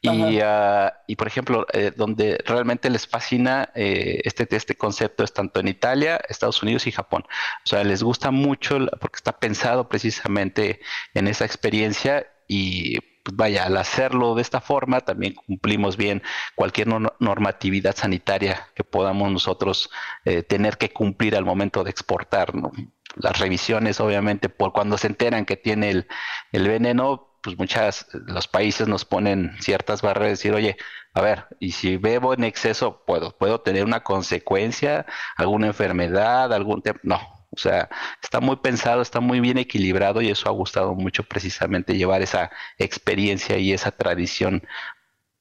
y, 0.00 0.38
uh, 0.40 0.90
y 1.06 1.16
por 1.16 1.26
ejemplo, 1.26 1.66
eh, 1.72 1.92
donde 1.94 2.42
realmente 2.46 2.88
les 2.88 3.06
fascina 3.06 3.70
eh, 3.74 4.20
este, 4.24 4.48
este 4.56 4.76
concepto 4.76 5.24
es 5.24 5.32
tanto 5.32 5.60
en 5.60 5.68
Italia, 5.68 6.20
Estados 6.28 6.62
Unidos 6.62 6.86
y 6.86 6.92
Japón. 6.92 7.24
O 7.64 7.68
sea, 7.68 7.84
les 7.84 8.02
gusta 8.02 8.30
mucho 8.30 8.78
porque 9.00 9.16
está 9.16 9.38
pensado 9.38 9.88
precisamente 9.88 10.80
en 11.14 11.28
esa 11.28 11.44
experiencia 11.44 12.26
y 12.48 12.98
vaya, 13.34 13.64
al 13.64 13.76
hacerlo 13.76 14.34
de 14.34 14.42
esta 14.42 14.60
forma 14.60 15.00
también 15.00 15.34
cumplimos 15.34 15.96
bien 15.96 16.22
cualquier 16.54 16.88
normatividad 17.18 17.96
sanitaria 17.96 18.68
que 18.74 18.84
podamos 18.84 19.30
nosotros 19.30 19.90
eh, 20.24 20.42
tener 20.42 20.78
que 20.78 20.92
cumplir 20.92 21.36
al 21.36 21.44
momento 21.44 21.84
de 21.84 21.90
exportar. 21.90 22.52
Las 23.16 23.38
revisiones, 23.38 24.00
obviamente, 24.00 24.48
por 24.48 24.72
cuando 24.72 24.96
se 24.96 25.08
enteran 25.08 25.44
que 25.44 25.56
tiene 25.56 25.90
el, 25.90 26.08
el 26.52 26.68
veneno, 26.68 27.38
pues 27.42 27.58
muchas, 27.58 28.06
los 28.12 28.46
países 28.48 28.86
nos 28.86 29.04
ponen 29.04 29.56
ciertas 29.60 30.02
barreras, 30.02 30.38
decir, 30.38 30.52
oye, 30.52 30.76
a 31.12 31.20
ver, 31.20 31.46
y 31.58 31.72
si 31.72 31.96
bebo 31.96 32.34
en 32.34 32.44
exceso, 32.44 33.02
puedo, 33.04 33.36
puedo 33.36 33.60
tener 33.62 33.84
una 33.84 34.04
consecuencia, 34.04 35.06
alguna 35.36 35.68
enfermedad, 35.68 36.52
algún 36.52 36.82
tema, 36.82 37.00
no, 37.02 37.39
o 37.52 37.58
sea, 37.58 37.88
está 38.22 38.40
muy 38.40 38.56
pensado, 38.56 39.02
está 39.02 39.20
muy 39.20 39.40
bien 39.40 39.58
equilibrado 39.58 40.22
y 40.22 40.30
eso 40.30 40.48
ha 40.48 40.52
gustado 40.52 40.94
mucho 40.94 41.24
precisamente 41.24 41.96
llevar 41.96 42.22
esa 42.22 42.50
experiencia 42.78 43.58
y 43.58 43.72
esa 43.72 43.90
tradición 43.90 44.62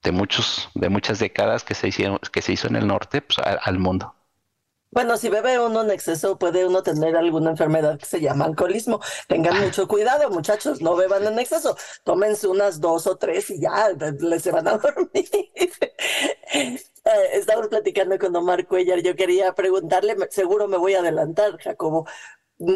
de 0.03 0.11
muchos, 0.11 0.69
de 0.75 0.89
muchas 0.89 1.19
décadas 1.19 1.63
que 1.63 1.75
se 1.75 1.87
hicieron, 1.89 2.19
que 2.31 2.41
se 2.41 2.53
hizo 2.53 2.67
en 2.67 2.77
el 2.77 2.87
norte, 2.87 3.21
pues, 3.21 3.37
al 3.39 3.79
mundo. 3.79 4.15
Bueno, 4.91 5.17
si 5.17 5.29
bebe 5.29 5.59
uno 5.59 5.83
en 5.83 5.91
exceso, 5.91 6.39
puede 6.39 6.65
uno 6.65 6.81
tener 6.81 7.15
alguna 7.15 7.51
enfermedad 7.51 7.99
que 7.99 8.05
se 8.05 8.21
llama 8.21 8.45
alcoholismo. 8.45 8.99
Tengan 9.27 9.59
mucho 9.61 9.87
cuidado, 9.87 10.29
muchachos, 10.31 10.81
no 10.81 10.95
beban 10.95 11.25
en 11.27 11.37
exceso. 11.37 11.77
Tómense 12.03 12.47
unas 12.47 12.79
dos 12.81 13.05
o 13.05 13.15
tres 13.17 13.51
y 13.51 13.61
ya 13.61 13.89
les 14.19 14.41
se 14.41 14.51
van 14.51 14.67
a 14.67 14.77
dormir. 14.77 15.29
Eh, 16.51 16.79
estamos 17.33 17.67
platicando 17.67 18.17
con 18.17 18.35
Omar 18.35 18.65
Cuellar. 18.67 19.01
Yo 19.01 19.15
quería 19.15 19.53
preguntarle, 19.53 20.15
seguro 20.31 20.67
me 20.67 20.77
voy 20.77 20.95
a 20.95 20.99
adelantar, 20.99 21.57
Jacobo, 21.59 22.07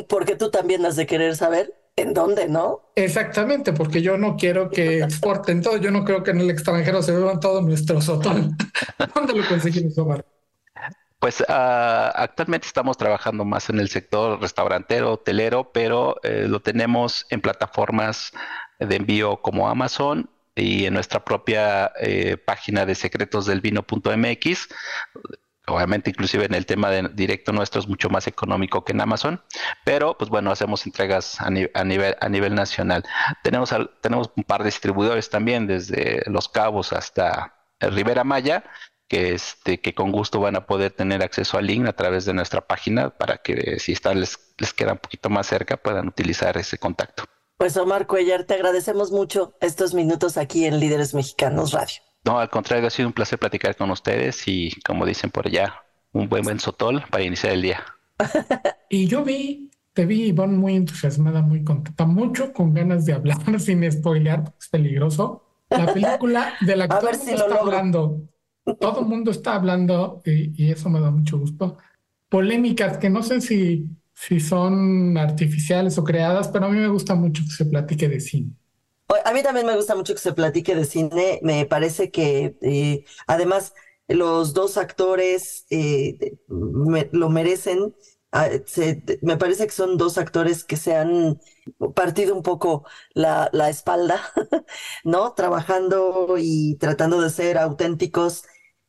porque 0.08 0.36
tú 0.36 0.52
también 0.52 0.86
has 0.86 0.96
de 0.96 1.08
querer 1.08 1.36
saber 1.36 1.74
en 1.96 2.14
dónde, 2.14 2.48
¿no? 2.48 2.92
Exactamente, 2.96 3.74
porque 3.74 4.02
yo 4.02 4.18
no 4.18 4.36
quiero 4.38 4.70
que 4.70 5.00
exporten 5.00 5.62
todo. 5.62 5.78
Yo 5.78 5.90
no 5.90 6.06
creo 6.06 6.24
que 6.24 6.32
en 6.32 6.42
el 6.42 6.50
extranjero 6.52 7.02
se 7.02 7.12
beban 7.12 7.40
todo 7.40 7.62
nuestro 7.62 8.02
sotón. 8.02 8.56
¿Dónde 9.16 9.34
lo 9.34 9.48
conseguimos, 9.48 9.98
Omar? 9.98 10.26
Pues 11.24 11.40
uh, 11.40 11.46
actualmente 11.48 12.68
estamos 12.68 12.98
trabajando 12.98 13.46
más 13.46 13.70
en 13.70 13.80
el 13.80 13.88
sector 13.88 14.42
restaurantero, 14.42 15.14
hotelero, 15.14 15.72
pero 15.72 16.18
eh, 16.22 16.48
lo 16.50 16.60
tenemos 16.60 17.26
en 17.30 17.40
plataformas 17.40 18.34
de 18.78 18.94
envío 18.98 19.38
como 19.38 19.70
Amazon 19.70 20.30
y 20.54 20.84
en 20.84 20.94
nuestra 20.94 21.24
propia 21.24 21.94
eh, 21.98 22.36
página 22.36 22.86
de 22.86 22.96
secretosdelvino.mx. 22.96 24.68
Obviamente, 25.68 26.10
inclusive 26.10 26.44
en 26.44 26.56
el 26.56 26.66
tema 26.66 26.90
de 26.90 27.08
directo 27.14 27.54
nuestro 27.54 27.80
es 27.80 27.88
mucho 27.88 28.10
más 28.10 28.28
económico 28.28 28.84
que 28.84 28.92
en 28.92 29.00
Amazon, 29.00 29.42
pero 29.86 30.18
pues 30.18 30.30
bueno, 30.30 30.52
hacemos 30.52 30.86
entregas 30.86 31.40
a, 31.40 31.50
nivel, 31.50 32.18
a 32.20 32.28
nivel 32.28 32.54
nacional. 32.54 33.06
Tenemos, 33.44 33.74
tenemos 34.02 34.30
un 34.36 34.44
par 34.44 34.60
de 34.60 34.66
distribuidores 34.66 35.30
también, 35.30 35.68
desde 35.68 36.22
Los 36.26 36.50
Cabos 36.50 36.92
hasta 36.92 37.56
Rivera 37.80 38.26
Maya, 38.26 38.66
que, 39.08 39.34
este, 39.34 39.80
que 39.80 39.94
con 39.94 40.12
gusto 40.12 40.40
van 40.40 40.56
a 40.56 40.66
poder 40.66 40.92
tener 40.92 41.24
acceso 41.24 41.58
al 41.58 41.68
link 41.68 41.88
a 41.88 41.94
través 41.94 42.26
de 42.26 42.34
nuestra 42.34 42.62
página 42.62 43.12
para 43.12 43.38
que 43.38 43.80
si 43.80 43.92
están, 43.92 44.20
les, 44.20 44.54
les 44.58 44.74
queda 44.74 44.94
un 44.94 45.00
poquito 45.00 45.30
más 45.30 45.48
cerca 45.48 45.78
puedan 45.78 46.08
utilizar 46.08 46.58
ese 46.58 46.78
contacto. 46.78 47.24
Pues 47.58 47.78
Omar 47.78 48.08
Cuellar, 48.08 48.46
te 48.46 48.56
agradecemos 48.56 49.12
mucho 49.12 49.56
estos 49.62 49.94
minutos 49.94 50.38
aquí 50.38 50.66
en 50.66 50.80
Líderes 50.80 51.14
Mexicanos 51.14 51.72
Radio. 51.72 52.02
No, 52.26 52.40
al 52.40 52.50
contrario, 52.50 52.88
ha 52.88 52.90
sido 52.90 53.08
un 53.08 53.14
placer 53.14 53.38
platicar 53.38 53.76
con 53.76 53.92
ustedes 53.92 54.48
y 54.48 54.72
como 54.82 55.06
dicen 55.06 55.30
por 55.30 55.48
allá, 55.48 55.84
un 56.12 56.30
buen 56.30 56.44
buen 56.44 56.60
sotol 56.60 57.04
para 57.10 57.24
iniciar 57.24 57.54
el 57.54 57.62
día. 57.62 57.84
y 58.90 59.08
yo 59.08 59.24
vi, 59.24 59.72
te 59.94 60.06
vi, 60.06 60.26
Ivonne, 60.26 60.58
muy 60.58 60.76
entusiasmada, 60.76 61.42
muy 61.42 61.64
contenta, 61.64 62.06
mucho 62.06 62.54
con 62.54 62.74
ganas 62.74 63.06
de 63.06 63.14
hablar 63.14 63.38
sin 63.60 63.90
spoilear, 63.92 64.44
porque 64.44 64.60
es 64.60 64.70
peligroso. 64.70 65.44
La 65.70 65.92
película 65.92 66.54
de 66.62 66.76
la 66.76 66.88
que 66.88 67.16
si 67.16 67.32
está 67.32 67.56
hablando, 67.56 68.22
todo 68.80 69.02
el 69.02 69.06
mundo 69.08 69.32
está 69.32 69.56
hablando, 69.56 70.22
y, 70.26 70.72
eso 70.72 70.90
me 70.90 71.00
da 71.00 71.12
mucho 71.12 71.38
gusto, 71.38 71.78
polémicas 72.30 72.98
que 72.98 73.10
no 73.10 73.24
sé 73.24 73.42
si, 73.42 73.90
si 74.14 74.40
son 74.40 75.18
artificiales 75.18 75.98
o 75.98 76.04
creadas, 76.04 76.48
pero 76.48 76.66
a 76.66 76.70
mí 76.70 76.80
me 76.80 76.88
gusta 76.88 77.16
mucho 77.16 77.44
que 77.44 77.52
se 77.52 77.66
platique 77.66 78.08
de 78.10 78.20
cine. 78.20 78.52
A 79.26 79.34
mí 79.34 79.44
también 79.44 79.66
me 79.68 79.76
gusta 79.76 79.96
mucho 79.96 80.14
que 80.14 80.20
se 80.20 80.34
platique 80.34 80.76
de 80.76 80.86
cine. 80.86 81.40
Me 81.44 81.66
parece 81.66 82.10
que 82.10 82.58
eh, 82.62 83.06
además 83.28 83.74
los 84.08 84.54
dos 84.54 84.78
actores 84.78 85.66
eh, 85.70 86.38
lo 86.48 87.30
merecen. 87.30 87.96
Ah, 88.32 88.50
me 89.22 89.38
parece 89.38 89.66
que 89.68 89.72
son 89.72 89.98
dos 89.98 90.18
actores 90.18 90.64
que 90.64 90.78
se 90.78 90.96
han 90.96 91.40
partido 91.96 92.36
un 92.36 92.42
poco 92.42 92.86
la, 93.14 93.50
la 93.54 93.70
espalda, 93.70 94.20
¿no? 95.04 95.34
Trabajando 95.34 96.36
y 96.40 96.78
tratando 96.78 97.22
de 97.22 97.30
ser 97.30 97.60
auténticos 97.60 98.44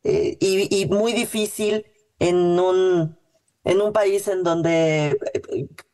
eh, 0.04 0.36
y, 0.38 0.86
muy 0.86 1.12
difícil 1.12 1.86
en 2.18 2.36
un, 2.36 3.18
en 3.64 3.80
un 3.80 3.92
país 3.92 4.28
en 4.28 4.44
donde 4.44 5.18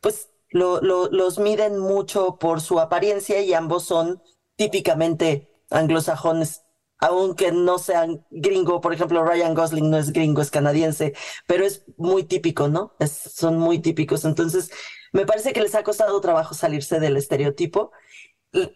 pues 0.00 0.30
lo, 0.50 0.80
los 0.80 1.38
miden 1.38 1.78
mucho 1.78 2.38
por 2.38 2.60
su 2.60 2.80
apariencia 2.80 3.40
y 3.40 3.54
ambos 3.54 3.84
son 3.84 4.22
típicamente 4.56 5.64
anglosajones, 5.70 6.64
aunque 6.98 7.52
no 7.52 7.78
sean 7.78 8.26
gringo, 8.30 8.80
por 8.80 8.92
ejemplo, 8.92 9.24
Ryan 9.24 9.54
Gosling 9.54 9.90
no 9.90 9.96
es 9.96 10.12
gringo, 10.12 10.42
es 10.42 10.50
canadiense, 10.50 11.14
pero 11.46 11.64
es 11.64 11.84
muy 11.96 12.24
típico, 12.24 12.68
¿no? 12.68 12.94
Es, 12.98 13.12
son 13.12 13.58
muy 13.58 13.78
típicos. 13.78 14.24
Entonces, 14.24 14.70
me 15.12 15.24
parece 15.24 15.52
que 15.52 15.62
les 15.62 15.74
ha 15.74 15.82
costado 15.82 16.20
trabajo 16.20 16.54
salirse 16.54 17.00
del 17.00 17.16
estereotipo. 17.16 17.92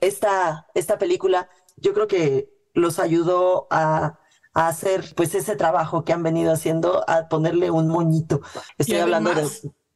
Esta, 0.00 0.68
esta 0.74 0.98
película, 0.98 1.50
yo 1.76 1.92
creo 1.92 2.06
que 2.06 2.48
los 2.72 2.98
ayudó 2.98 3.66
a 3.70 4.20
a 4.54 4.68
hacer 4.68 5.04
pues 5.16 5.34
ese 5.34 5.56
trabajo 5.56 6.04
que 6.04 6.12
han 6.12 6.22
venido 6.22 6.52
haciendo, 6.52 7.04
a 7.08 7.28
ponerle 7.28 7.70
un 7.70 7.88
moñito. 7.88 8.40
Estoy 8.78 8.96
hablando 8.96 9.34
de... 9.34 9.46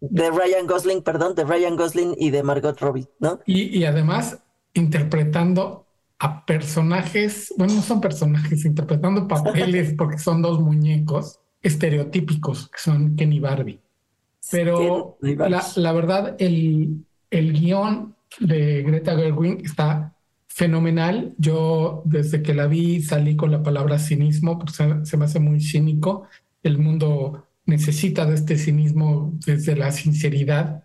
de 0.00 0.30
Ryan 0.30 0.66
Gosling, 0.66 1.02
perdón, 1.02 1.34
de 1.34 1.44
Ryan 1.44 1.76
Gosling 1.76 2.14
y 2.18 2.30
de 2.30 2.42
Margot 2.42 2.78
Robbie, 2.80 3.08
¿no? 3.20 3.40
Y, 3.46 3.78
y 3.78 3.84
además 3.84 4.38
interpretando 4.74 5.86
a 6.18 6.44
personajes, 6.44 7.54
bueno, 7.56 7.74
no 7.74 7.82
son 7.82 8.00
personajes, 8.00 8.64
interpretando 8.64 9.28
papeles 9.28 9.94
porque 9.98 10.18
son 10.18 10.42
dos 10.42 10.60
muñecos 10.60 11.40
estereotípicos 11.62 12.68
que 12.68 12.78
son 12.78 13.16
Ken 13.16 13.32
y 13.32 13.40
Barbie. 13.40 13.80
Pero 14.50 15.18
la, 15.20 15.64
la, 15.76 15.92
verdad, 15.92 16.36
el, 16.38 17.04
el 17.30 17.52
guion 17.52 18.16
de 18.40 18.82
Greta 18.82 19.14
Gerwig 19.14 19.64
está 19.64 20.14
fenomenal. 20.58 21.34
Yo 21.38 22.02
desde 22.04 22.42
que 22.42 22.52
la 22.52 22.66
vi 22.66 23.00
salí 23.00 23.36
con 23.36 23.52
la 23.52 23.62
palabra 23.62 23.98
cinismo, 24.00 24.58
porque 24.58 25.04
se, 25.04 25.16
me 25.16 25.24
hace 25.24 25.38
muy 25.38 25.60
cínico. 25.60 26.26
El 26.64 26.78
mundo 26.78 27.46
necesita 27.64 28.26
de 28.26 28.34
este 28.34 28.58
cinismo 28.58 29.32
desde 29.46 29.76
la 29.76 29.92
sinceridad 29.92 30.84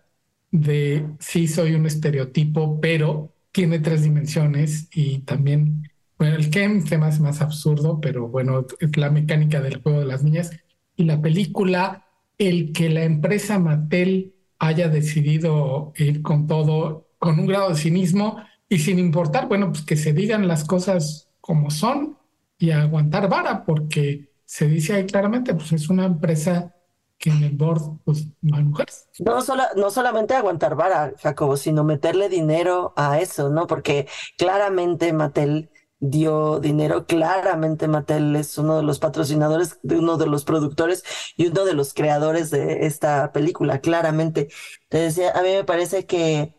de 0.52 1.04
sí 1.18 1.48
soy 1.48 1.74
un 1.74 1.86
estereotipo, 1.86 2.80
pero 2.80 3.32
tiene 3.50 3.80
tres 3.80 4.04
dimensiones 4.04 4.88
y 4.94 5.18
también, 5.20 5.90
bueno, 6.18 6.36
el 6.36 6.50
Ken 6.50 6.86
se 6.86 6.96
me 6.96 7.06
hace 7.06 7.20
más 7.20 7.40
absurdo, 7.40 8.00
pero 8.00 8.28
bueno, 8.28 8.64
es 8.78 8.96
la 8.96 9.10
mecánica 9.10 9.60
del 9.60 9.82
juego 9.82 10.00
de 10.00 10.06
las 10.06 10.22
niñas. 10.22 10.52
Y 10.94 11.04
la 11.04 11.20
película, 11.20 12.06
el 12.38 12.72
que 12.72 12.90
la 12.90 13.02
empresa 13.02 13.58
Mattel 13.58 14.34
haya 14.60 14.88
decidido 14.88 15.92
ir 15.96 16.22
con 16.22 16.46
todo, 16.46 17.08
con 17.18 17.40
un 17.40 17.46
grado 17.46 17.70
de 17.70 17.74
cinismo 17.74 18.36
y 18.68 18.78
sin 18.78 18.98
importar, 18.98 19.48
bueno, 19.48 19.70
pues 19.70 19.84
que 19.84 19.96
se 19.96 20.12
digan 20.12 20.48
las 20.48 20.64
cosas 20.64 21.28
como 21.40 21.70
son 21.70 22.18
y 22.58 22.70
aguantar 22.70 23.28
vara, 23.28 23.64
porque 23.64 24.32
se 24.44 24.66
dice 24.66 24.94
ahí 24.94 25.06
claramente, 25.06 25.54
pues 25.54 25.72
es 25.72 25.88
una 25.88 26.06
empresa 26.06 26.74
que 27.18 27.30
en 27.30 27.42
el 27.42 27.52
board 27.52 28.00
pues 28.04 28.26
no 28.42 28.56
hay 28.56 28.64
mujeres. 28.64 29.08
No, 29.18 29.38
no 29.76 29.90
solamente 29.90 30.34
aguantar 30.34 30.74
vara, 30.74 31.14
Jacobo, 31.22 31.56
sino 31.56 31.84
meterle 31.84 32.28
dinero 32.28 32.92
a 32.96 33.20
eso, 33.20 33.48
¿no? 33.50 33.66
Porque 33.66 34.08
claramente 34.36 35.12
Mattel 35.12 35.70
dio 36.00 36.60
dinero, 36.60 37.06
claramente 37.06 37.88
Mattel 37.88 38.36
es 38.36 38.58
uno 38.58 38.76
de 38.76 38.82
los 38.82 38.98
patrocinadores, 38.98 39.78
de 39.82 39.98
uno 39.98 40.16
de 40.16 40.26
los 40.26 40.44
productores 40.44 41.02
y 41.36 41.46
uno 41.46 41.64
de 41.64 41.72
los 41.72 41.94
creadores 41.94 42.50
de 42.50 42.86
esta 42.86 43.32
película, 43.32 43.80
claramente. 43.80 44.48
Entonces, 44.90 45.34
a 45.34 45.42
mí 45.42 45.48
me 45.48 45.64
parece 45.64 46.06
que 46.06 46.54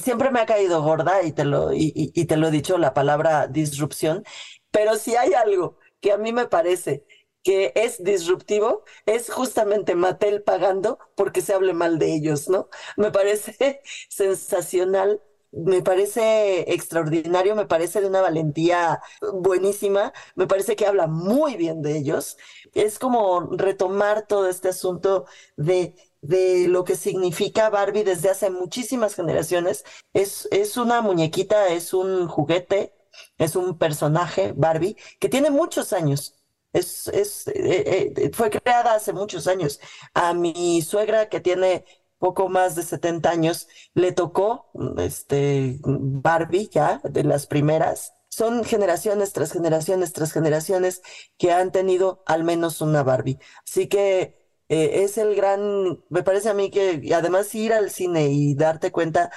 siempre 0.00 0.30
me 0.30 0.40
ha 0.40 0.46
caído 0.46 0.82
gorda 0.82 1.22
y 1.22 1.32
te 1.32 1.44
lo, 1.44 1.70
y 1.72 2.24
te 2.26 2.36
lo 2.36 2.48
he 2.48 2.50
dicho, 2.50 2.78
la 2.78 2.94
palabra 2.94 3.46
disrupción, 3.46 4.24
pero 4.70 4.96
si 4.96 5.16
hay 5.16 5.34
algo 5.34 5.78
que 6.00 6.12
a 6.12 6.18
mí 6.18 6.32
me 6.32 6.46
parece 6.46 7.04
que 7.42 7.72
es 7.74 8.02
disruptivo 8.02 8.84
es 9.06 9.30
justamente 9.30 9.94
Mattel 9.94 10.42
pagando 10.42 10.98
porque 11.16 11.40
se 11.42 11.54
hable 11.54 11.72
mal 11.74 11.98
de 11.98 12.14
ellos, 12.14 12.48
¿no? 12.48 12.68
Me 12.96 13.10
parece 13.10 13.82
sensacional, 14.08 15.20
me 15.50 15.82
parece 15.82 16.72
extraordinario, 16.72 17.54
me 17.56 17.66
parece 17.66 18.00
de 18.00 18.06
una 18.08 18.22
valentía 18.22 19.00
buenísima, 19.34 20.12
me 20.34 20.46
parece 20.46 20.76
que 20.76 20.86
habla 20.86 21.06
muy 21.08 21.56
bien 21.56 21.82
de 21.82 21.96
ellos. 21.98 22.36
Es 22.74 22.98
como 22.98 23.50
retomar 23.56 24.26
todo 24.26 24.48
este 24.48 24.68
asunto 24.68 25.26
de 25.56 25.94
de 26.22 26.68
lo 26.68 26.84
que 26.84 26.96
significa 26.96 27.70
Barbie 27.70 28.04
desde 28.04 28.30
hace 28.30 28.50
muchísimas 28.50 29.14
generaciones. 29.14 29.84
Es, 30.14 30.48
es 30.50 30.76
una 30.78 31.02
muñequita, 31.02 31.68
es 31.68 31.92
un 31.92 32.28
juguete, 32.28 32.94
es 33.38 33.56
un 33.56 33.78
personaje, 33.78 34.54
Barbie, 34.56 34.96
que 35.20 35.28
tiene 35.28 35.50
muchos 35.50 35.92
años 35.92 36.42
es, 36.72 37.08
es, 37.08 37.48
eh, 37.48 38.12
eh, 38.16 38.30
fue 38.32 38.50
creada 38.50 38.94
hace 38.94 39.12
muchos 39.12 39.46
años. 39.46 39.80
A 40.14 40.34
mi 40.34 40.82
suegra, 40.82 41.28
que 41.28 41.40
tiene 41.40 41.84
poco 42.18 42.48
más 42.48 42.74
de 42.76 42.82
70 42.82 43.30
años, 43.30 43.68
le 43.94 44.12
tocó 44.12 44.70
este, 44.98 45.78
Barbie 45.82 46.68
ya, 46.70 47.00
de 47.04 47.24
las 47.24 47.46
primeras. 47.46 48.14
Son 48.28 48.64
generaciones 48.64 49.32
tras 49.32 49.52
generaciones 49.52 50.12
tras 50.14 50.32
generaciones 50.32 51.02
que 51.36 51.52
han 51.52 51.70
tenido 51.72 52.22
al 52.26 52.44
menos 52.44 52.80
una 52.80 53.02
Barbie. 53.02 53.38
Así 53.66 53.88
que 53.88 54.41
eh, 54.72 55.02
es 55.04 55.18
el 55.18 55.34
gran, 55.34 56.02
me 56.08 56.22
parece 56.22 56.48
a 56.48 56.54
mí 56.54 56.70
que 56.70 57.12
además 57.14 57.54
ir 57.54 57.74
al 57.74 57.90
cine 57.90 58.28
y 58.30 58.54
darte 58.54 58.90
cuenta 58.90 59.30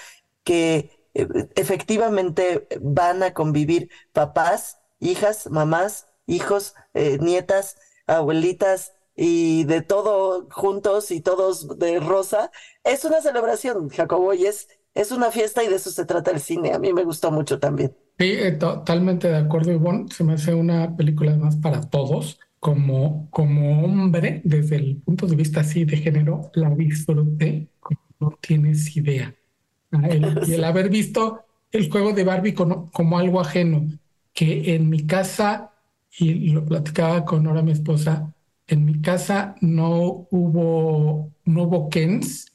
que 0.45 0.91
efectivamente 1.55 2.67
van 2.79 3.21
a 3.21 3.33
convivir 3.33 3.89
papás, 4.13 4.79
hijas, 5.01 5.49
mamás, 5.49 6.07
hijos, 6.25 6.73
eh, 6.93 7.17
nietas, 7.19 7.75
abuelitas 8.07 8.93
y 9.13 9.65
de 9.65 9.81
todo 9.81 10.47
juntos 10.51 11.11
y 11.11 11.19
todos 11.19 11.79
de 11.79 11.99
rosa. 11.99 12.49
Es 12.85 13.03
una 13.03 13.19
celebración, 13.21 13.89
Jacobo, 13.89 14.33
y 14.33 14.45
es, 14.45 14.69
es 14.93 15.11
una 15.11 15.31
fiesta 15.31 15.65
y 15.65 15.67
de 15.67 15.75
eso 15.75 15.89
se 15.91 16.05
trata 16.05 16.31
el 16.31 16.39
cine. 16.39 16.71
A 16.71 16.79
mí 16.79 16.93
me 16.93 17.03
gustó 17.03 17.29
mucho 17.29 17.59
también. 17.59 17.93
Sí, 18.17 18.31
eh, 18.31 18.53
totalmente 18.53 19.27
de 19.27 19.37
acuerdo, 19.37 19.73
Ivonne. 19.73 20.07
Se 20.13 20.23
me 20.23 20.35
hace 20.35 20.53
una 20.53 20.95
película 20.95 21.35
más 21.35 21.57
para 21.57 21.81
todos. 21.81 22.39
Como, 22.65 23.29
como 23.29 23.85
hombre, 23.85 24.41
desde 24.43 24.77
el 24.77 24.95
punto 24.95 25.27
de 25.27 25.35
vista 25.35 25.59
así 25.59 25.85
de 25.85 25.97
género, 25.97 26.49
la 26.55 26.71
disfruté 26.71 27.67
como 27.79 27.99
no 28.19 28.39
tienes 28.41 28.97
idea. 28.97 29.35
Ah, 29.91 30.09
y 30.09 30.51
el 30.53 30.63
haber 30.63 30.89
visto 30.89 31.41
el 31.71 31.91
juego 31.91 32.13
de 32.13 32.23
Barbie 32.23 32.55
como 32.55 33.19
algo 33.19 33.39
ajeno, 33.39 33.87
que 34.33 34.73
en 34.73 34.89
mi 34.89 35.05
casa 35.05 35.73
y 36.17 36.49
lo 36.49 36.65
platicaba 36.65 37.23
con 37.23 37.45
ahora 37.45 37.61
mi 37.61 37.71
esposa, 37.71 38.33
en 38.65 38.83
mi 38.83 38.99
casa 38.99 39.55
no 39.61 40.27
hubo, 40.31 41.31
no 41.43 41.63
hubo 41.63 41.89
Kens, 41.89 42.51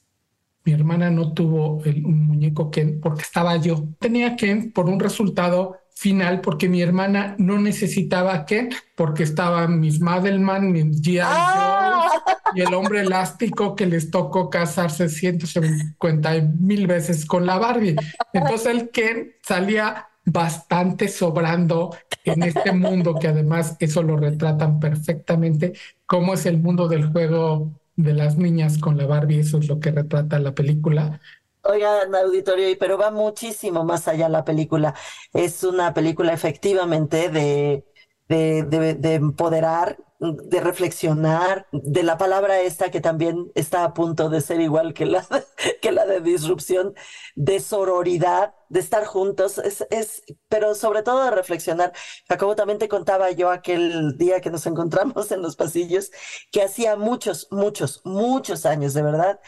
mi 0.64 0.72
hermana 0.72 1.10
no 1.12 1.34
tuvo 1.34 1.76
un 2.04 2.26
muñeco 2.26 2.70
Ken 2.72 3.00
porque 3.00 3.22
estaba 3.22 3.56
yo. 3.58 3.88
Tenía 4.00 4.34
Ken 4.34 4.72
por 4.72 4.88
un 4.88 4.98
resultado 4.98 5.76
final 6.00 6.40
porque 6.40 6.66
mi 6.66 6.80
hermana 6.80 7.34
no 7.36 7.58
necesitaba 7.58 8.46
Ken 8.46 8.70
porque 8.94 9.22
estaban 9.22 9.80
mis 9.80 10.00
Madelman, 10.00 10.72
mis 10.72 11.02
G.I. 11.02 11.20
¡Ah! 11.22 12.08
y 12.54 12.62
el 12.62 12.72
hombre 12.72 13.02
elástico 13.02 13.76
que 13.76 13.84
les 13.84 14.10
tocó 14.10 14.48
casarse 14.48 15.10
150 15.10 16.40
mil 16.58 16.86
veces 16.86 17.26
con 17.26 17.44
la 17.44 17.58
Barbie. 17.58 17.96
Entonces 18.32 18.66
el 18.68 18.88
Ken 18.88 19.34
salía 19.42 20.08
bastante 20.24 21.08
sobrando 21.08 21.94
en 22.24 22.44
este 22.44 22.72
mundo 22.72 23.16
que 23.20 23.28
además 23.28 23.76
eso 23.78 24.02
lo 24.02 24.16
retratan 24.16 24.80
perfectamente, 24.80 25.74
cómo 26.06 26.32
es 26.32 26.46
el 26.46 26.56
mundo 26.56 26.88
del 26.88 27.12
juego 27.12 27.72
de 27.96 28.14
las 28.14 28.38
niñas 28.38 28.78
con 28.78 28.96
la 28.96 29.04
Barbie, 29.04 29.40
eso 29.40 29.58
es 29.58 29.68
lo 29.68 29.80
que 29.80 29.90
retrata 29.90 30.38
la 30.38 30.54
película. 30.54 31.20
Oigan, 31.62 32.14
auditorio, 32.14 32.66
pero 32.78 32.96
va 32.96 33.10
muchísimo 33.10 33.84
más 33.84 34.08
allá 34.08 34.28
la 34.28 34.44
película. 34.44 34.94
Es 35.32 35.62
una 35.62 35.92
película 35.92 36.32
efectivamente 36.32 37.28
de, 37.28 37.84
de, 38.28 38.62
de, 38.64 38.94
de 38.94 39.14
empoderar 39.14 39.98
de 40.20 40.60
reflexionar, 40.60 41.66
de 41.72 42.02
la 42.02 42.18
palabra 42.18 42.60
esta 42.60 42.90
que 42.90 43.00
también 43.00 43.50
está 43.54 43.84
a 43.84 43.94
punto 43.94 44.28
de 44.28 44.42
ser 44.42 44.60
igual 44.60 44.92
que 44.92 45.06
la, 45.06 45.26
que 45.80 45.92
la 45.92 46.04
de 46.04 46.20
disrupción, 46.20 46.94
de 47.36 47.58
sororidad, 47.58 48.54
de 48.68 48.80
estar 48.80 49.06
juntos, 49.06 49.56
es, 49.56 49.86
es, 49.90 50.22
pero 50.50 50.74
sobre 50.74 51.02
todo 51.02 51.24
de 51.24 51.30
reflexionar. 51.30 51.94
Jacobo, 52.28 52.54
también 52.54 52.78
te 52.78 52.88
contaba 52.88 53.30
yo 53.30 53.50
aquel 53.50 54.18
día 54.18 54.42
que 54.42 54.50
nos 54.50 54.66
encontramos 54.66 55.32
en 55.32 55.40
los 55.40 55.56
pasillos, 55.56 56.10
que 56.52 56.62
hacía 56.62 56.96
muchos, 56.96 57.48
muchos, 57.50 58.02
muchos 58.04 58.66
años, 58.66 58.92
de 58.92 59.02
verdad, 59.02 59.40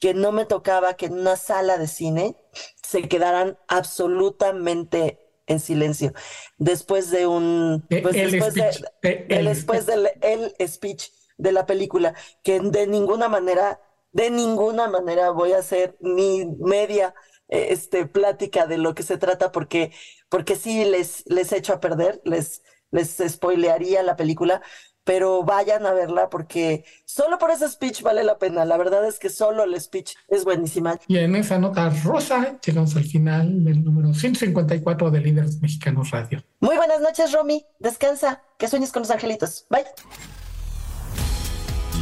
que 0.00 0.14
no 0.14 0.32
me 0.32 0.46
tocaba 0.46 0.94
que 0.94 1.06
en 1.06 1.12
una 1.12 1.36
sala 1.36 1.78
de 1.78 1.86
cine 1.86 2.36
se 2.82 3.08
quedaran 3.08 3.58
absolutamente 3.68 5.20
en 5.46 5.60
silencio. 5.60 6.12
Después 6.58 7.10
de 7.10 7.26
un. 7.26 7.84
Pues, 7.88 8.16
el 8.16 8.30
después, 8.32 8.54
speech, 8.54 8.82
de, 9.02 9.26
el, 9.28 9.44
después 9.44 9.86
del 9.86 10.10
el 10.22 10.54
speech 10.68 11.10
de 11.36 11.52
la 11.52 11.66
película, 11.66 12.14
que 12.42 12.60
de 12.60 12.86
ninguna 12.86 13.28
manera, 13.28 13.80
de 14.12 14.30
ninguna 14.30 14.88
manera 14.88 15.30
voy 15.30 15.52
a 15.52 15.58
hacer 15.58 15.96
ni 16.00 16.46
media 16.58 17.14
este, 17.48 18.06
plática 18.06 18.66
de 18.66 18.78
lo 18.78 18.94
que 18.94 19.02
se 19.02 19.18
trata, 19.18 19.52
porque, 19.52 19.92
porque 20.28 20.56
sí 20.56 20.84
les, 20.84 21.24
les 21.26 21.52
echo 21.52 21.72
a 21.74 21.80
perder, 21.80 22.20
les, 22.24 22.62
les 22.90 23.18
spoilearía 23.28 24.02
la 24.02 24.16
película, 24.16 24.62
pero 25.04 25.42
vayan 25.44 25.86
a 25.86 25.92
verla 25.92 26.28
porque 26.30 26.84
solo 27.04 27.38
por 27.38 27.50
ese 27.50 27.68
speech 27.68 28.02
vale 28.02 28.24
la 28.24 28.38
pena. 28.38 28.64
La 28.64 28.76
verdad 28.76 29.06
es 29.06 29.18
que 29.18 29.30
solo 29.30 29.64
el 29.64 29.80
speech 29.80 30.14
es 30.28 30.44
buenísima. 30.44 30.98
Y 31.08 31.18
en 31.18 31.36
esa 31.36 31.58
nota 31.58 31.90
rosa 32.04 32.58
llegamos 32.64 32.96
al 32.96 33.04
final 33.04 33.64
del 33.64 33.84
número 33.84 34.12
154 34.14 35.10
de 35.10 35.20
Líderes 35.20 35.60
Mexicanos 35.60 36.10
Radio. 36.10 36.42
Muy 36.60 36.76
buenas 36.76 37.00
noches, 37.00 37.32
Romy. 37.32 37.64
Descansa. 37.78 38.42
Que 38.58 38.68
sueñes 38.68 38.92
con 38.92 39.02
los 39.02 39.10
angelitos. 39.10 39.66
Bye. 39.70 39.84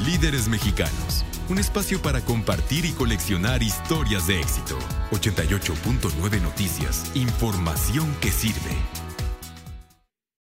Líderes 0.05 0.49
Mexicanos. 0.49 1.25
Un 1.49 1.59
espacio 1.59 2.03
para 2.03 2.21
compartir 2.21 2.85
y 2.85 2.93
coleccionar 2.93 3.63
historias 3.63 4.27
de 4.27 4.41
éxito. 4.41 4.79
88.9 5.13 6.43
Noticias. 6.43 7.11
Información 7.15 8.15
que 8.21 8.31
sirve. 8.31 8.77